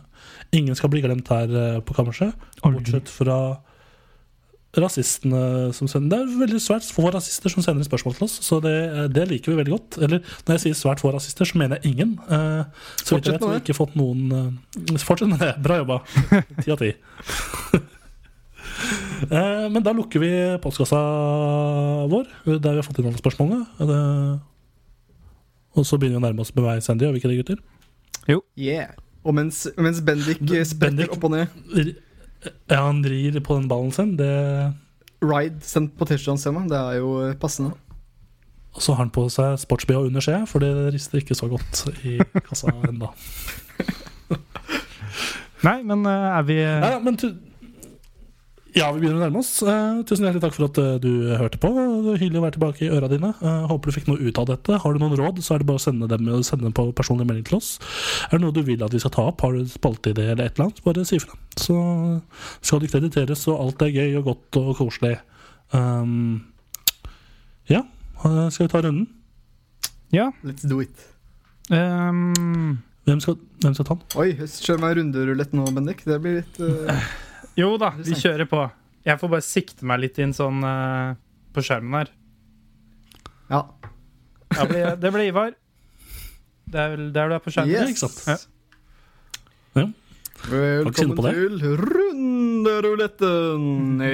ingen 0.56 0.78
skal 0.78 0.92
bli 0.94 1.02
glemt 1.04 1.28
her 1.34 1.52
eh, 1.52 1.80
på 1.84 1.96
kammerset, 1.98 2.36
bortsett 2.64 3.10
fra 3.12 3.40
rasistene 4.78 5.74
som 5.74 5.90
sender 5.90 6.12
Det 6.12 6.20
er 6.20 6.40
veldig 6.44 6.62
svært 6.62 6.88
få 6.94 7.10
rasister 7.14 7.52
som 7.52 7.64
sender 7.66 7.88
spørsmål 7.88 8.18
til 8.18 8.28
oss, 8.28 8.38
så 8.46 8.60
det, 8.64 8.76
det 9.16 9.26
liker 9.32 9.54
vi 9.54 9.60
veldig 9.62 9.74
godt. 9.74 10.00
Eller 10.04 10.22
når 10.46 10.58
jeg 10.58 10.66
sier 10.68 10.80
svært 10.82 11.04
få 11.04 11.12
rasister, 11.16 11.50
så 11.50 11.60
mener 11.60 11.82
jeg 11.82 11.96
ingen. 11.96 12.18
Uh, 12.30 12.64
så 13.02 13.18
vidt 13.18 13.32
jeg 13.32 13.38
vet, 13.38 13.42
Fortsett 13.42 13.42
har 13.42 13.48
med 13.48 13.58
vi 13.58 13.66
ikke 13.66 13.78
fått 13.78 14.00
noen 14.00 14.24
uh, 14.32 15.04
Fortsett 15.10 15.34
med 15.34 15.44
det. 15.44 15.54
Bra 15.64 15.82
jobba. 15.82 16.02
Ti 16.64 16.74
av 16.76 16.82
ti. 16.84 16.94
Eh, 19.28 19.68
Men 19.74 19.82
da 19.84 19.92
lukker 19.98 20.22
vi 20.22 20.30
postkassa 20.64 21.00
vår, 22.12 22.28
der 22.46 22.72
vi 22.72 22.80
har 22.80 22.86
fått 22.86 23.00
inn 23.02 23.08
alle 23.10 23.18
spørsmålene. 23.22 23.66
Eh, 23.82 24.38
Og 25.78 25.86
så 25.86 25.98
begynner 26.00 26.18
vi 26.20 26.24
å 26.24 26.28
nærme 26.28 26.42
oss 26.46 26.54
med 26.56 26.64
veis 26.66 26.88
ende, 26.90 27.06
gjør 27.06 27.14
vi 27.16 27.20
ikke 27.22 27.32
det, 27.34 27.40
gutter? 27.42 27.60
Yeah. 28.58 28.94
Og 29.28 29.34
mens, 29.36 29.68
mens 29.78 30.00
Bendik 30.02 30.40
B- 30.42 30.64
spretter 30.66 31.10
opp 31.14 31.24
og 31.28 31.32
ned 31.32 31.48
Ja, 32.70 32.84
han 32.88 33.02
rir 33.04 33.38
på 33.44 33.58
den 33.60 33.68
ballen 33.70 33.92
sin. 33.94 34.16
Det, 34.20 34.74
Ride 35.22 35.62
sendt 35.66 35.96
på 35.98 36.06
T-skjorta 36.08 36.40
ser 36.42 36.54
man. 36.56 36.68
Det 36.70 36.78
er 36.78 36.98
jo 37.02 37.34
passende. 37.42 37.74
og 38.78 38.82
så 38.82 38.94
har 38.94 39.04
han 39.04 39.10
på 39.14 39.24
seg 39.34 39.58
sports-BH 39.58 40.04
under 40.08 40.22
skje, 40.22 40.36
for 40.48 40.60
det 40.62 40.70
rister 40.94 41.18
ikke 41.22 41.36
så 41.36 41.48
godt 41.50 41.88
i 42.06 42.18
kassa 42.46 42.70
ennå. 42.88 43.10
Nei, 45.66 45.80
men 45.84 46.06
eh, 46.06 46.28
er 46.38 46.44
vi 46.46 46.58
Ja, 46.62 47.00
men 47.02 47.18
ja, 48.78 48.88
vi 48.94 49.02
begynner 49.02 49.18
å 49.18 49.24
nærme 49.26 49.42
oss. 49.42 49.50
Uh, 49.66 50.04
tusen 50.08 50.28
hjertelig 50.28 50.44
takk 50.44 50.56
for 50.56 50.68
at 50.68 50.80
uh, 50.82 50.96
du 51.02 51.34
hørte 51.40 51.60
på. 51.62 51.72
Det 51.74 51.86
var 52.06 52.20
hyggelig 52.22 52.40
å 52.40 52.44
være 52.46 52.56
tilbake 52.58 52.86
i 52.86 52.90
øra 52.94 53.10
dine. 53.12 53.32
Uh, 53.42 53.66
håper 53.72 53.90
du 53.90 53.96
fikk 53.96 54.10
noe 54.12 54.22
ut 54.22 54.42
av 54.42 54.48
dette. 54.52 54.78
Har 54.84 54.94
du 54.94 55.02
noen 55.02 55.18
råd, 55.18 55.42
så 55.46 55.56
er 55.56 55.64
det 55.64 55.70
bare 55.70 55.82
å 55.82 55.84
sende 55.84 56.10
dem, 56.12 56.30
sende 56.46 56.68
dem 56.68 56.76
på 56.78 56.86
personlig 56.98 57.28
melding 57.30 57.48
til 57.50 57.60
oss. 57.60 57.74
Er 58.30 58.38
det 58.38 58.44
noe 58.46 58.56
du 58.56 58.62
vil 58.68 58.86
at 58.86 58.94
vi 58.94 59.02
skal 59.02 59.14
ta 59.18 59.28
opp, 59.32 59.42
har 59.46 59.58
du 59.58 59.68
spalteidé 59.72 60.30
eller 60.32 60.46
et 60.46 60.58
eller 60.58 60.70
annet, 60.70 60.84
bare 60.86 61.06
si 61.08 61.18
ifra. 61.18 61.38
Så 61.58 61.78
skal 62.62 62.84
du 62.84 62.90
krediteres, 62.92 63.48
og 63.52 63.66
alt 63.66 63.86
er 63.88 63.96
gøy 63.96 64.20
og 64.22 64.32
godt 64.32 64.62
og 64.62 64.74
koselig. 64.82 65.16
Um, 65.74 66.44
ja, 67.72 67.84
skal 68.24 68.68
vi 68.68 68.72
ta 68.74 68.84
runden? 68.86 69.08
Ja. 70.14 70.30
Let's 70.46 70.68
do 70.70 70.80
it. 70.86 71.08
Um, 71.74 72.78
Hvem 73.08 73.22
skal, 73.24 73.38
hvem 73.64 73.74
skal 73.76 73.86
ta 73.88 73.96
den? 73.96 74.08
Oi, 74.20 74.48
kjør 74.52 74.82
meg 74.84 74.98
runderulett 74.98 75.54
nå, 75.56 75.64
Bendik. 75.72 76.02
Det 76.04 76.18
blir 76.20 76.42
litt 76.42 76.58
uh, 76.60 77.06
jo 77.58 77.78
da, 77.82 77.90
vi 77.98 78.14
kjører 78.18 78.46
på. 78.50 78.62
Jeg 79.08 79.20
får 79.22 79.30
bare 79.32 79.46
sikte 79.46 79.86
meg 79.88 80.00
litt 80.04 80.18
inn 80.22 80.34
sånn 80.36 80.60
uh, 80.66 81.16
på 81.56 81.60
skjermen 81.66 81.96
her. 82.02 82.10
Ja. 83.50 83.62
Ja, 84.58 84.64
blir- 84.68 84.98
det 85.00 85.12
blir 85.16 85.28
Ivar. 85.32 85.52
Det 86.68 86.80
er 86.84 86.90
vel 86.96 87.06
der 87.16 87.26
du 87.32 87.36
er 87.38 87.44
på 87.44 87.52
skjermen? 87.54 87.74
Yes. 87.74 87.90
ikke 87.96 88.04
sant? 88.08 88.20
Ja. 88.28 88.38
Velkommen 90.48 91.18
til 91.18 91.56
Runderuletten. 91.82 93.64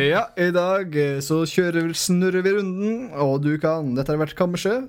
Ja, 0.07 0.23
i 0.39 0.51
dag 0.55 0.95
eh, 0.95 1.17
så 1.25 1.41
kjører 1.49 1.91
snurrer 1.97 2.41
vi 2.45 2.51
runden, 2.55 3.09
og 3.19 3.41
du 3.43 3.51
kan 3.61 3.91
Dette 3.97 4.11
har 4.13 4.19
vært 4.21 4.35
Kammerset. 4.39 4.83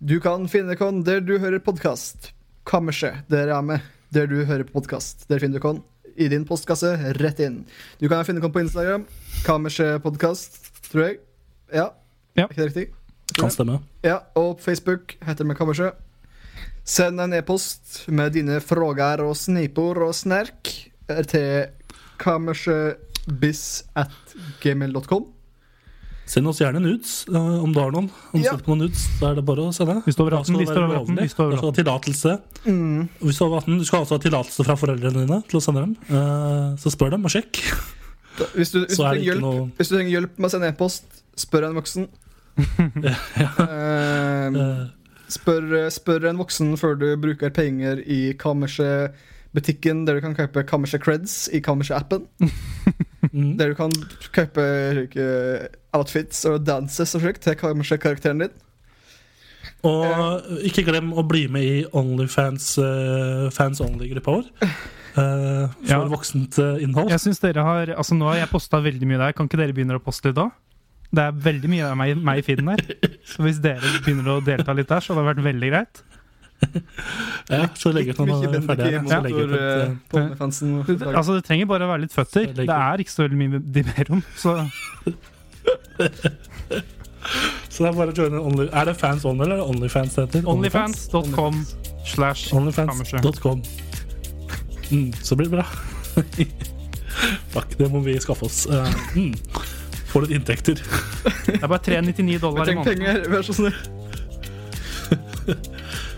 Du 0.00 0.18
kan 0.22 0.44
finne 0.48 0.76
oss 0.76 1.04
der 1.06 1.20
du 1.24 1.38
hører 1.40 1.58
podkast. 1.64 2.32
Kammerset, 2.68 3.14
der 3.32 3.46
jeg 3.48 3.56
er 3.56 3.62
med. 3.72 3.80
Der 4.12 4.26
du 4.30 4.36
hører 4.44 4.64
på 4.68 4.72
podkast. 4.80 5.24
Der 5.30 5.38
finner 5.40 5.58
du 5.58 5.62
kon 5.64 5.80
i 6.16 6.28
din 6.28 6.44
postkasse, 6.48 6.92
rett 7.18 7.40
inn. 7.40 7.64
Du 7.98 8.08
kan 8.08 8.24
finne 8.24 8.42
oss 8.42 8.52
på 8.52 8.62
Instagram. 8.62 9.06
Kammerset 9.46 10.02
podkast, 10.02 10.60
tror 10.90 11.06
jeg. 11.06 11.18
Ja. 11.72 11.90
Ja. 12.36 12.46
Er 12.46 12.52
ikke 12.52 12.62
det 12.62 12.68
riktig? 12.70 12.86
Kan 13.38 13.50
stemme. 13.50 13.80
Ja, 14.02 14.20
og 14.34 14.58
på 14.58 14.70
Facebook 14.70 15.16
heter 15.26 15.46
vi 15.46 15.54
Kammersjø. 15.58 15.90
Send 16.84 17.20
en 17.20 17.34
e-post 17.36 18.08
med 18.08 18.32
dine 18.34 18.60
frågar 18.60 19.22
og 19.22 19.36
snipor 19.38 20.00
og 20.08 20.14
snerk 20.16 20.70
til 21.30 21.68
kammersjøbiss 22.18 23.84
at 23.98 24.34
gmail.com. 24.62 25.28
Send 26.30 26.46
oss 26.46 26.60
gjerne 26.62 26.78
nudes 26.78 27.24
eh, 27.26 27.36
om 27.64 27.72
du 27.74 27.80
har 27.82 27.90
noen. 27.90 28.06
Om 28.30 28.38
du 28.38 28.46
Ja. 28.46 28.52
på 28.54 28.70
noen 28.70 28.84
nudes, 28.86 29.02
så 29.18 29.32
er 29.32 29.34
det 29.40 29.44
bare 29.48 29.64
å 29.66 29.72
sende. 29.74 29.96
Over 30.06 30.30
Da 30.36 30.38
18. 30.44 30.54
det 30.54 30.60
Liste 30.62 30.78
over 30.78 30.96
18. 31.00 31.16
Hvis 31.18 31.34
du 31.34 31.42
over 31.42 31.50
Du 31.50 31.56
skal 31.58 31.66
ha 31.66 31.72
18. 31.72 31.78
tillatelse. 31.80 32.34
Mm. 32.66 33.08
Hvis 33.24 33.38
du, 33.40 33.44
har 33.44 33.56
18, 33.58 33.78
du 33.80 33.84
skal 33.88 34.04
altså 34.04 34.14
ha 34.14 34.22
tillatelse 34.22 34.66
fra 34.68 34.76
foreldrene 34.78 35.24
dine 35.26 35.40
til 35.50 35.58
å 35.58 35.62
sende 35.64 35.82
dem. 35.82 35.96
Eh, 36.06 36.76
Så 36.78 36.92
spør 36.94 37.10
dem 37.16 37.26
og 37.26 37.34
sjekk. 37.34 37.58
Da, 38.38 38.46
hvis, 38.54 38.70
du, 38.70 38.78
hvis, 38.86 38.96
du 38.96 39.02
er 39.04 39.18
hjelp, 39.18 39.42
noe 39.42 39.64
hvis 39.76 39.90
du 39.90 39.96
trenger 39.96 40.12
hjelp 40.14 40.38
med 40.38 40.46
å 40.46 40.52
sende 40.54 40.70
e-post, 40.70 41.04
spør 41.36 41.66
en 41.70 41.78
voksen. 41.80 42.06
Eh, 43.00 44.46
eh, 44.54 44.86
spør, 45.30 45.66
spør 45.90 46.28
en 46.30 46.38
voksen 46.40 46.76
før 46.78 46.94
du 47.00 47.08
bruker 47.20 47.50
penger 47.54 48.02
i 48.06 48.34
Kammerset-butikken, 48.38 50.04
der 50.06 50.18
du 50.18 50.24
kan 50.24 50.34
kjøpe 50.38 50.64
Kammerset 50.68 51.02
Creds 51.02 51.48
i 51.54 51.60
Kammerset-appen. 51.64 52.26
Mm. 53.32 53.52
Der 53.58 53.72
du 53.72 53.78
kan 53.78 53.94
kjøpe 54.34 54.64
eh, 55.06 55.68
outfits 55.96 56.44
og 56.50 56.64
danse 56.66 57.06
og 57.06 57.24
slikt 57.24 57.44
til 57.46 57.58
Kammerset-karakteren 57.60 58.44
din. 58.46 58.56
Og 59.86 60.64
ikke 60.68 60.84
glem 60.84 61.12
å 61.16 61.24
bli 61.24 61.46
med 61.52 61.64
i 61.64 61.76
Onlyfans 61.96 62.74
uh, 62.82 63.46
Fans 63.54 63.80
Only-gruppa 63.80 64.34
vår. 64.34 64.48
Uh, 65.16 65.68
for 65.80 65.86
Ja. 65.88 66.00
voksent 66.10 66.58
innhold. 66.60 67.10
Jeg 67.10 67.22
synes 67.24 67.40
dere 67.42 67.64
har 67.64 67.94
Altså 67.96 68.14
Nå 68.14 68.28
har 68.28 68.42
jeg 68.42 68.52
posta 68.52 68.80
veldig 68.84 69.08
mye 69.08 69.22
der. 69.22 69.36
Kan 69.36 69.48
ikke 69.48 69.60
dere 69.60 69.76
begynne 69.76 69.96
å 69.96 70.04
poste 70.04 70.30
litt 70.30 70.38
da? 70.38 70.50
Det 71.10 71.24
er 71.24 71.38
veldig 71.48 71.70
mye 71.72 71.88
av 71.88 71.96
meg, 71.98 72.20
meg 72.22 72.38
i 72.38 72.44
feeden 72.46 72.68
der. 72.70 72.84
Så 73.26 73.42
hvis 73.42 73.58
dere 73.62 73.96
begynner 74.04 74.36
å 74.36 74.42
delta 74.44 74.76
litt 74.76 74.90
der, 74.92 75.02
så 75.02 75.10
hadde 75.12 75.24
det 75.24 75.30
vært 75.32 75.46
veldig 75.48 75.70
greit. 75.72 76.02
Ja, 77.50 77.56
så 77.56 77.60
er 77.62 77.68
Så 77.80 77.90
legger 77.94 78.12
jeg 78.12 78.20
ut 78.20 78.20
motor 78.28 80.20
OnlyFansen. 80.20 80.74
Altså 81.08 81.34
Det 81.38 81.44
trenger 81.48 81.66
bare 81.70 81.86
å 81.86 81.90
være 81.90 82.04
litt 82.04 82.14
føtter. 82.14 82.52
Det 82.56 82.68
er 82.68 83.02
ikke 83.02 83.14
så 83.14 83.24
veldig 83.24 83.38
mye 83.40 83.60
de 83.64 83.82
ber 83.88 84.12
om. 84.16 84.22
Så 84.38 84.56
Så 87.70 87.84
det 87.84 87.90
er 87.90 87.96
bare 87.96 88.12
å 88.12 88.16
joine 88.16 88.40
Only 88.40 88.66
Er 88.72 88.88
det 88.88 88.94
Fans 88.98 89.24
Only, 89.28 89.44
eller 89.44 89.60
er 89.60 89.68
Onlyfans 89.68 90.16
det 90.16 90.26
heter? 90.26 90.48
Onlyfans.com 90.48 91.60
slash. 92.08 92.48
Onlyfans.com. 92.56 93.62
Mm, 94.90 95.12
så 95.22 95.36
blir 95.38 95.50
det 95.50 95.58
bra. 95.58 95.66
Takk, 97.54 97.76
det 97.78 97.90
må 97.92 98.00
vi 98.04 98.16
skaffe 98.22 98.48
oss. 98.48 98.64
Uh, 98.70 98.88
mm. 99.14 99.34
Få 100.10 100.24
litt 100.24 100.34
inntekter. 100.34 100.80
Det 101.46 101.60
er 101.60 101.68
bare 101.68 101.82
399 101.86 102.40
dollar 102.42 102.70
i 102.70 102.76
måneden. 102.80 103.24
vær 103.30 103.46
så 103.46 103.54
snill. 103.60 103.76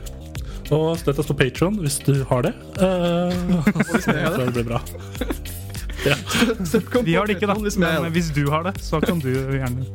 Og 0.73 0.97
støtt 1.01 1.19
oss 1.21 1.29
på 1.29 1.37
Patron 1.39 1.77
hvis 1.83 1.99
du 2.07 2.15
har 2.31 2.41
det. 2.47 2.55
Uh, 2.81 3.31
så 4.03 4.09
jeg 4.17 4.25
har 4.25 4.31
det 4.41 4.55
blir 4.59 4.69
bra. 4.73 4.81
Ja. 6.03 6.17
Vi 7.07 7.15
har 7.15 7.23
det 7.29 7.37
ikke, 7.37 7.47
da. 7.47 7.55
Hvis 7.63 7.77
Men 7.79 8.09
hvis 8.11 8.33
du 8.35 8.51
har 8.51 8.65
det, 8.67 8.73
så 8.83 8.99
kan 8.99 9.21
du 9.23 9.29
gjerne 9.31 9.85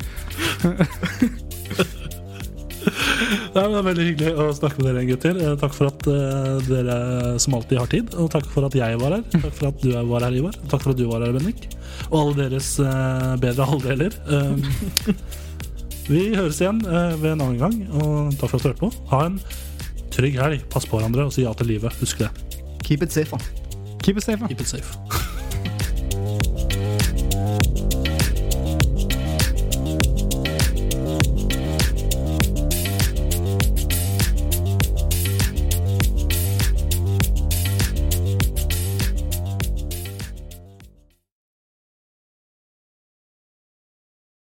Nei, 2.87 3.63
men 3.65 3.73
det 3.73 3.79
er 3.79 3.85
veldig 3.87 4.03
hyggelig 4.05 4.31
å 4.39 4.45
snakke 4.55 4.79
med 4.79 4.87
dere, 4.87 5.01
gutter. 5.09 5.35
Eh, 5.41 5.55
Takk 5.59 5.73
for 5.75 5.89
at 5.89 6.05
uh, 6.07 6.13
dere 6.67 6.95
som 7.43 7.55
alltid 7.57 7.77
har 7.81 7.89
tid. 7.91 8.13
Og 8.15 8.29
takk 8.31 8.45
for 8.53 8.67
at 8.69 8.75
jeg 8.77 8.99
var 9.01 9.11
her. 9.17 9.23
Takk 9.33 9.55
for 9.57 9.67
at 9.71 9.77
du 9.83 9.89
var 10.13 10.21
her, 10.23 10.33
Ivar. 10.39 10.55
Takk 10.71 10.81
for 10.85 10.91
at 10.93 10.99
du 11.01 11.03
var 11.09 11.19
her, 11.25 11.33
Bendik. 11.35 11.59
Og 12.07 12.15
alle 12.21 12.35
deres 12.45 12.69
uh, 12.79 13.33
bedre 13.41 13.67
halvdeler. 13.67 14.11
Um, 14.31 14.63
vi 16.07 16.21
høres 16.37 16.61
igjen 16.63 16.79
ved 16.85 17.25
en 17.33 17.41
annen 17.43 17.57
gang, 17.59 17.75
og 17.99 18.31
takk 18.39 18.49
for 18.53 18.55
at 18.55 18.63
du 18.63 18.67
hørte 18.69 18.85
på. 18.85 18.91
Ha 19.11 19.19
en 19.27 19.35
trygg 20.17 20.35
helg. 20.41 20.65
Pass 20.73 20.89
på 20.89 20.99
hverandre 20.99 21.29
og 21.29 21.33
si 21.35 21.45
ja 21.45 21.53
til 21.57 21.71
livet. 21.75 21.95
Husk 22.01 22.25
det. 22.25 22.29
Keep 22.83 23.07
it 23.07 23.13
safe, 23.13 23.29
man. 23.31 23.43
Keep 24.03 24.17
it 24.17 24.23
safe. 24.27 24.47
Keep 24.47 24.61
it 24.61 24.67
safe. 24.67 24.89